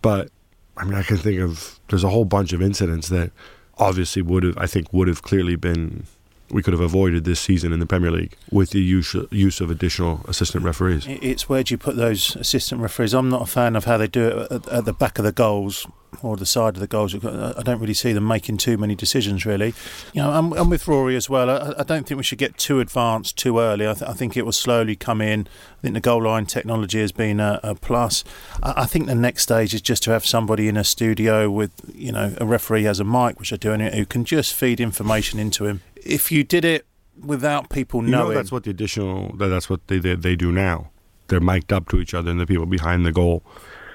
But 0.01 0.29
I 0.77 0.85
mean, 0.85 0.93
I 0.93 1.03
can 1.03 1.17
think 1.17 1.39
of 1.41 1.79
there's 1.89 2.03
a 2.03 2.09
whole 2.09 2.25
bunch 2.25 2.53
of 2.53 2.61
incidents 2.61 3.09
that 3.09 3.31
obviously 3.77 4.21
would 4.21 4.43
have, 4.43 4.57
I 4.57 4.67
think, 4.67 4.93
would 4.93 5.07
have 5.07 5.21
clearly 5.21 5.55
been 5.55 6.05
we 6.49 6.63
could 6.63 6.73
have 6.73 6.81
avoided 6.81 7.25
this 7.25 7.39
season 7.39 7.73
in 7.73 7.79
the 7.79 7.85
Premier 7.85 8.11
League 8.11 8.35
with 8.51 8.71
the 8.71 8.79
use, 8.79 9.15
of 9.61 9.71
additional 9.71 10.21
assistant 10.27 10.63
referees. 10.63 11.05
It's 11.07 11.49
where 11.49 11.63
do 11.63 11.73
you 11.73 11.77
put 11.77 11.95
those 11.95 12.35
assistant 12.35 12.81
referees? 12.81 13.13
I'm 13.13 13.29
not 13.29 13.41
a 13.41 13.45
fan 13.45 13.75
of 13.75 13.85
how 13.85 13.97
they 13.97 14.07
do 14.07 14.45
it 14.49 14.67
at, 14.67 14.85
the 14.85 14.93
back 14.93 15.17
of 15.19 15.25
the 15.25 15.31
goals 15.31 15.87
or 16.21 16.37
the 16.37 16.45
side 16.45 16.75
of 16.75 16.79
the 16.79 16.87
goals. 16.87 17.13
I 17.13 17.61
don't 17.63 17.79
really 17.79 17.93
see 17.93 18.13
them 18.13 18.27
making 18.27 18.57
too 18.57 18.77
many 18.77 18.95
decisions, 18.95 19.45
really. 19.45 19.73
You 20.13 20.21
know, 20.21 20.31
I'm, 20.31 20.53
I'm 20.53 20.69
with 20.69 20.87
Rory 20.87 21.15
as 21.15 21.29
well. 21.29 21.49
I, 21.49 21.73
I, 21.79 21.83
don't 21.83 22.07
think 22.07 22.17
we 22.17 22.23
should 22.23 22.37
get 22.37 22.57
too 22.57 22.79
advanced 22.79 23.37
too 23.37 23.59
early. 23.59 23.87
I, 23.87 23.93
th- 23.93 24.09
I, 24.09 24.13
think 24.13 24.37
it 24.37 24.43
will 24.43 24.51
slowly 24.53 24.95
come 24.95 25.21
in. 25.21 25.47
I 25.79 25.81
think 25.81 25.93
the 25.93 25.99
goal 25.99 26.23
line 26.23 26.45
technology 26.45 27.01
has 27.01 27.11
been 27.11 27.39
a, 27.39 27.59
a 27.61 27.75
plus. 27.75 28.23
I, 28.63 28.83
I, 28.83 28.85
think 28.85 29.07
the 29.07 29.15
next 29.15 29.43
stage 29.43 29.73
is 29.73 29.81
just 29.81 30.01
to 30.03 30.11
have 30.11 30.25
somebody 30.25 30.67
in 30.67 30.77
a 30.77 30.83
studio 30.83 31.51
with, 31.51 31.71
you 31.93 32.11
know, 32.11 32.33
a 32.39 32.45
referee 32.45 32.83
has 32.83 32.99
a 32.99 33.03
mic, 33.03 33.37
which 33.39 33.53
doing 33.59 33.81
it, 33.81 33.93
who 33.93 34.05
can 34.05 34.23
just 34.23 34.53
feed 34.53 34.79
information 34.79 35.39
into 35.39 35.65
him. 35.65 35.81
If 36.05 36.31
you 36.31 36.43
did 36.43 36.65
it 36.65 36.85
without 37.23 37.69
people 37.69 38.03
you 38.03 38.09
knowing, 38.09 38.29
know 38.29 38.35
that's 38.35 38.51
what 38.51 38.63
the 38.63 38.71
additional. 38.71 39.35
That's 39.37 39.69
what 39.69 39.87
they, 39.87 39.99
they 39.99 40.15
they 40.15 40.35
do 40.35 40.51
now. 40.51 40.89
They're 41.27 41.41
mic'd 41.41 41.73
up 41.73 41.89
to 41.89 41.99
each 41.99 42.13
other, 42.13 42.31
and 42.31 42.39
the 42.39 42.45
people 42.45 42.65
behind 42.65 43.05
the 43.05 43.11
goal 43.11 43.43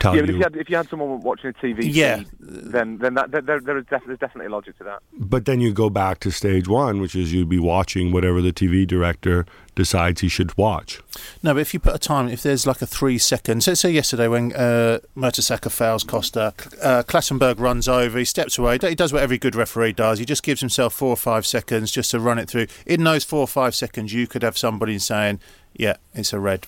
tell 0.03 0.15
yeah, 0.17 0.23
you. 0.23 0.27
But 0.27 0.31
if 0.31 0.37
you 0.37 0.43
had 0.43 0.57
if 0.57 0.71
you 0.71 0.77
had 0.77 0.89
someone 0.89 1.21
watching 1.21 1.51
a 1.51 1.53
TV 1.55 1.79
Yeah. 1.85 2.17
feed, 2.19 2.29
then 2.41 2.99
then 2.99 3.15
that, 3.15 3.31
there, 3.31 3.61
there 3.61 3.79
is 3.79 3.87
def- 3.87 4.03
there's 4.07 4.19
definitely 4.19 4.51
logic 4.51 4.79
to 4.79 4.85
that. 4.85 5.03
But 5.13 5.45
then 5.45 5.61
you 5.61 5.73
go 5.73 5.91
back 5.91 6.21
to 6.21 6.31
stage 6.31 6.69
one, 6.69 7.01
which 7.01 7.15
is 7.15 7.33
you'd 7.33 7.49
be 7.49 7.59
watching 7.59 8.13
whatever 8.13 8.41
the 8.41 8.53
TV 8.53 8.87
director 8.87 9.47
decides 9.75 10.21
he 10.21 10.29
should 10.29 10.57
watch. 10.59 11.01
No, 11.43 11.55
but 11.55 11.61
if 11.61 11.73
you 11.73 11.81
put 11.81 11.95
a 11.95 11.99
time, 11.99 12.29
if 12.29 12.43
there's 12.43 12.67
like 12.67 12.83
a 12.83 12.87
three 12.87 13.19
second, 13.19 13.43
seconds, 13.43 13.67
let's 13.67 13.81
say 13.81 13.91
yesterday 13.91 14.29
when 14.29 14.53
uh, 14.53 14.99
Mertesacker 15.17 15.71
fouls 15.71 16.05
Costa, 16.05 16.53
uh, 16.83 17.03
Clattenburg 17.03 17.59
runs 17.59 17.89
over, 17.89 18.19
he 18.19 18.25
steps 18.25 18.59
away, 18.59 18.79
he 18.81 18.95
does 18.95 19.13
what 19.13 19.23
every 19.23 19.39
good 19.39 19.55
referee 19.55 19.93
does. 19.93 20.19
He 20.19 20.25
just 20.25 20.43
gives 20.43 20.61
himself 20.61 20.95
four 20.95 21.11
or 21.11 21.17
five 21.17 21.47
seconds 21.47 21.91
just 21.91 22.11
to 22.11 22.21
run 22.21 22.39
it 22.39 22.49
through. 22.49 22.67
In 22.87 23.05
those 23.05 23.25
four 23.25 23.41
or 23.41 23.49
five 23.49 23.75
seconds, 23.75 24.13
you 24.13 24.27
could 24.27 24.43
have 24.43 24.57
somebody 24.59 24.99
saying, 24.99 25.41
"Yeah, 25.75 25.97
it's 26.15 26.33
a 26.33 26.39
red." 26.39 26.67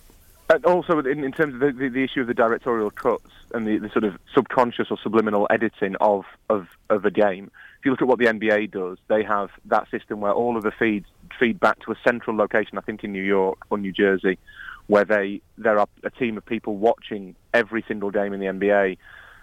And 0.51 0.65
also, 0.67 0.99
in, 0.99 1.25
in 1.25 1.33
terms 1.33 1.55
of 1.55 1.61
the, 1.61 1.73
the, 1.73 1.89
the 1.89 2.05
issue 2.05 2.21
of 2.21 2.27
the 2.27 2.35
directorial 2.35 2.91
cuts 2.91 3.31
and 3.55 3.67
the, 3.67 3.79
the 3.79 3.89
sort 3.89 4.05
of 4.05 4.19
subconscious 4.35 4.89
or 4.91 4.99
subliminal 5.03 5.47
editing 5.49 5.97
of, 6.01 6.25
of, 6.51 6.67
of 6.91 7.05
a 7.07 7.11
game, 7.11 7.51
if 7.79 7.87
you 7.87 7.91
look 7.91 8.03
at 8.03 8.09
what 8.09 8.19
the 8.19 8.27
NBA 8.27 8.71
does, 8.71 8.99
they 9.09 9.23
have 9.23 9.51
that 9.67 9.91
system 9.91 10.21
where 10.21 10.33
all 10.33 10.57
of 10.57 10.63
the 10.63 10.71
feeds 10.71 11.07
feed 11.39 11.59
back 11.61 11.81
to 11.81 11.93
a 11.93 11.97
central 12.07 12.37
location, 12.37 12.77
I 12.77 12.83
think 12.83 13.05
in 13.05 13.13
New 13.13 13.23
York 13.23 13.59
or 13.71 13.79
New 13.79 13.93
Jersey, 13.93 14.39
where 14.87 15.05
they 15.05 15.41
there 15.57 15.79
are 15.79 15.89
a 16.03 16.11
team 16.11 16.37
of 16.37 16.45
people 16.45 16.77
watching 16.77 17.37
every 17.55 17.83
single 17.89 18.11
game 18.11 18.35
in 18.35 18.41
the 18.41 18.47
NBA, 18.47 18.99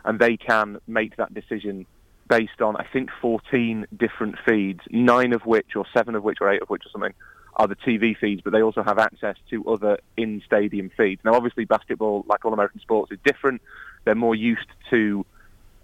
and 0.05 0.19
they 0.19 0.37
can 0.37 0.77
make 0.87 1.17
that 1.17 1.33
decision 1.33 1.87
based 2.27 2.61
on 2.61 2.75
I 2.77 2.85
think 2.93 3.09
14 3.21 3.87
different 3.97 4.35
feeds, 4.47 4.81
nine 4.89 5.33
of 5.33 5.45
which 5.45 5.75
or 5.75 5.85
seven 5.95 6.15
of 6.15 6.23
which 6.23 6.37
or 6.41 6.51
eight 6.51 6.61
of 6.61 6.69
which 6.69 6.85
or 6.85 6.89
something 6.89 7.13
are 7.61 7.67
the 7.67 7.75
TV 7.75 8.17
feeds, 8.17 8.41
but 8.41 8.51
they 8.53 8.63
also 8.63 8.81
have 8.81 8.97
access 8.97 9.35
to 9.51 9.63
other 9.67 9.99
in-stadium 10.17 10.89
feeds. 10.97 11.21
Now, 11.23 11.35
obviously, 11.35 11.65
basketball, 11.65 12.25
like 12.27 12.43
all 12.43 12.53
American 12.53 12.81
sports, 12.81 13.11
is 13.11 13.19
different. 13.23 13.61
They're 14.03 14.15
more 14.15 14.33
used 14.33 14.65
to 14.89 15.23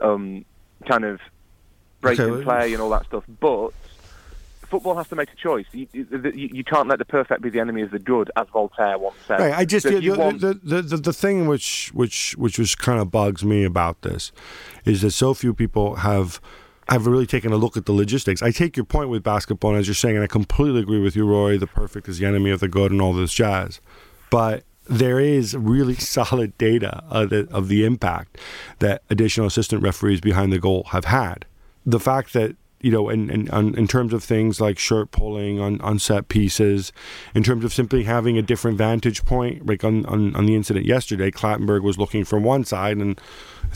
um, 0.02 0.44
kind 0.88 1.06
of 1.06 1.20
break 2.02 2.20
Okay, 2.20 2.34
and 2.34 2.44
play 2.44 2.74
and 2.74 2.82
all 2.82 2.90
that 2.90 3.06
stuff, 3.06 3.26
but 3.40 3.70
football 4.68 4.96
has 4.96 5.08
to 5.10 5.16
make 5.16 5.32
a 5.32 5.36
choice. 5.36 5.68
You, 5.72 5.88
you, 5.94 6.32
you 6.34 6.64
can't 6.64 6.88
let 6.88 6.98
the 6.98 7.06
perfect 7.06 7.44
be 7.44 7.52
the 7.52 7.60
enemy 7.60 7.84
of 7.84 7.92
the 7.92 8.00
good, 8.00 8.32
as 8.36 8.48
Voltaire 8.52 8.98
once 8.98 9.16
said. 9.28 9.40
Right. 9.40 9.54
I 9.54 9.64
just 9.64 9.84
So 9.88 10.00
the, 10.00 10.10
want- 10.10 10.42
the, 10.42 10.56
the, 10.64 10.82
the, 10.82 10.98
the 10.98 11.14
thing 11.14 11.48
which 11.48 11.92
which 11.94 12.34
which 12.40 12.58
was 12.58 12.74
kind 12.74 13.00
of 13.00 13.12
bugs 13.12 13.46
me 13.46 13.64
about 13.64 14.02
this 14.02 14.32
is 14.84 15.04
that 15.04 15.12
so 15.12 15.36
few 15.36 15.54
people 15.54 15.98
have 15.98 16.42
have 16.90 17.08
really 17.08 17.26
taken 17.26 17.52
a 17.52 17.58
look 17.58 17.78
at 17.78 17.86
the 17.86 17.92
logistics. 17.92 18.42
I 18.42 18.52
take 18.52 18.78
your 18.78 18.86
point 18.86 19.10
with 19.10 19.24
basketball, 19.24 19.72
and 19.72 19.80
as 19.80 19.88
you're 19.88 19.96
saying, 19.96 20.16
and 20.16 20.24
I 20.24 20.28
completely 20.28 20.82
agree 20.82 21.02
with 21.02 21.16
you, 21.16 21.26
Roy. 21.26 21.58
The 21.58 21.68
perfect 21.68 22.08
is 22.08 22.20
the 22.20 22.26
enemy 22.26 22.52
of 22.52 22.60
the 22.60 22.68
good, 22.68 22.92
and 22.92 23.02
all 23.02 23.14
this 23.14 23.34
jazz. 23.34 23.82
But 24.30 24.64
there 24.86 25.20
is 25.20 25.56
really 25.56 25.96
solid 25.96 26.58
data 26.58 27.04
of 27.10 27.30
the, 27.30 27.48
of 27.52 27.68
the 27.68 27.86
impact 27.86 28.38
that 28.80 29.04
additional 29.10 29.48
assistant 29.48 29.84
referees 29.84 30.22
behind 30.22 30.54
the 30.54 30.60
goal 30.60 30.86
have 30.92 31.06
had. 31.06 31.46
The 31.86 32.00
fact 32.00 32.34
that 32.34 32.56
you 32.80 32.92
know, 32.92 33.10
in, 33.10 33.30
in, 33.30 33.76
in 33.76 33.88
terms 33.88 34.14
of 34.14 34.24
things 34.24 34.62
like 34.62 34.78
shirt 34.78 35.12
pulling 35.12 35.60
on, 35.60 35.82
on 35.82 35.98
set 35.98 36.28
pieces, 36.28 36.94
in 37.34 37.42
terms 37.42 37.66
of 37.66 37.74
simply 37.74 38.04
having 38.04 38.38
a 38.38 38.42
different 38.42 38.78
vantage 38.78 39.26
point, 39.26 39.66
like 39.66 39.84
on, 39.84 40.06
on, 40.06 40.36
on 40.36 40.46
the 40.46 40.56
incident 40.56 40.86
yesterday, 40.86 41.32
Clattenburg 41.32 41.82
was 41.82 41.98
looking 41.98 42.24
from 42.24 42.44
one 42.44 42.64
side, 42.64 42.98
and 42.98 43.20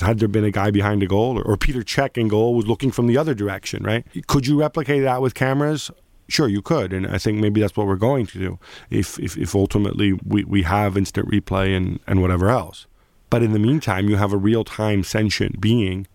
had 0.02 0.20
there 0.20 0.28
been 0.28 0.44
a 0.44 0.52
guy 0.52 0.72
behind 0.72 1.04
a 1.04 1.08
goal, 1.08 1.38
or, 1.40 1.44
or 1.44 1.58
Petr 1.58 1.84
Cech 1.84 2.18
in 2.18 2.28
goal 2.28 2.56
was 2.56 2.68
looking 2.68 2.92
from 2.92 3.08
the 3.08 3.18
other 3.18 3.34
direction, 3.34 3.84
right? 3.84 4.06
Could 4.28 4.48
you 4.48 4.60
replicate 4.60 5.04
that 5.04 5.22
with 5.22 5.34
cameras? 5.34 5.92
Sure, 6.28 6.48
you 6.48 6.62
could, 6.62 6.94
and 6.94 7.08
I 7.08 7.18
think 7.18 7.40
maybe 7.40 7.60
that's 7.60 7.76
what 7.76 7.88
we're 7.88 7.96
going 7.96 8.26
to 8.28 8.40
do 8.40 8.60
if, 8.90 9.20
if, 9.20 9.38
if 9.38 9.54
ultimately 9.54 10.14
we, 10.26 10.46
we 10.46 10.64
have 10.64 10.96
instant 10.98 11.30
replay 11.30 11.76
and, 11.76 12.00
and 12.08 12.22
whatever 12.22 12.50
else. 12.50 12.88
But 13.30 13.44
in 13.44 13.54
the 13.54 13.60
meantime, 13.60 14.10
you 14.10 14.18
have 14.18 14.34
a 14.34 14.38
real 14.38 14.64
time 14.64 15.04
sentient 15.04 15.60
being 15.60 16.08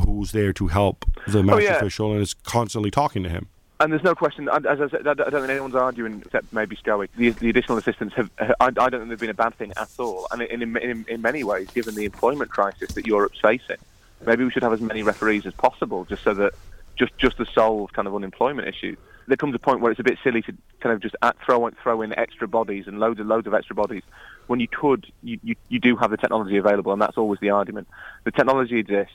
who's 0.00 0.32
there 0.32 0.52
to 0.54 0.68
help 0.68 1.04
the 1.28 1.38
oh, 1.38 1.42
match 1.42 1.62
yeah. 1.62 1.76
official 1.76 2.12
and 2.12 2.22
is 2.22 2.34
constantly 2.34 2.90
talking 2.90 3.22
to 3.22 3.28
him. 3.28 3.48
And 3.84 3.92
there's 3.92 4.02
no 4.02 4.14
question, 4.14 4.48
as 4.48 4.80
I 4.80 4.88
said, 4.88 5.06
I 5.06 5.12
don't 5.12 5.30
think 5.30 5.50
anyone's 5.50 5.74
arguing 5.74 6.22
except 6.24 6.50
maybe 6.54 6.74
Scully. 6.74 7.10
The, 7.18 7.28
the 7.32 7.50
additional 7.50 7.76
assistants 7.76 8.14
have, 8.14 8.30
I, 8.38 8.54
I 8.58 8.70
don't 8.70 8.92
think 8.92 9.10
they've 9.10 9.20
been 9.20 9.28
a 9.28 9.34
bad 9.34 9.54
thing 9.56 9.74
at 9.76 9.90
all. 9.98 10.26
And 10.30 10.40
in, 10.40 10.74
in, 10.78 11.04
in, 11.06 11.20
many 11.20 11.44
ways, 11.44 11.68
given 11.68 11.94
the 11.94 12.06
employment 12.06 12.50
crisis 12.50 12.94
that 12.94 13.06
Europe's 13.06 13.40
facing, 13.40 13.76
maybe 14.24 14.42
we 14.42 14.50
should 14.50 14.62
have 14.62 14.72
as 14.72 14.80
many 14.80 15.02
referees 15.02 15.44
as 15.44 15.52
possible 15.52 16.06
just 16.06 16.24
so 16.24 16.32
that, 16.32 16.54
just, 16.96 17.18
just 17.18 17.36
to 17.36 17.44
solve 17.44 17.92
kind 17.92 18.08
of 18.08 18.14
unemployment 18.14 18.66
issues. 18.66 18.96
There 19.26 19.36
comes 19.36 19.54
a 19.54 19.58
point 19.58 19.80
where 19.80 19.92
it's 19.92 20.00
a 20.00 20.04
bit 20.04 20.16
silly 20.24 20.40
to 20.40 20.54
kind 20.80 20.94
of 20.94 21.02
just 21.02 21.16
at, 21.20 21.36
throw, 21.44 21.68
throw 21.82 22.00
in 22.00 22.18
extra 22.18 22.48
bodies 22.48 22.86
and 22.86 22.98
loads 22.98 23.20
and 23.20 23.28
loads 23.28 23.46
of 23.46 23.52
extra 23.52 23.76
bodies 23.76 24.02
when 24.46 24.60
you 24.60 24.68
could, 24.68 25.12
you, 25.22 25.38
you, 25.42 25.56
you 25.68 25.78
do 25.78 25.94
have 25.96 26.10
the 26.10 26.16
technology 26.16 26.56
available, 26.56 26.94
and 26.94 27.02
that's 27.02 27.18
always 27.18 27.38
the 27.40 27.50
argument. 27.50 27.86
The 28.24 28.30
technology 28.30 28.78
exists 28.78 29.12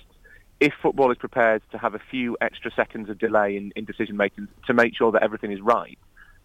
if 0.59 0.73
football 0.81 1.11
is 1.11 1.17
prepared 1.17 1.61
to 1.71 1.77
have 1.77 1.95
a 1.95 1.99
few 2.11 2.37
extra 2.41 2.71
seconds 2.71 3.09
of 3.09 3.17
delay 3.17 3.55
in, 3.55 3.71
in 3.75 3.85
decision 3.85 4.17
making 4.17 4.47
to 4.67 4.73
make 4.73 4.95
sure 4.95 5.11
that 5.11 5.23
everything 5.23 5.51
is 5.51 5.61
right, 5.61 5.97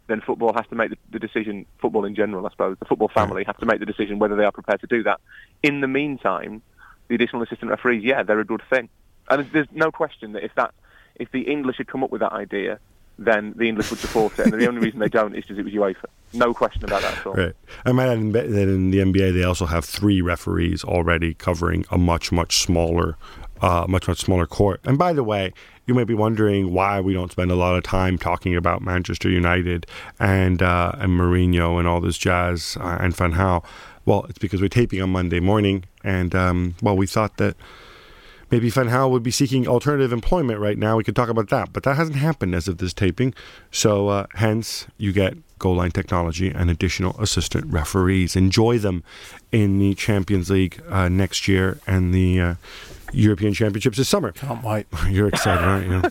then 0.06 0.20
football 0.20 0.52
has 0.54 0.66
to 0.68 0.74
make 0.74 0.90
the, 0.90 0.98
the 1.10 1.18
decision. 1.18 1.66
Football 1.80 2.04
in 2.04 2.14
general, 2.14 2.46
I 2.46 2.50
suppose, 2.50 2.76
the 2.78 2.84
football 2.84 3.08
family 3.08 3.42
mm. 3.42 3.46
have 3.46 3.56
to 3.58 3.66
make 3.66 3.80
the 3.80 3.86
decision 3.86 4.18
whether 4.18 4.36
they 4.36 4.44
are 4.44 4.52
prepared 4.52 4.80
to 4.80 4.86
do 4.86 5.02
that. 5.04 5.20
In 5.62 5.80
the 5.80 5.88
meantime, 5.88 6.62
the 7.08 7.14
additional 7.14 7.42
assistant 7.42 7.70
referees, 7.70 8.04
yeah, 8.04 8.22
they're 8.22 8.40
a 8.40 8.44
good 8.44 8.62
thing, 8.70 8.88
and 9.30 9.40
there's, 9.40 9.52
there's 9.52 9.68
no 9.72 9.90
question 9.90 10.32
that 10.32 10.44
if 10.44 10.54
that 10.54 10.72
if 11.16 11.30
the 11.30 11.42
English 11.42 11.76
had 11.78 11.86
come 11.86 12.02
up 12.02 12.10
with 12.10 12.20
that 12.20 12.32
idea, 12.32 12.78
then 13.18 13.54
the 13.56 13.68
English 13.68 13.90
would 13.90 13.98
support 13.98 14.38
it, 14.38 14.46
and 14.46 14.60
the 14.60 14.66
only 14.66 14.80
reason 14.80 14.98
they 14.98 15.08
don't 15.08 15.34
is 15.34 15.44
because 15.44 15.58
it 15.58 15.64
was 15.64 15.72
UEFA. 15.72 16.06
No 16.32 16.52
question 16.52 16.84
about 16.84 17.02
that 17.02 17.18
at 17.18 17.26
all. 17.26 17.34
Right. 17.34 17.54
I 17.84 17.92
might 17.92 18.08
add 18.08 18.32
that 18.32 18.68
in 18.68 18.90
the 18.90 18.98
NBA 18.98 19.34
they 19.34 19.44
also 19.44 19.66
have 19.66 19.84
three 19.84 20.20
referees 20.20 20.82
already 20.84 21.34
covering 21.34 21.84
a 21.90 21.98
much 21.98 22.32
much 22.32 22.58
smaller, 22.58 23.16
uh, 23.60 23.86
much 23.88 24.08
much 24.08 24.18
smaller 24.18 24.46
court. 24.46 24.80
And 24.84 24.98
by 24.98 25.12
the 25.12 25.22
way, 25.22 25.52
you 25.86 25.94
may 25.94 26.04
be 26.04 26.14
wondering 26.14 26.72
why 26.72 27.00
we 27.00 27.12
don't 27.12 27.30
spend 27.30 27.50
a 27.50 27.56
lot 27.56 27.76
of 27.76 27.84
time 27.84 28.18
talking 28.18 28.56
about 28.56 28.82
Manchester 28.82 29.28
United 29.28 29.86
and 30.18 30.62
uh, 30.62 30.92
and 30.98 31.18
Mourinho 31.18 31.78
and 31.78 31.86
all 31.86 32.00
this 32.00 32.18
jazz 32.18 32.76
uh, 32.80 32.98
and 33.00 33.14
Van 33.14 33.34
Gaal. 33.34 33.64
Well, 34.06 34.26
it's 34.28 34.38
because 34.38 34.60
we're 34.60 34.68
taping 34.68 35.00
on 35.00 35.10
Monday 35.10 35.40
morning, 35.40 35.84
and 36.02 36.34
um, 36.34 36.74
well, 36.82 36.96
we 36.96 37.06
thought 37.06 37.36
that 37.38 37.56
maybe 38.54 38.70
Van 38.70 38.86
Gaal 38.86 39.10
would 39.10 39.24
be 39.24 39.32
seeking 39.32 39.66
alternative 39.66 40.12
employment 40.12 40.60
right 40.60 40.78
now. 40.78 40.96
We 40.96 41.02
could 41.02 41.16
talk 41.16 41.28
about 41.28 41.48
that, 41.48 41.72
but 41.72 41.82
that 41.82 41.96
hasn't 41.96 42.18
happened 42.18 42.54
as 42.54 42.68
of 42.68 42.78
this 42.78 42.94
taping. 42.94 43.34
So, 43.72 44.06
uh, 44.06 44.26
hence, 44.34 44.86
you 44.96 45.12
get 45.12 45.34
goal 45.58 45.74
line 45.74 45.90
technology 45.90 46.50
and 46.50 46.70
additional 46.70 47.20
assistant 47.20 47.66
referees. 47.66 48.36
Enjoy 48.36 48.78
them 48.78 49.02
in 49.50 49.80
the 49.80 49.96
Champions 49.96 50.50
League 50.50 50.80
uh, 50.88 51.08
next 51.08 51.48
year 51.48 51.80
and 51.84 52.14
the 52.14 52.40
uh, 52.40 52.54
European 53.12 53.54
Championships 53.54 53.98
this 53.98 54.08
summer. 54.08 54.30
Can't 54.30 54.62
wait. 54.62 54.86
You're 55.08 55.26
excited, 55.26 55.64
aren't 55.64 55.88
you? 55.88 56.02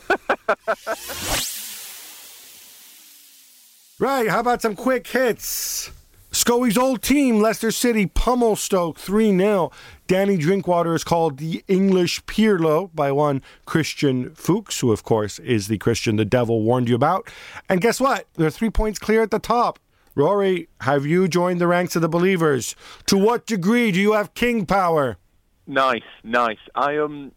right, 4.06 4.28
how 4.28 4.42
about 4.42 4.62
some 4.62 4.76
quick 4.76 5.08
hits? 5.08 5.92
Scully's 6.34 6.78
old 6.80 7.04
team, 7.04 7.40
Leicester 7.40 7.72
City, 7.72 8.08
pummel 8.08 8.56
Stoke 8.58 8.98
3 8.98 9.38
0. 9.38 9.72
Danny 10.08 10.36
Drinkwater 10.36 10.94
is 10.94 11.04
called 11.04 11.38
the 11.38 11.63
English 11.68 12.24
Pirlo 12.26 12.89
by 12.94 13.12
one 13.12 13.42
Christian 13.66 14.36
Fuchs, 14.36 14.82
who, 14.82 14.92
of 14.92 15.04
course, 15.04 15.39
is 15.39 15.68
the 15.68 15.78
Christian 15.78 16.18
the 16.18 16.26
devil 16.26 16.62
warned 16.62 16.89
you 16.89 16.96
about. 16.96 17.30
And 17.70 17.80
guess 17.80 18.02
what? 18.02 18.28
They're 18.34 18.50
three 18.50 18.70
points 18.70 19.00
clear 19.00 19.22
at 19.22 19.32
the 19.32 19.39
top. 19.39 19.80
Rory, 20.16 20.68
have 20.82 21.06
you 21.06 21.28
joined 21.28 21.62
the 21.62 21.68
ranks 21.68 21.96
of 21.96 22.02
the 22.02 22.10
believers? 22.10 22.76
To 23.08 23.18
what 23.18 23.46
degree 23.46 23.92
do 23.92 24.00
you 24.00 24.12
have 24.13 24.34
king 24.34 24.66
power? 24.66 25.18
Nice, 25.66 26.04
nice. 26.24 26.60
I 26.76 26.98
um, 26.98 27.32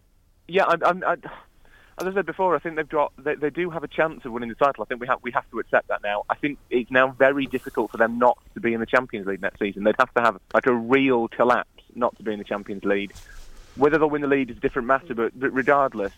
yeah, 0.48 0.64
I, 0.64 0.74
I'm. 0.85 1.05
I, 1.05 1.16
as 1.98 2.07
I 2.07 2.12
said 2.12 2.26
before, 2.26 2.55
I 2.55 2.59
think 2.59 2.76
they've 2.76 2.87
got 2.87 3.12
they, 3.16 3.37
they 3.37 3.48
do 3.48 3.70
have 3.70 3.83
a 3.83 3.88
chance 3.88 4.24
of 4.24 4.33
winning 4.33 4.50
the 4.50 4.55
title. 4.57 4.83
I 4.83 4.87
think 4.87 5.00
we 5.00 5.07
have 5.07 5.20
we 5.22 5.31
have 5.31 5.48
to 5.50 5.61
accept 5.61 5.88
that 5.88 6.02
now. 6.02 6.24
I 6.29 6.35
think 6.35 6.59
it's 6.68 6.90
now 6.90 7.12
very 7.12 7.46
difficult 7.46 7.90
for 7.90 7.96
them 7.96 8.18
not 8.18 8.37
to 8.55 8.61
be 8.61 8.74
in 8.74 8.81
the 8.81 8.87
Champions 8.87 9.26
League 9.26 9.40
next 9.40 9.61
season. 9.61 9.85
They'd 9.85 9.94
have 9.98 10.12
to 10.14 10.20
have 10.20 10.38
like 10.52 10.66
a 10.66 10.74
real 10.74 11.29
collapse 11.29 11.70
not 11.96 12.16
to 12.16 12.22
be 12.22 12.32
in 12.32 12.38
the 12.38 12.44
Champions 12.44 12.85
League. 12.85 13.12
Whether 13.76 13.98
they'll 13.98 14.11
win 14.11 14.22
the 14.22 14.28
league 14.28 14.50
is 14.50 14.56
a 14.56 14.61
different 14.61 14.88
matter, 14.88 15.14
but, 15.14 15.32
regardless, 15.35 16.12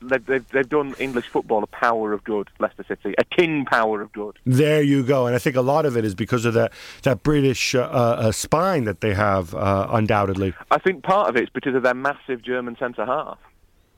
they've, 0.00 0.24
they've, 0.24 0.48
they've 0.48 0.68
done 0.68 0.94
English 0.98 1.26
football 1.26 1.62
a 1.62 1.66
power 1.66 2.12
of 2.12 2.24
good. 2.24 2.48
Leicester 2.58 2.84
City, 2.86 3.14
a 3.18 3.24
king 3.24 3.64
power 3.64 4.00
of 4.00 4.12
good. 4.12 4.38
There 4.44 4.82
you 4.82 5.02
go, 5.02 5.26
and 5.26 5.34
I 5.34 5.38
think 5.38 5.56
a 5.56 5.60
lot 5.60 5.86
of 5.86 5.96
it 5.96 6.04
is 6.04 6.14
because 6.14 6.44
of 6.44 6.54
that 6.54 6.72
that 7.02 7.22
British 7.22 7.74
uh, 7.74 7.80
uh, 7.80 8.32
spine 8.32 8.84
that 8.84 9.00
they 9.00 9.14
have, 9.14 9.54
uh, 9.54 9.88
undoubtedly. 9.90 10.54
I 10.70 10.78
think 10.78 11.02
part 11.02 11.28
of 11.28 11.36
it's 11.36 11.50
because 11.50 11.74
of 11.74 11.82
their 11.82 11.94
massive 11.94 12.42
German 12.42 12.76
centre 12.78 13.04
half, 13.04 13.38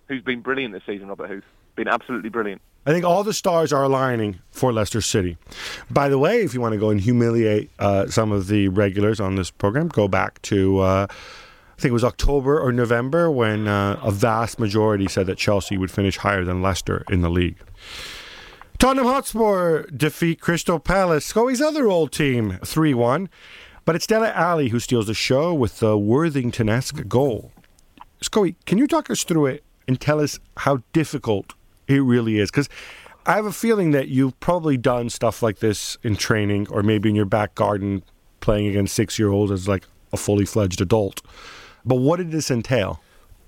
who's 0.09 0.23
been 0.23 0.41
brilliant 0.41 0.75
this 0.75 0.83
season. 0.87 1.09
Robert 1.09 1.29
Huth, 1.29 1.45
been 1.77 1.89
absolutely 1.89 2.31
brilliant. 2.31 2.61
I 2.87 2.93
think 2.93 3.05
all 3.05 3.25
the 3.25 3.35
stars 3.35 3.73
are 3.73 3.83
aligning 3.83 4.39
for 4.51 4.73
Leicester 4.73 5.01
City. 5.01 5.37
By 5.91 6.09
the 6.09 6.19
way, 6.19 6.43
if 6.43 6.55
you 6.55 6.61
want 6.61 6.73
to 6.73 6.79
go 6.79 6.91
and 6.91 7.01
humiliate 7.01 7.71
uh, 7.79 8.07
some 8.07 8.31
of 8.31 8.47
the 8.47 8.69
regulars 8.69 9.19
on 9.19 9.35
this 9.35 9.51
program, 9.51 9.89
go 9.89 10.09
back 10.09 10.41
to. 10.43 10.79
Uh, 10.79 11.07
I 11.11 11.81
think 11.81 11.91
it 11.91 11.95
was 11.95 12.05
October 12.05 12.59
or 12.59 12.73
November 12.73 13.31
when 13.31 13.69
uh, 13.69 14.01
a 14.03 14.11
vast 14.11 14.59
majority 14.59 15.09
said 15.09 15.27
that 15.27 15.37
Chelsea 15.37 15.77
would 15.77 15.91
finish 15.91 16.17
higher 16.17 16.43
than 16.43 16.63
Leicester 16.63 17.05
in 17.11 17.21
the 17.21 17.29
league. 17.29 17.59
Tottenham 18.79 19.07
Hotspur 19.07 19.83
defeat 19.91 20.41
Crystal 20.41 20.79
Palace, 20.79 21.27
Scully's 21.27 21.61
other 21.61 21.87
old 21.87 22.13
team, 22.13 22.59
3 22.65 22.95
1. 22.95 23.29
But 23.85 23.95
it's 23.95 24.07
Dele 24.07 24.29
Alli 24.29 24.69
who 24.71 24.81
steals 24.81 25.07
the 25.07 25.15
show 25.15 25.53
with 25.55 25.79
the 25.81 25.99
Worthington 25.99 26.69
esque 26.69 27.07
goal. 27.09 27.53
Scully, 28.21 28.57
can 28.65 28.79
you 28.79 28.87
talk 28.87 29.11
us 29.11 29.23
through 29.23 29.47
it 29.47 29.65
and 29.87 30.01
tell 30.01 30.21
us 30.21 30.39
how 30.59 30.83
difficult 30.93 31.55
it 31.89 32.01
really 32.01 32.39
is? 32.39 32.51
Because 32.51 32.69
I 33.25 33.35
have 33.35 33.47
a 33.47 33.53
feeling 33.53 33.91
that 33.91 34.09
you've 34.09 34.39
probably 34.41 34.77
done 34.77 35.11
stuff 35.11 35.43
like 35.43 35.59
this 35.59 35.99
in 36.03 36.17
training 36.17 36.69
or 36.71 36.83
maybe 36.83 37.09
in 37.09 37.15
your 37.15 37.25
back 37.25 37.55
garden 37.55 38.03
playing 38.41 38.69
against 38.69 38.95
six 38.95 39.19
year 39.19 39.31
olds 39.31 39.51
as 39.51 39.67
like 39.67 39.85
a 40.13 40.17
fully 40.17 40.45
fledged 40.45 40.81
adult. 40.81 41.23
But 41.85 41.97
what 41.97 42.17
did 42.17 42.31
this 42.31 42.51
entail? 42.51 43.01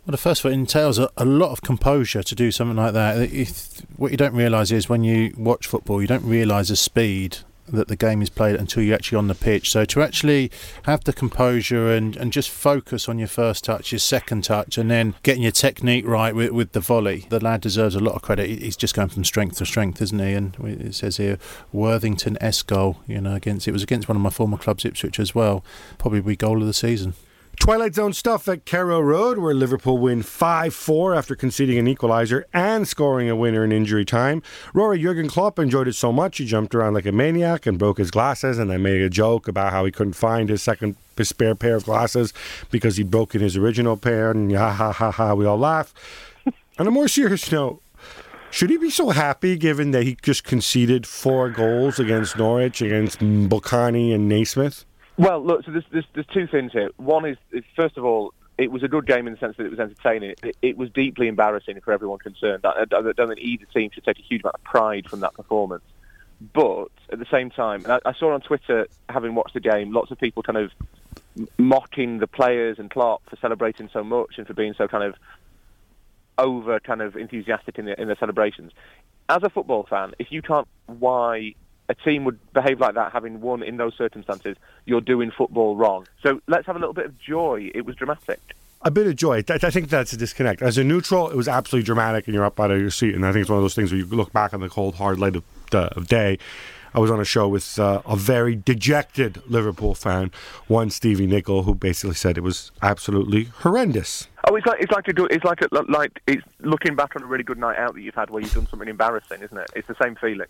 Well, 0.04 0.12
the 0.12 0.18
first 0.18 0.40
of 0.40 0.46
all, 0.46 0.52
it 0.52 0.54
entails 0.54 0.98
a, 0.98 1.10
a 1.16 1.24
lot 1.24 1.50
of 1.50 1.60
composure 1.60 2.22
to 2.22 2.34
do 2.34 2.50
something 2.50 2.76
like 2.76 2.94
that. 2.94 3.18
If, 3.18 3.82
what 3.96 4.10
you 4.10 4.16
don't 4.16 4.34
realise 4.34 4.70
is 4.70 4.88
when 4.88 5.04
you 5.04 5.34
watch 5.36 5.66
football, 5.66 6.00
you 6.00 6.08
don't 6.08 6.24
realise 6.24 6.68
the 6.68 6.76
speed 6.76 7.38
that 7.72 7.88
the 7.88 7.96
game 7.96 8.22
is 8.22 8.30
played 8.30 8.56
until 8.56 8.82
you're 8.82 8.94
actually 8.94 9.18
on 9.18 9.28
the 9.28 9.34
pitch. 9.34 9.70
So 9.70 9.84
to 9.84 10.02
actually 10.02 10.50
have 10.84 11.04
the 11.04 11.12
composure 11.12 11.92
and, 11.92 12.16
and 12.16 12.32
just 12.32 12.50
focus 12.50 13.08
on 13.08 13.18
your 13.18 13.28
first 13.28 13.64
touch, 13.64 13.92
your 13.92 13.98
second 13.98 14.44
touch, 14.44 14.78
and 14.78 14.90
then 14.90 15.14
getting 15.22 15.42
your 15.42 15.52
technique 15.52 16.06
right 16.06 16.34
with, 16.34 16.50
with 16.50 16.72
the 16.72 16.80
volley, 16.80 17.26
the 17.28 17.40
lad 17.40 17.60
deserves 17.60 17.94
a 17.94 18.00
lot 18.00 18.14
of 18.14 18.22
credit. 18.22 18.48
He's 18.48 18.76
just 18.76 18.94
going 18.94 19.08
from 19.08 19.24
strength 19.24 19.58
to 19.58 19.66
strength, 19.66 20.00
isn't 20.02 20.18
he? 20.18 20.32
And 20.32 20.56
it 20.60 20.94
says 20.94 21.16
here 21.16 21.38
Worthington 21.72 22.38
S 22.40 22.62
goal. 22.62 22.98
You 23.06 23.20
know, 23.20 23.34
against 23.34 23.68
it 23.68 23.72
was 23.72 23.82
against 23.82 24.08
one 24.08 24.16
of 24.16 24.22
my 24.22 24.30
former 24.30 24.56
clubs, 24.56 24.84
Ipswich 24.84 25.18
as 25.20 25.34
well. 25.34 25.64
Probably 25.98 26.36
goal 26.36 26.60
of 26.60 26.66
the 26.66 26.74
season. 26.74 27.14
Twilight 27.60 27.94
Zone 27.94 28.12
stuff 28.12 28.48
at 28.48 28.64
Carrow 28.64 29.00
Road, 29.00 29.38
where 29.38 29.52
Liverpool 29.52 29.98
win 29.98 30.22
5 30.22 30.72
4 30.72 31.14
after 31.14 31.34
conceding 31.34 31.76
an 31.76 31.92
equaliser 31.92 32.44
and 32.54 32.86
scoring 32.86 33.28
a 33.28 33.36
winner 33.36 33.64
in 33.64 33.72
injury 33.72 34.04
time. 34.04 34.42
Rory 34.72 35.02
Jurgen 35.02 35.28
Klopp 35.28 35.58
enjoyed 35.58 35.88
it 35.88 35.94
so 35.94 36.12
much 36.12 36.38
he 36.38 36.46
jumped 36.46 36.74
around 36.74 36.94
like 36.94 37.04
a 37.04 37.12
maniac 37.12 37.66
and 37.66 37.78
broke 37.78 37.98
his 37.98 38.10
glasses, 38.10 38.58
and 38.58 38.70
then 38.70 38.82
made 38.82 39.02
a 39.02 39.10
joke 39.10 39.48
about 39.48 39.72
how 39.72 39.84
he 39.84 39.90
couldn't 39.90 40.14
find 40.14 40.48
his 40.48 40.62
second 40.62 40.96
spare 41.20 41.54
pair 41.54 41.76
of 41.76 41.84
glasses 41.84 42.32
because 42.70 42.96
he'd 42.96 43.10
broken 43.10 43.40
his 43.40 43.56
original 43.56 43.96
pair, 43.96 44.30
and 44.30 44.54
ha 44.56 44.72
ha 44.72 44.92
ha 44.92 45.10
ha, 45.10 45.34
we 45.34 45.44
all 45.44 45.58
laugh. 45.58 45.92
On 46.78 46.86
a 46.86 46.90
more 46.92 47.08
serious 47.08 47.50
note, 47.50 47.82
should 48.50 48.70
he 48.70 48.78
be 48.78 48.88
so 48.88 49.10
happy 49.10 49.56
given 49.58 49.90
that 49.90 50.04
he 50.04 50.16
just 50.22 50.44
conceded 50.44 51.06
four 51.06 51.50
goals 51.50 51.98
against 51.98 52.38
Norwich, 52.38 52.80
against 52.80 53.18
Mbokani 53.18 54.14
and 54.14 54.26
Naismith? 54.28 54.84
Well, 55.18 55.44
look, 55.44 55.64
so 55.64 55.72
there's, 55.72 55.84
there's, 55.90 56.06
there's 56.14 56.26
two 56.26 56.46
things 56.46 56.72
here. 56.72 56.90
One 56.96 57.26
is, 57.26 57.36
first 57.74 57.96
of 57.96 58.04
all, 58.04 58.32
it 58.56 58.70
was 58.70 58.84
a 58.84 58.88
good 58.88 59.04
game 59.04 59.26
in 59.26 59.32
the 59.32 59.38
sense 59.38 59.56
that 59.56 59.66
it 59.66 59.70
was 59.70 59.80
entertaining. 59.80 60.34
It, 60.42 60.56
it 60.62 60.78
was 60.78 60.90
deeply 60.90 61.26
embarrassing 61.26 61.80
for 61.80 61.92
everyone 61.92 62.18
concerned. 62.18 62.64
I, 62.64 62.82
I 62.82 62.84
don't 62.86 63.14
think 63.14 63.40
either 63.40 63.64
team 63.66 63.90
should 63.92 64.04
take 64.04 64.18
a 64.18 64.22
huge 64.22 64.42
amount 64.42 64.54
of 64.54 64.64
pride 64.64 65.06
from 65.08 65.20
that 65.20 65.34
performance. 65.34 65.82
But 66.54 66.90
at 67.10 67.18
the 67.18 67.26
same 67.32 67.50
time, 67.50 67.82
and 67.84 67.94
I, 67.94 68.00
I 68.04 68.14
saw 68.14 68.32
on 68.32 68.40
Twitter, 68.42 68.86
having 69.08 69.34
watched 69.34 69.54
the 69.54 69.60
game, 69.60 69.92
lots 69.92 70.12
of 70.12 70.18
people 70.18 70.44
kind 70.44 70.58
of 70.58 70.70
mocking 71.58 72.18
the 72.18 72.28
players 72.28 72.78
and 72.78 72.88
Clark 72.88 73.22
for 73.28 73.36
celebrating 73.36 73.90
so 73.92 74.04
much 74.04 74.38
and 74.38 74.46
for 74.46 74.54
being 74.54 74.74
so 74.78 74.86
kind 74.86 75.02
of 75.02 75.14
over 76.36 76.78
kind 76.78 77.02
of 77.02 77.16
enthusiastic 77.16 77.78
in, 77.78 77.88
in 77.88 78.06
their 78.06 78.16
celebrations. 78.18 78.70
As 79.28 79.42
a 79.42 79.50
football 79.50 79.84
fan, 79.90 80.14
if 80.20 80.30
you 80.30 80.42
can't 80.42 80.68
why 80.86 81.54
a 81.88 81.94
team 81.94 82.24
would 82.24 82.38
behave 82.52 82.80
like 82.80 82.94
that 82.94 83.12
having 83.12 83.40
won 83.40 83.62
in 83.62 83.76
those 83.76 83.96
circumstances, 83.96 84.56
you're 84.84 85.00
doing 85.00 85.30
football 85.30 85.76
wrong. 85.76 86.06
So 86.22 86.40
let's 86.46 86.66
have 86.66 86.76
a 86.76 86.78
little 86.78 86.94
bit 86.94 87.06
of 87.06 87.18
joy. 87.18 87.70
It 87.74 87.86
was 87.86 87.96
dramatic. 87.96 88.40
A 88.82 88.90
bit 88.90 89.06
of 89.06 89.16
joy. 89.16 89.42
I 89.48 89.58
think 89.58 89.88
that's 89.88 90.12
a 90.12 90.16
disconnect. 90.16 90.62
As 90.62 90.78
a 90.78 90.84
neutral, 90.84 91.30
it 91.30 91.36
was 91.36 91.48
absolutely 91.48 91.84
dramatic, 91.84 92.26
and 92.26 92.34
you're 92.34 92.44
up 92.44 92.60
out 92.60 92.70
of 92.70 92.80
your 92.80 92.90
seat. 92.90 93.14
And 93.14 93.26
I 93.26 93.32
think 93.32 93.42
it's 93.42 93.50
one 93.50 93.58
of 93.58 93.64
those 93.64 93.74
things 93.74 93.90
where 93.90 93.98
you 93.98 94.06
look 94.06 94.32
back 94.32 94.54
on 94.54 94.60
the 94.60 94.68
cold, 94.68 94.96
hard 94.96 95.18
light 95.18 95.34
of, 95.34 95.44
uh, 95.72 95.88
of 95.96 96.06
day. 96.06 96.38
I 96.94 97.00
was 97.00 97.10
on 97.10 97.20
a 97.20 97.24
show 97.24 97.48
with 97.48 97.78
uh, 97.78 98.02
a 98.06 98.16
very 98.16 98.56
dejected 98.56 99.42
Liverpool 99.48 99.94
fan, 99.94 100.30
one 100.68 100.90
Stevie 100.90 101.26
Nicol, 101.26 101.64
who 101.64 101.74
basically 101.74 102.14
said 102.14 102.38
it 102.38 102.42
was 102.42 102.70
absolutely 102.80 103.44
horrendous. 103.44 104.28
Oh, 104.44 104.54
it's 104.54 104.66
like 104.66 104.80
it's 104.80 104.92
like 104.92 105.08
a 105.08 105.12
good, 105.12 105.30
it's 105.30 105.44
like 105.44 105.60
a, 105.60 105.68
like 105.88 106.22
it's 106.26 106.42
looking 106.60 106.94
back 106.94 107.14
on 107.16 107.22
a 107.22 107.26
really 107.26 107.44
good 107.44 107.58
night 107.58 107.76
out 107.78 107.94
that 107.94 108.00
you've 108.00 108.14
had 108.14 108.30
where 108.30 108.42
you've 108.42 108.54
done 108.54 108.66
something 108.68 108.88
embarrassing, 108.88 109.42
isn't 109.42 109.58
it? 109.58 109.70
It's 109.76 109.88
the 109.88 109.96
same 110.00 110.14
feeling. 110.14 110.46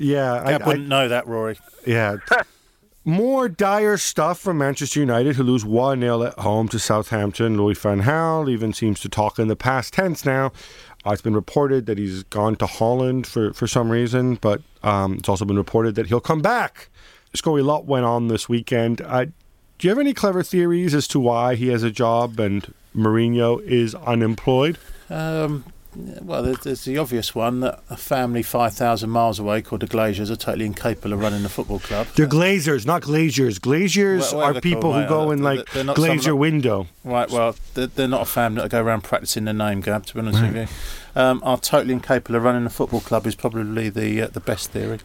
Yeah, 0.00 0.32
I, 0.32 0.52
I 0.54 0.66
wouldn't 0.66 0.86
I, 0.86 0.88
know 0.88 1.08
that, 1.08 1.26
Rory. 1.26 1.58
Yeah. 1.86 2.16
More 3.04 3.48
dire 3.50 3.98
stuff 3.98 4.38
from 4.38 4.56
Manchester 4.58 5.00
United, 5.00 5.36
who 5.36 5.42
lose 5.42 5.64
1 5.64 6.00
0 6.00 6.22
at 6.22 6.38
home 6.38 6.68
to 6.68 6.78
Southampton. 6.78 7.58
Louis 7.58 7.78
Van 7.78 8.02
Gaal 8.02 8.48
even 8.48 8.72
seems 8.72 8.98
to 9.00 9.10
talk 9.10 9.38
in 9.38 9.48
the 9.48 9.56
past 9.56 9.92
tense 9.92 10.24
now. 10.24 10.52
Uh, 11.04 11.10
it's 11.10 11.22
been 11.22 11.34
reported 11.34 11.84
that 11.86 11.98
he's 11.98 12.22
gone 12.24 12.56
to 12.56 12.66
Holland 12.66 13.26
for, 13.26 13.52
for 13.52 13.66
some 13.66 13.90
reason, 13.90 14.36
but 14.36 14.62
um, 14.82 15.14
it's 15.14 15.28
also 15.28 15.44
been 15.44 15.56
reported 15.56 15.96
that 15.96 16.06
he'll 16.06 16.20
come 16.20 16.40
back. 16.40 16.88
Scory 17.34 17.62
lot 17.62 17.84
went 17.84 18.06
on 18.06 18.28
this 18.28 18.48
weekend. 18.48 19.02
Uh, 19.02 19.26
do 19.26 19.32
you 19.80 19.90
have 19.90 19.98
any 19.98 20.14
clever 20.14 20.42
theories 20.42 20.94
as 20.94 21.06
to 21.08 21.20
why 21.20 21.56
he 21.56 21.68
has 21.68 21.82
a 21.82 21.90
job 21.90 22.40
and 22.40 22.72
Mourinho 22.96 23.62
is 23.62 23.94
unemployed? 23.94 24.78
Um, 25.10 25.64
well, 25.96 26.42
there's, 26.42 26.84
the 26.84 26.98
obvious 26.98 27.34
one 27.34 27.60
that 27.60 27.82
a 27.90 27.96
family 27.96 28.42
5,000 28.42 29.10
miles 29.10 29.38
away 29.38 29.60
called 29.62 29.80
the 29.80 29.86
Glazers 29.86 30.30
are 30.30 30.36
totally 30.36 30.66
incapable 30.66 31.12
of 31.12 31.20
running 31.20 31.44
a 31.44 31.48
football 31.48 31.80
club. 31.80 32.06
They're 32.14 32.26
Glazers, 32.26 32.86
not 32.86 33.02
Glaziers. 33.02 33.58
Glaziers 33.58 34.32
well, 34.32 34.56
are 34.56 34.60
people 34.60 34.92
who 34.92 35.06
go 35.08 35.30
in 35.30 35.42
like 35.42 35.68
they're, 35.72 35.84
they're 35.84 36.36
window. 36.36 36.86
Right, 37.04 37.28
well, 37.30 37.56
they're, 37.74 37.88
they're, 37.88 38.08
not 38.08 38.22
a 38.22 38.26
family 38.26 38.62
that 38.62 38.70
go 38.70 38.82
around 38.82 39.02
practicing 39.02 39.44
the 39.44 39.52
name, 39.52 39.80
Gab, 39.80 40.06
to 40.06 40.14
be 40.14 40.20
honest 40.20 40.40
right. 40.40 40.52
with 40.52 40.70
you. 40.70 41.20
Um, 41.20 41.40
are 41.44 41.58
totally 41.58 41.94
incapable 41.94 42.36
of 42.36 42.44
running 42.44 42.66
a 42.66 42.70
football 42.70 43.00
club 43.00 43.26
is 43.26 43.34
probably 43.34 43.88
the 43.88 44.22
uh, 44.22 44.26
the 44.28 44.40
best 44.40 44.70
theory. 44.70 45.00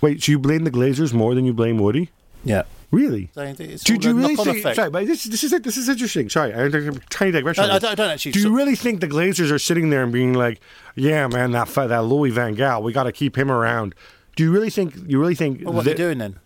Wait, 0.00 0.22
so 0.22 0.32
you 0.32 0.38
blame 0.38 0.64
the 0.64 0.70
Glazers 0.70 1.12
more 1.12 1.34
than 1.34 1.44
you 1.44 1.52
blame 1.52 1.78
Woody? 1.78 2.10
Yeah. 2.44 2.62
Really? 2.90 3.30
It's 3.36 3.84
do, 3.84 3.96
do 3.96 4.08
you 4.08 4.14
really 4.14 4.34
think? 4.34 4.58
Effect. 4.58 4.76
Sorry, 4.76 4.90
but 4.90 5.06
this, 5.06 5.24
this 5.24 5.44
is 5.44 5.52
this 5.62 5.76
is 5.76 5.88
interesting. 5.88 6.28
Sorry, 6.28 6.52
I'm 6.52 6.70
trying 7.08 7.32
to 7.32 7.38
digress. 7.38 7.58
I, 7.58 7.64
I, 7.64 7.78
don't, 7.78 7.84
I 7.92 7.94
don't 7.94 8.10
actually. 8.10 8.32
Do 8.32 8.40
you 8.40 8.56
really 8.56 8.74
think 8.74 9.00
the 9.00 9.06
Glazers 9.06 9.52
are 9.52 9.60
sitting 9.60 9.90
there 9.90 10.02
and 10.02 10.12
being 10.12 10.32
like, 10.32 10.60
"Yeah, 10.96 11.28
man, 11.28 11.52
that 11.52 11.68
that 11.68 12.04
Louis 12.04 12.30
Van 12.30 12.56
Gaal, 12.56 12.82
we 12.82 12.92
got 12.92 13.04
to 13.04 13.12
keep 13.12 13.38
him 13.38 13.48
around"? 13.50 13.94
Do 14.34 14.42
you 14.42 14.50
really 14.50 14.70
think? 14.70 14.94
You 15.06 15.20
really 15.20 15.36
think? 15.36 15.62
Well, 15.64 15.74
what 15.74 15.84
that, 15.84 15.92
are 15.92 15.94
they 15.94 16.02
doing 16.02 16.18
then? 16.18 16.40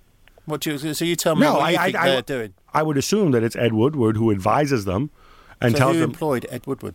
What 0.44 0.60
do 0.60 0.72
you? 0.72 0.94
So 0.94 1.04
you 1.04 1.16
tell 1.16 1.34
me 1.34 1.42
no, 1.42 1.54
what 1.54 1.62
I, 1.62 1.70
you 1.70 1.78
think 1.78 1.96
I, 1.96 2.08
they're 2.10 2.22
doing? 2.22 2.54
I 2.74 2.82
would 2.82 2.98
assume 2.98 3.30
that 3.30 3.42
it's 3.42 3.56
Ed 3.56 3.72
Woodward 3.72 4.18
who 4.18 4.30
advises 4.30 4.84
them 4.84 5.10
and 5.60 5.72
so 5.72 5.78
tells 5.78 5.94
who 5.94 6.00
them. 6.00 6.10
employed 6.10 6.46
Ed 6.50 6.66
Woodward? 6.66 6.94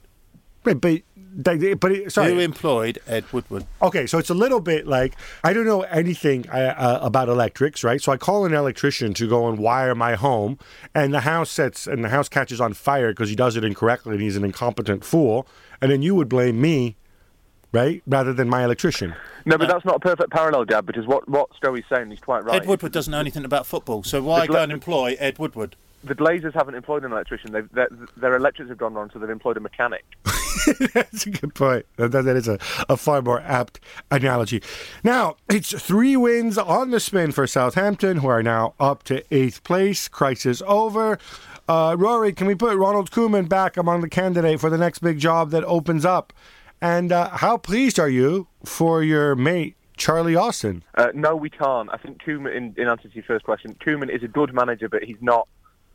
But, 0.74 0.82
but 0.82 1.01
they, 1.36 1.74
but 1.74 1.91
it, 1.91 2.11
sorry. 2.11 2.34
Who 2.34 2.39
employed 2.39 2.99
Ed 3.07 3.26
Woodward? 3.32 3.65
Okay, 3.82 4.07
so 4.07 4.17
it's 4.17 4.30
a 4.30 4.34
little 4.34 4.59
bit 4.59 4.88
like 4.88 5.15
I 5.43 5.53
don't 5.53 5.65
know 5.65 5.82
anything 5.84 6.49
uh, 6.49 6.76
uh, 6.78 6.99
about 7.01 7.30
electrics, 7.30 7.84
right? 7.84 8.01
So 8.01 8.11
I 8.11 8.17
call 8.17 8.45
an 8.45 8.53
electrician 8.53 9.13
to 9.15 9.28
go 9.28 9.47
and 9.47 9.57
wire 9.59 9.95
my 9.95 10.15
home, 10.15 10.57
and 10.93 11.13
the 11.13 11.22
house 11.22 11.49
sets 11.49 11.88
and 11.88 12.03
the 12.03 12.09
house 12.09 12.30
catches 12.30 12.59
on 12.59 12.74
fire 12.74 13.11
because 13.11 13.30
he 13.30 13.36
does 13.36 13.55
it 13.55 13.63
incorrectly 13.63 14.13
and 14.13 14.22
he's 14.22 14.36
an 14.36 14.43
incompetent 14.43 15.05
fool, 15.05 15.47
and 15.82 15.91
then 15.91 16.01
you 16.01 16.15
would 16.15 16.30
blame 16.30 16.59
me, 16.59 16.97
right, 17.72 18.01
rather 18.05 18.34
than 18.34 18.49
my 18.49 18.63
electrician. 18.63 19.15
No, 19.45 19.57
but 19.57 19.70
that's 19.70 19.86
not 19.86 19.95
a 19.95 19.99
perfect 19.99 20.32
parallel, 20.32 20.65
Dad, 20.65 20.86
because 20.86 21.07
what 21.07 21.30
what 21.30 21.49
Stowey's 21.61 21.86
saying 21.89 22.11
is 22.11 22.20
quite 22.20 22.43
right. 22.43 22.61
Ed 22.61 22.67
Woodward 22.67 22.91
doesn't 22.91 23.11
know 23.11 23.20
anything 23.20 23.45
about 23.45 23.65
football, 23.65 24.03
so 24.03 24.22
why 24.22 24.47
go 24.47 24.61
and 24.61 24.72
employ 24.72 25.15
Ed 25.20 25.39
Woodward? 25.39 25.76
The 26.04 26.16
Glazers 26.16 26.54
haven't 26.54 26.76
employed 26.76 27.04
an 27.04 27.12
electrician. 27.12 27.52
They've, 27.52 27.70
their 28.16 28.36
electrics 28.36 28.70
have 28.70 28.78
gone 28.78 28.93
wrong, 28.93 29.10
so 29.12 29.20
they've 29.20 29.30
employed 29.30 29.58
a 29.58 29.60
mechanic. 29.60 30.06
That's 30.93 31.26
a 31.26 31.30
good 31.30 31.54
point. 31.54 31.86
That, 31.97 32.12
that 32.12 32.36
is 32.36 32.47
a, 32.47 32.58
a 32.88 32.95
far 32.95 33.22
more 33.22 33.41
apt 33.41 33.80
analogy. 34.10 34.64
Now, 35.04 35.36
it's 35.50 35.72
three 35.82 36.16
wins 36.16 36.58
on 36.58 36.91
the 36.91 37.00
spin 37.00 37.32
for 37.34 37.45
Southampton, 37.47 38.18
who 38.18 38.28
are 38.28 38.41
now 38.41 38.76
up 38.80 39.04
to 39.04 39.24
eighth 39.34 39.64
place. 39.64 40.08
Crisis 40.08 40.62
over. 40.66 41.20
Uh, 41.68 41.95
Rory, 42.00 42.34
can 42.34 42.47
we 42.47 42.56
put 42.56 42.76
Ronald 42.78 43.12
Koeman 43.12 43.47
back 43.47 43.78
among 43.78 44.02
the 44.02 44.10
candidate 44.10 44.60
for 44.60 44.70
the 44.70 44.78
next 44.78 45.00
big 45.00 45.20
job 45.20 45.52
that 45.52 45.64
opens 45.66 46.06
up? 46.06 46.34
And 46.82 47.12
uh, 47.12 47.30
how 47.30 47.58
pleased 47.58 48.00
are 48.00 48.10
you 48.10 48.47
for 48.66 49.04
your 49.04 49.36
mate, 49.36 49.76
Charlie 49.97 50.36
Austin? 50.36 50.84
Uh, 50.95 51.10
no, 51.14 51.36
we 51.36 51.50
can't. 51.50 51.89
I 51.91 51.97
think 51.97 52.22
Koeman, 52.24 52.56
in, 52.56 52.74
in 52.78 52.88
answer 52.88 53.10
to 53.10 53.14
your 53.14 53.24
first 53.24 53.45
question, 53.45 53.76
Koeman 53.86 54.10
is 54.10 54.24
a 54.24 54.28
good 54.28 54.54
manager, 54.54 54.88
but 54.88 55.04
he's 55.04 55.22
not 55.22 55.47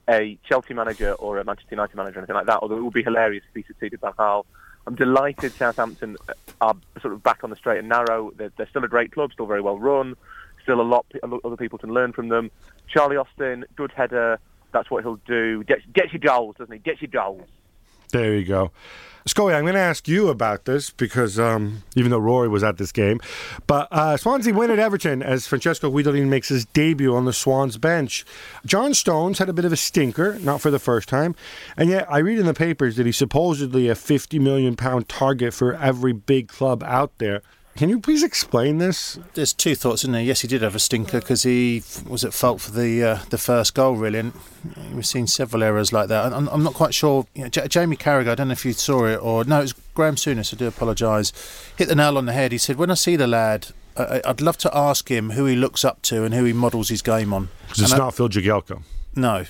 a 0.08 0.38
Chelsea 0.48 0.74
manager 0.74 1.12
or 1.12 1.38
a 1.38 1.44
Manchester 1.44 1.74
United 1.74 1.96
manager 1.96 2.18
or 2.18 2.20
anything 2.20 2.36
like 2.36 2.46
that. 2.46 2.58
Although 2.60 2.76
it 2.76 2.82
would 2.82 2.94
be 2.94 3.02
hilarious 3.02 3.44
if 3.48 3.54
he 3.54 3.62
succeeded 3.66 4.00
Van 4.00 4.12
Gaal. 4.12 4.44
I'm 4.86 4.94
delighted 4.94 5.52
Southampton 5.52 6.16
uh, 6.28 6.34
are 6.60 6.76
sort 7.00 7.14
of 7.14 7.22
back 7.22 7.42
on 7.42 7.50
the 7.50 7.56
straight 7.56 7.78
and 7.78 7.88
narrow. 7.88 8.32
They're, 8.36 8.52
they're 8.56 8.68
still 8.68 8.84
a 8.84 8.88
great 8.88 9.12
club, 9.12 9.32
still 9.32 9.46
very 9.46 9.62
well 9.62 9.78
run, 9.78 10.14
still 10.62 10.80
a 10.80 10.82
lot 10.82 11.06
other 11.22 11.56
people 11.56 11.78
can 11.78 11.90
learn 11.90 12.12
from 12.12 12.28
them. 12.28 12.50
Charlie 12.86 13.16
Austin, 13.16 13.64
good 13.76 13.92
header. 13.92 14.38
That's 14.72 14.90
what 14.90 15.02
he'll 15.02 15.20
do. 15.26 15.64
Gets, 15.64 15.82
gets 15.92 16.12
your 16.12 16.20
goals, 16.20 16.56
doesn't 16.58 16.72
he? 16.72 16.80
Gets 16.80 17.00
your 17.00 17.10
goals. 17.10 17.48
There 18.12 18.34
you 18.34 18.44
go. 18.44 18.70
Scully, 19.26 19.54
I'm 19.54 19.62
going 19.62 19.72
to 19.74 19.80
ask 19.80 20.06
you 20.06 20.28
about 20.28 20.66
this 20.66 20.90
because 20.90 21.38
um, 21.38 21.82
even 21.96 22.10
though 22.10 22.18
Rory 22.18 22.46
was 22.46 22.62
at 22.62 22.76
this 22.76 22.92
game, 22.92 23.20
but 23.66 23.88
uh, 23.90 24.18
Swansea 24.18 24.52
win 24.52 24.70
at 24.70 24.78
Everton 24.78 25.22
as 25.22 25.46
Francesco 25.46 25.90
Guidolin 25.90 26.28
makes 26.28 26.48
his 26.48 26.66
debut 26.66 27.16
on 27.16 27.24
the 27.24 27.32
Swans 27.32 27.78
bench. 27.78 28.26
John 28.66 28.92
Stones 28.92 29.38
had 29.38 29.48
a 29.48 29.54
bit 29.54 29.64
of 29.64 29.72
a 29.72 29.78
stinker, 29.78 30.38
not 30.40 30.60
for 30.60 30.70
the 30.70 30.78
first 30.78 31.08
time, 31.08 31.34
and 31.74 31.88
yet 31.88 32.06
I 32.10 32.18
read 32.18 32.38
in 32.38 32.44
the 32.44 32.52
papers 32.52 32.96
that 32.96 33.06
he's 33.06 33.16
supposedly 33.16 33.88
a 33.88 33.94
50 33.94 34.38
million 34.40 34.76
pound 34.76 35.08
target 35.08 35.54
for 35.54 35.74
every 35.74 36.12
big 36.12 36.48
club 36.48 36.82
out 36.82 37.16
there. 37.16 37.40
Can 37.76 37.88
you 37.88 37.98
please 37.98 38.22
explain 38.22 38.78
this? 38.78 39.18
There's 39.34 39.52
two 39.52 39.74
thoughts 39.74 40.04
in 40.04 40.12
there. 40.12 40.22
Yes, 40.22 40.42
he 40.42 40.48
did 40.48 40.62
have 40.62 40.76
a 40.76 40.78
stinker 40.78 41.18
because 41.18 41.42
he 41.42 41.82
was 42.06 42.24
at 42.24 42.32
fault 42.32 42.60
for 42.60 42.70
the 42.70 43.02
uh, 43.02 43.18
the 43.30 43.38
first 43.38 43.74
goal, 43.74 43.96
really. 43.96 44.20
And 44.20 44.32
we've 44.94 45.04
seen 45.06 45.26
several 45.26 45.62
errors 45.64 45.92
like 45.92 46.06
that. 46.08 46.32
I'm, 46.32 46.46
I'm 46.48 46.62
not 46.62 46.74
quite 46.74 46.94
sure. 46.94 47.26
You 47.34 47.42
know, 47.44 47.48
J- 47.48 47.66
Jamie 47.66 47.96
Carragher, 47.96 48.28
I 48.28 48.34
don't 48.36 48.46
know 48.48 48.52
if 48.52 48.64
you 48.64 48.74
saw 48.74 49.06
it 49.06 49.16
or 49.16 49.42
no, 49.44 49.58
it 49.58 49.62
was 49.62 49.72
Graham 49.94 50.14
Souness. 50.14 50.54
I 50.54 50.56
do 50.56 50.68
apologise. 50.68 51.32
Hit 51.76 51.88
the 51.88 51.96
nail 51.96 52.16
on 52.16 52.26
the 52.26 52.32
head. 52.32 52.52
He 52.52 52.58
said, 52.58 52.76
"When 52.76 52.92
I 52.92 52.94
see 52.94 53.16
the 53.16 53.26
lad, 53.26 53.68
I, 53.96 54.22
I'd 54.24 54.40
love 54.40 54.56
to 54.58 54.76
ask 54.76 55.10
him 55.10 55.30
who 55.30 55.44
he 55.46 55.56
looks 55.56 55.84
up 55.84 56.00
to 56.02 56.22
and 56.22 56.32
who 56.32 56.44
he 56.44 56.52
models 56.52 56.90
his 56.90 57.02
game 57.02 57.32
on." 57.34 57.48
Because 57.66 57.82
it's 57.82 57.92
I- 57.92 57.98
not 57.98 58.14
Phil 58.14 58.28
Jagielka. 58.28 58.82
no, 59.16 59.46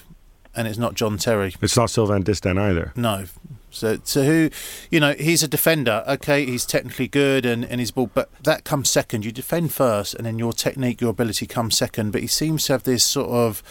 and 0.56 0.66
it's 0.66 0.78
not 0.78 0.94
John 0.94 1.18
Terry. 1.18 1.54
It's 1.60 1.76
not 1.76 1.90
Sylvain 1.90 2.24
Distin 2.24 2.58
either. 2.58 2.92
No. 2.96 3.26
So, 3.74 3.98
so 4.04 4.22
who, 4.24 4.50
you 4.90 5.00
know, 5.00 5.14
he's 5.14 5.42
a 5.42 5.48
defender. 5.48 6.04
Okay, 6.06 6.46
he's 6.46 6.64
technically 6.64 7.08
good 7.08 7.44
and, 7.44 7.64
and 7.64 7.80
he's 7.80 7.90
ball, 7.90 8.10
but 8.12 8.30
that 8.42 8.64
comes 8.64 8.88
second. 8.90 9.24
You 9.24 9.32
defend 9.32 9.72
first, 9.72 10.14
and 10.14 10.24
then 10.24 10.38
your 10.38 10.52
technique, 10.52 11.00
your 11.00 11.10
ability 11.10 11.46
comes 11.46 11.76
second. 11.76 12.12
But 12.12 12.20
he 12.20 12.26
seems 12.26 12.66
to 12.66 12.74
have 12.74 12.84
this 12.84 13.04
sort 13.04 13.30
of, 13.30 13.62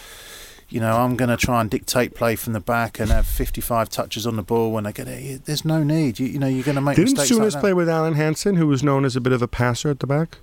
you 0.68 0.80
know, 0.80 0.96
I'm 0.98 1.16
going 1.16 1.30
to 1.30 1.36
try 1.36 1.60
and 1.60 1.70
dictate 1.70 2.14
play 2.14 2.36
from 2.36 2.52
the 2.52 2.60
back 2.60 3.00
and 3.00 3.10
have 3.10 3.26
55 3.26 3.88
touches 3.88 4.26
on 4.26 4.36
the 4.36 4.42
ball 4.42 4.72
when 4.72 4.86
I 4.86 4.92
get 4.92 5.08
it. 5.08 5.44
There's 5.46 5.64
no 5.64 5.82
need. 5.82 6.18
You, 6.18 6.26
you 6.26 6.38
know, 6.38 6.48
you're 6.48 6.64
going 6.64 6.74
to 6.76 6.80
make 6.80 6.96
Didn't 6.96 7.16
mistakes 7.16 7.30
like 7.38 7.48
Souness 7.48 7.52
that. 7.54 7.60
play 7.60 7.72
with 7.72 7.88
Alan 7.88 8.14
Hansen, 8.14 8.56
who 8.56 8.66
was 8.66 8.82
known 8.82 9.04
as 9.04 9.16
a 9.16 9.20
bit 9.20 9.32
of 9.32 9.42
a 9.42 9.48
passer 9.48 9.90
at 9.90 10.00
the 10.00 10.06
back? 10.06 10.38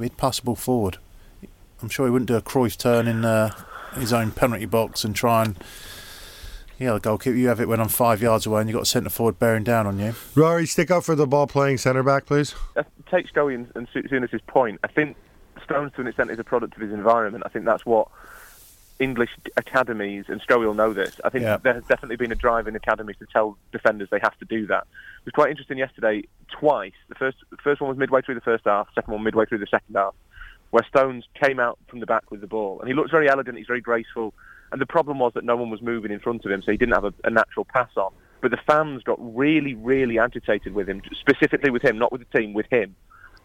He'd 0.00 0.16
pass 0.16 0.40
the 0.40 0.46
ball 0.46 0.56
forward. 0.56 0.98
I'm 1.82 1.88
sure 1.88 2.06
he 2.06 2.10
wouldn't 2.10 2.28
do 2.28 2.36
a 2.36 2.42
Cruyff 2.42 2.76
turn 2.76 3.06
in 3.06 3.24
uh, 3.24 3.50
his 3.94 4.12
own 4.12 4.30
penalty 4.30 4.66
box 4.66 5.04
and 5.04 5.14
try 5.14 5.44
and. 5.44 5.56
Yeah, 6.78 6.92
the 6.94 7.00
goalkeeper, 7.00 7.36
you 7.36 7.48
have 7.48 7.60
it 7.60 7.68
when 7.68 7.80
I'm 7.80 7.88
five 7.88 8.20
yards 8.20 8.44
away 8.46 8.60
and 8.60 8.68
you've 8.68 8.74
got 8.76 8.82
a 8.82 8.86
centre 8.86 9.08
forward 9.10 9.38
bearing 9.38 9.64
down 9.64 9.86
on 9.86 9.98
you. 9.98 10.14
Rory, 10.34 10.66
stick 10.66 10.90
up 10.90 11.04
for 11.04 11.14
the 11.14 11.26
ball 11.26 11.46
playing 11.46 11.78
centre 11.78 12.02
back, 12.02 12.26
please. 12.26 12.54
Uh, 12.76 12.82
take 13.10 13.28
Scully 13.28 13.54
and, 13.54 13.70
and 13.74 13.88
Su- 13.92 14.02
Souness's 14.08 14.42
point. 14.46 14.78
I 14.84 14.88
think 14.88 15.16
Stones, 15.64 15.92
to 15.94 16.02
an 16.02 16.06
extent, 16.06 16.30
is 16.30 16.38
a 16.38 16.44
product 16.44 16.74
of 16.76 16.82
his 16.82 16.92
environment. 16.92 17.44
I 17.46 17.48
think 17.48 17.64
that's 17.64 17.86
what 17.86 18.08
English 18.98 19.30
academies, 19.56 20.26
and 20.28 20.40
Scully 20.42 20.66
will 20.66 20.74
know 20.74 20.92
this, 20.92 21.18
I 21.24 21.30
think 21.30 21.44
Yeah. 21.44 21.56
there 21.58 21.74
has 21.74 21.84
definitely 21.84 22.16
been 22.16 22.32
a 22.32 22.36
drive 22.36 22.66
in 22.68 22.76
academies 22.76 23.16
to 23.20 23.26
tell 23.32 23.56
defenders 23.72 24.08
they 24.10 24.20
have 24.22 24.38
to 24.38 24.44
do 24.44 24.66
that. 24.66 24.82
It 25.20 25.26
was 25.26 25.32
quite 25.32 25.50
interesting 25.50 25.78
yesterday, 25.78 26.24
twice. 26.50 26.92
The 27.08 27.14
first, 27.14 27.38
the 27.50 27.56
first 27.58 27.80
one 27.80 27.88
was 27.88 27.98
midway 27.98 28.20
through 28.22 28.36
the 28.36 28.40
first 28.42 28.64
half, 28.66 28.88
second 28.94 29.12
one 29.12 29.22
midway 29.22 29.44
through 29.46 29.58
the 29.58 29.66
second 29.66 29.94
half, 29.94 30.14
where 30.70 30.84
Stones 30.88 31.24
came 31.42 31.58
out 31.58 31.78
from 31.88 32.00
the 32.00 32.06
back 32.06 32.30
with 32.30 32.40
the 32.42 32.46
ball. 32.46 32.80
And 32.80 32.88
he 32.88 32.94
looks 32.94 33.10
very 33.10 33.28
elegant, 33.30 33.56
he's 33.58 33.66
very 33.66 33.80
graceful. 33.80 34.34
And 34.72 34.80
the 34.80 34.86
problem 34.86 35.18
was 35.18 35.32
that 35.34 35.44
no 35.44 35.56
one 35.56 35.70
was 35.70 35.80
moving 35.80 36.10
in 36.10 36.20
front 36.20 36.44
of 36.44 36.50
him, 36.50 36.62
so 36.62 36.72
he 36.72 36.76
didn't 36.76 36.94
have 36.94 37.04
a, 37.04 37.14
a 37.24 37.30
natural 37.30 37.64
pass 37.64 37.90
on. 37.96 38.12
But 38.40 38.50
the 38.50 38.58
fans 38.66 39.02
got 39.02 39.18
really, 39.36 39.74
really 39.74 40.18
agitated 40.18 40.74
with 40.74 40.88
him, 40.88 41.02
specifically 41.20 41.70
with 41.70 41.82
him, 41.82 41.98
not 41.98 42.12
with 42.12 42.20
the 42.20 42.38
team, 42.38 42.52
with 42.52 42.66
him. 42.70 42.94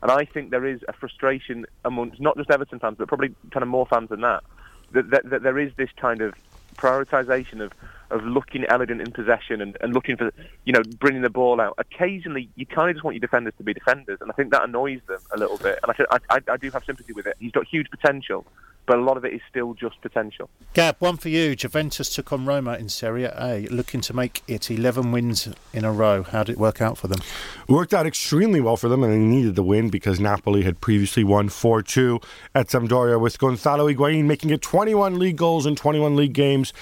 And 0.02 0.12
I 0.12 0.26
think 0.26 0.50
there 0.50 0.66
is 0.66 0.82
a 0.88 0.94
frustration 0.94 1.66
amongst 1.86 2.20
not 2.20 2.36
just 2.38 2.50
Everton 2.50 2.80
fans, 2.80 2.96
but 2.98 3.08
probably 3.08 3.36
kind 3.52 3.64
of 3.64 3.70
more 3.70 3.86
fans 3.86 4.10
than 4.10 4.22
that, 4.22 4.44
that, 4.92 5.10
that, 5.12 5.30
that 5.30 5.44
there 5.44 5.60
is 5.60 5.72
this 5.78 5.90
kind 5.96 6.22
of 6.22 6.34
prioritisation 6.76 7.62
of, 7.62 7.72
of 8.12 8.24
looking 8.24 8.66
elegant 8.66 9.02
in 9.02 9.12
possession 9.12 9.62
and, 9.62 9.78
and 9.82 9.94
looking 9.94 10.18
for, 10.18 10.32
you 10.66 10.74
know, 10.74 10.82
bringing 11.00 11.22
the 11.22 11.30
ball 11.30 11.60
out. 11.62 11.76
Occasionally, 11.78 12.50
you 12.56 12.66
kind 12.66 12.90
of 12.90 12.96
just 12.96 13.04
want 13.04 13.16
your 13.16 13.22
defenders 13.22 13.54
to 13.58 13.64
be 13.64 13.74
defenders, 13.74 14.20
and 14.22 14.32
I 14.32 14.34
think 14.34 14.52
that 14.52 14.64
annoys 14.64 15.00
them 15.08 15.20
a 15.32 15.38
little 15.38 15.58
bit. 15.58 15.80
And 15.84 15.94
I, 16.10 16.18
I, 16.30 16.40
I 16.52 16.58
do 16.58 16.70
have 16.72 16.84
sympathy 16.84 17.14
with 17.14 17.28
it. 17.28 17.36
He's 17.40 17.52
got 17.52 17.68
huge 17.68 17.90
potential, 17.90 18.46
but 18.86 18.98
a 18.98 19.02
lot 19.02 19.18
of 19.18 19.26
it 19.26 19.34
is 19.34 19.42
still 19.50 19.74
just 19.74 20.02
potential. 20.02 20.50
Gab, 20.74 20.98
one 21.00 21.18
for 21.18 21.30
you. 21.30 21.56
Juventus 21.56 22.14
took 22.14 22.34
on 22.34 22.46
Roma 22.46 22.74
in 22.74 22.90
Serie 22.90 23.26
A, 23.26 23.68
looking 23.70 24.02
to 24.02 24.14
make 24.14 24.42
it 24.48 24.72
11 24.72 25.12
wins 25.12 25.48
in 25.72 25.86
a 25.86 25.92
row. 25.92 26.24
How 26.24 26.44
did 26.44 26.54
it 26.54 26.58
work 26.58 26.82
out 26.82 26.98
for 26.98 27.08
them? 27.08 27.20
It 27.68 27.72
worked 27.72 27.94
out 27.94 28.06
extremely 28.06 28.60
well 28.60 28.78
for 28.78 28.90
them, 28.90 29.04
and 29.04 29.14
they 29.14 29.18
needed 29.18 29.56
the 29.56 29.64
win 29.64 29.90
because 29.90 30.20
Napoli 30.20 30.64
had 30.64 30.82
previously 30.82 31.24
won 31.24 31.50
4 31.50 31.82
2 31.84 32.20
at 32.56 32.68
Sampdoria 32.68 33.20
with 33.20 33.38
Gonzalo 33.40 33.88
Higuain 33.88 34.26
making 34.26 34.50
it 34.50 34.62
21 34.62 35.20
league 35.20 35.38
goals 35.38 35.66
in 35.66 35.76
21 35.76 36.16
league 36.16 36.34
games. 36.34 36.74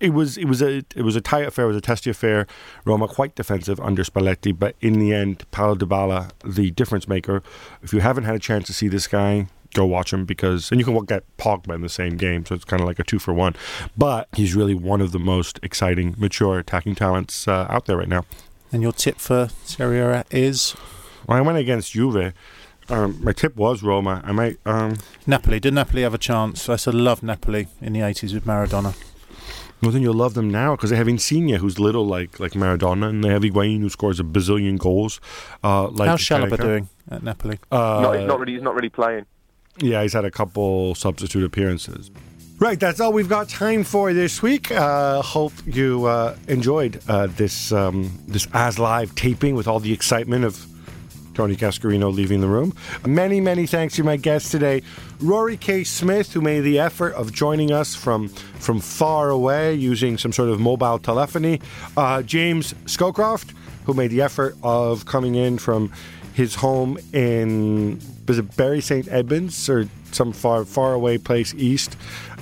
It 0.00 0.10
was 0.10 0.36
it 0.36 0.44
was 0.46 0.62
a 0.62 0.84
it 0.94 1.02
was 1.02 1.16
a 1.16 1.20
tight 1.20 1.46
affair, 1.46 1.64
it 1.64 1.68
was 1.68 1.76
a 1.76 1.80
testy 1.80 2.10
affair. 2.10 2.46
Roma 2.84 3.08
quite 3.08 3.34
defensive 3.34 3.80
under 3.80 4.04
Spalletti, 4.04 4.56
but 4.56 4.76
in 4.80 4.98
the 4.98 5.12
end, 5.12 5.44
Paulo 5.50 5.74
Dybala, 5.74 6.30
the 6.44 6.70
difference 6.70 7.08
maker. 7.08 7.42
If 7.82 7.92
you 7.92 8.00
haven't 8.00 8.24
had 8.24 8.34
a 8.34 8.38
chance 8.38 8.66
to 8.68 8.72
see 8.72 8.88
this 8.88 9.06
guy, 9.06 9.48
go 9.74 9.84
watch 9.84 10.12
him 10.12 10.24
because 10.24 10.70
and 10.70 10.80
you 10.80 10.84
can 10.84 10.98
get 11.04 11.24
Pogba 11.36 11.74
in 11.74 11.80
the 11.82 11.88
same 11.88 12.16
game, 12.16 12.46
so 12.46 12.54
it's 12.54 12.64
kind 12.64 12.80
of 12.80 12.86
like 12.86 12.98
a 12.98 13.04
two 13.04 13.18
for 13.18 13.34
one. 13.34 13.54
But 13.96 14.28
he's 14.32 14.54
really 14.54 14.74
one 14.74 15.00
of 15.00 15.12
the 15.12 15.18
most 15.18 15.58
exciting, 15.62 16.14
mature 16.18 16.58
attacking 16.58 16.94
talents 16.94 17.48
uh, 17.48 17.66
out 17.68 17.86
there 17.86 17.96
right 17.96 18.08
now. 18.08 18.24
And 18.72 18.82
your 18.82 18.92
tip 18.92 19.18
for 19.18 19.48
Serie 19.64 20.00
A 20.00 20.24
is 20.30 20.76
Well, 21.26 21.38
I 21.38 21.40
went 21.40 21.58
against 21.58 21.92
Juve. 21.92 22.34
Um, 22.90 23.22
my 23.22 23.32
tip 23.32 23.56
was 23.56 23.82
Roma. 23.82 24.22
I 24.24 24.32
might. 24.32 24.58
Um, 24.64 24.96
Napoli. 25.26 25.60
Did 25.60 25.74
Napoli 25.74 26.02
have 26.02 26.14
a 26.14 26.18
chance? 26.18 26.68
I 26.68 26.72
used 26.72 26.84
to 26.84 26.92
love 26.92 27.22
Napoli 27.22 27.68
in 27.80 27.92
the 27.92 28.00
80s 28.00 28.32
with 28.32 28.44
Maradona. 28.46 28.94
Well, 29.82 29.90
then 29.92 30.02
you'll 30.02 30.14
love 30.14 30.34
them 30.34 30.50
now 30.50 30.74
because 30.76 30.90
they 30.90 30.96
have 30.96 31.08
Insigne, 31.08 31.54
who's 31.54 31.78
little 31.78 32.06
like 32.06 32.40
like 32.40 32.52
Maradona, 32.52 33.08
and 33.08 33.22
they 33.22 33.28
have 33.28 33.42
Higuain, 33.42 33.80
who 33.80 33.88
scores 33.88 34.18
a 34.18 34.24
bazillion 34.24 34.78
goals. 34.78 35.20
Uh, 35.62 35.88
like 35.88 36.08
How's 36.08 36.20
Chalobah 36.20 36.50
Caneca. 36.50 36.62
doing 36.62 36.88
at 37.10 37.22
Napoli? 37.22 37.58
Uh, 37.70 38.00
not, 38.02 38.18
he's 38.18 38.26
not 38.26 38.40
really, 38.40 38.52
he's 38.54 38.62
not 38.62 38.74
really 38.74 38.88
playing. 38.88 39.26
Yeah, 39.80 40.02
he's 40.02 40.12
had 40.12 40.24
a 40.24 40.30
couple 40.30 40.94
substitute 40.94 41.44
appearances. 41.44 42.10
Right, 42.58 42.80
that's 42.80 42.98
all 42.98 43.12
we've 43.12 43.28
got 43.28 43.48
time 43.48 43.84
for 43.84 44.12
this 44.12 44.42
week. 44.42 44.72
Uh, 44.72 45.22
hope 45.22 45.52
you 45.64 46.06
uh, 46.06 46.34
enjoyed 46.48 47.00
uh, 47.08 47.28
this 47.28 47.70
um, 47.70 48.18
this 48.26 48.48
as 48.52 48.80
live 48.80 49.14
taping 49.14 49.54
with 49.54 49.68
all 49.68 49.78
the 49.78 49.92
excitement 49.92 50.44
of 50.44 50.66
Tony 51.38 51.54
Cascarino 51.54 52.12
leaving 52.12 52.40
the 52.40 52.48
room. 52.48 52.74
Many, 53.06 53.40
many 53.40 53.64
thanks 53.64 53.94
to 53.94 54.02
my 54.02 54.16
guests 54.16 54.50
today, 54.50 54.82
Rory 55.20 55.56
K. 55.56 55.84
Smith, 55.84 56.32
who 56.32 56.40
made 56.40 56.62
the 56.62 56.80
effort 56.80 57.12
of 57.12 57.32
joining 57.32 57.70
us 57.70 57.94
from 57.94 58.26
from 58.58 58.80
far 58.80 59.30
away 59.30 59.72
using 59.72 60.18
some 60.18 60.32
sort 60.32 60.48
of 60.48 60.58
mobile 60.58 60.98
telephony, 60.98 61.60
uh, 61.96 62.22
James 62.22 62.74
Scowcroft, 62.86 63.54
who 63.84 63.94
made 63.94 64.10
the 64.10 64.20
effort 64.20 64.56
of 64.64 65.06
coming 65.06 65.36
in 65.36 65.58
from 65.58 65.92
his 66.34 66.56
home 66.56 66.98
in 67.12 68.00
was 68.26 68.40
it 68.40 68.56
Bury 68.56 68.80
St 68.80 69.06
Edmunds 69.06 69.68
or 69.68 69.88
some 70.10 70.32
far 70.32 70.64
far 70.64 70.92
away 70.92 71.18
place 71.18 71.54
east, 71.54 71.96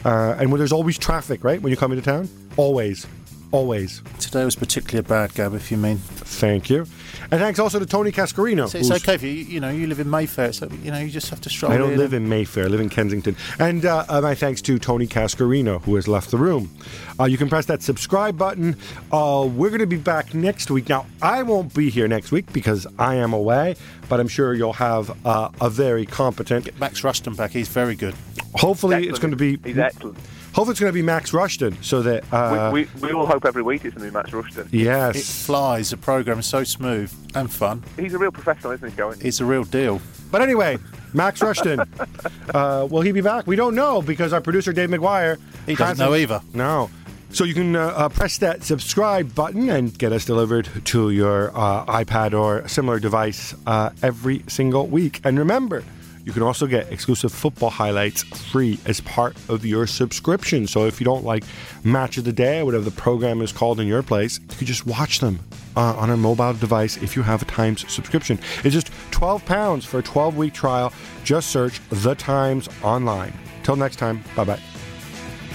uh, 0.07 0.36
and 0.38 0.51
where 0.51 0.57
there's 0.57 0.72
always 0.72 0.97
traffic, 0.97 1.44
right? 1.44 1.61
When 1.61 1.70
you 1.70 1.76
come 1.76 1.92
into 1.92 2.03
town, 2.03 2.30
always, 2.57 3.07
always. 3.53 4.03
Today 4.18 4.44
was 4.44 4.57
particularly 4.57 4.99
a 4.99 5.09
bad 5.09 5.34
Gab, 5.34 5.55
if 5.55 5.70
you 5.70 5.76
mean. 5.76 5.99
Thank 5.99 6.70
you, 6.70 6.86
and 7.30 7.40
thanks 7.40 7.59
also 7.59 7.78
to 7.78 7.86
Tony 7.86 8.12
Cascarino. 8.12 8.68
So 8.68 8.78
it's 8.78 8.90
okay 8.90 9.16
for 9.16 9.26
you. 9.26 9.32
You 9.32 9.61
know, 9.61 9.70
you 9.70 9.86
live 9.86 10.01
in 10.01 10.11
Mayfair, 10.11 10.53
so 10.53 10.68
you 10.82 10.90
know 10.90 10.99
you 10.99 11.11
just 11.11 11.30
have 11.30 11.40
to 11.42 11.51
struggle. 11.51 11.74
I 11.74 11.78
don't 11.78 11.92
in 11.92 11.99
live 11.99 12.12
in 12.12 12.28
Mayfair. 12.28 12.64
I 12.64 12.68
live 12.68 12.80
in 12.80 12.88
Kensington. 12.88 13.36
And 13.59 13.84
uh, 13.84 14.05
uh, 14.09 14.20
my 14.20 14.34
thanks 14.34 14.61
to 14.62 14.78
Tony 14.78 15.07
Cascarino, 15.07 15.82
who 15.82 15.94
has 15.94 16.07
left 16.09 16.30
the 16.30 16.38
room. 16.38 16.70
Uh, 17.18 17.24
you 17.24 17.38
can 17.38 17.49
press 17.49 17.66
that 17.66 17.82
subscribe 17.82 18.36
button. 18.36 18.76
Uh, 19.11 19.49
we're 19.51 19.70
going 19.70 19.80
to 19.80 19.86
be 19.86 19.97
back 19.97 20.34
next 20.34 20.70
week. 20.70 20.88
Now, 20.88 21.07
I 21.22 21.42
won't 21.42 21.74
be 21.74 21.90
here 21.90 22.09
next 22.09 22.32
week 22.32 22.53
because 22.53 22.86
I 22.99 23.16
am 23.16 23.32
away, 23.32 23.76
but 24.09 24.20
I'm 24.20 24.28
sure 24.28 24.55
you'll 24.55 24.74
have 24.74 25.16
uh, 25.26 25.51
a 25.61 25.70
very 25.70 26.07
competent. 26.07 26.78
Max 26.78 27.03
Rushton 27.03 27.34
back. 27.34 27.53
He's 27.53 27.68
very 27.68 27.94
good. 27.94 28.14
Hopefully, 28.55 29.07
it's 29.09 29.18
going 29.18 29.32
to 29.32 29.36
be. 29.36 29.59
He's 29.64 29.78
excellent. 29.78 30.18
Hopefully, 30.57 30.73
it's 30.73 30.81
going 30.81 30.89
to 30.91 30.95
be 30.95 31.03
Max 31.03 31.35
Rushton, 31.35 31.77
so 31.83 32.01
that. 32.01 32.25
Uh, 32.33 32.71
we, 32.73 32.85
we, 32.99 33.09
we 33.09 33.13
all 33.13 33.27
hope 33.27 33.45
every 33.45 33.63
week 33.63 33.85
it's 33.85 33.95
going 33.95 34.07
to 34.07 34.11
be 34.11 34.15
Max 34.17 34.33
Rushton. 34.33 34.67
yes. 34.73 35.17
It 35.17 35.25
flies. 35.45 35.91
The 35.91 35.99
program 35.99 36.39
is 36.39 36.47
so 36.47 36.65
smooth 36.65 37.13
and 37.35 37.53
fun. 37.53 37.85
He's 37.99 38.15
a 38.15 38.19
real 38.19 38.33
professional, 38.33 38.73
isn't 38.73 38.89
he, 38.89 38.97
Going? 38.97 39.19
It's 39.21 39.41
a 39.41 39.45
real 39.45 39.65
deal. 39.65 40.01
But 40.31 40.41
anyway, 40.41 40.79
Max 41.13 41.43
Rushton. 41.43 41.81
uh, 42.55 42.89
will 42.91 43.03
he 43.03 43.13
be 43.13 43.21
back? 43.21 43.47
We 43.47 43.55
don't 43.55 43.75
know 43.75 44.01
because 44.01 44.33
our 44.33 44.41
producer 44.41 44.73
Dave 44.73 44.89
McGuire 44.89 45.39
He 45.67 45.75
doesn't 45.75 45.87
hasn't- 45.99 45.99
know 46.11 46.15
either. 46.17 46.41
No. 46.55 46.89
So 47.31 47.45
you 47.45 47.53
can 47.53 47.77
uh, 47.77 47.89
uh, 47.89 48.09
press 48.09 48.39
that 48.39 48.65
subscribe 48.65 49.35
button 49.35 49.69
and 49.69 49.97
get 49.99 50.11
us 50.13 50.25
delivered 50.25 50.71
to 50.87 51.11
your 51.11 51.51
uh, 51.55 51.85
iPad 51.85 52.33
or 52.33 52.67
similar 52.67 52.99
device 52.99 53.55
uh, 53.67 53.91
every 54.03 54.43
single 54.47 54.87
week. 54.87 55.21
And 55.23 55.39
remember, 55.39 55.85
you 56.27 56.33
can 56.33 56.43
also 56.43 56.66
get 56.66 56.91
exclusive 56.93 57.33
football 57.33 57.70
highlights 57.70 58.24
free 58.24 58.81
as 58.85 59.01
part 59.01 59.37
of 59.49 59.64
your 59.64 59.87
subscription. 59.87 60.66
So 60.66 60.85
if 60.85 61.01
you 61.01 61.05
don't 61.05 61.24
like 61.24 61.45
Match 61.85 62.18
of 62.18 62.24
the 62.24 62.33
Day, 62.33 62.64
whatever 62.64 62.83
the 62.83 62.91
program 62.91 63.41
is 63.41 63.53
called 63.53 63.79
in 63.79 63.87
your 63.87 64.03
place, 64.03 64.41
you 64.41 64.57
can 64.57 64.66
just 64.66 64.87
watch 64.87 65.20
them 65.20 65.39
uh, 65.77 65.95
on 65.95 66.11
a 66.11 66.16
mobile 66.16 66.53
device 66.53 66.97
if 66.97 67.14
you 67.14 67.22
have 67.22 67.43
a 67.43 67.45
Times 67.45 67.91
subscription. 67.91 68.41
It's 68.64 68.74
just 68.74 68.91
£12 69.12 69.87
for 69.87 70.01
a 70.01 70.03
12 70.03 70.37
week 70.37 70.53
trial. 70.53 70.93
Just 71.22 71.51
search 71.51 71.81
The 71.91 72.16
Times 72.16 72.68
online. 72.83 73.33
Till 73.62 73.77
next 73.77 73.97
time, 73.97 74.24
bye 74.35 74.45
bye. 74.45 74.61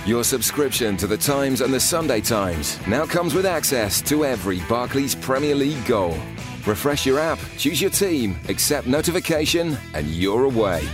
Your 0.05 0.23
subscription 0.23 0.95
to 0.97 1.05
the 1.05 1.17
Times 1.17 1.59
and 1.59 1.73
the 1.73 1.81
Sunday 1.81 2.21
Times 2.21 2.79
now 2.87 3.05
comes 3.05 3.33
with 3.33 3.45
access 3.45 4.01
to 4.03 4.23
every 4.23 4.61
Barclays 4.69 5.15
Premier 5.15 5.53
League 5.53 5.85
goal. 5.85 6.17
Refresh 6.67 7.05
your 7.05 7.19
app, 7.19 7.39
choose 7.57 7.81
your 7.81 7.91
team, 7.91 8.37
accept 8.49 8.87
notification, 8.87 9.77
and 9.93 10.07
you're 10.07 10.45
away. 10.45 10.87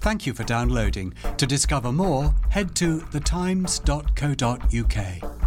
Thank 0.00 0.26
you 0.26 0.34
for 0.34 0.42
downloading. 0.42 1.14
To 1.36 1.46
discover 1.46 1.92
more, 1.92 2.34
head 2.50 2.74
to 2.76 2.98
thetimes.co.uk. 2.98 5.41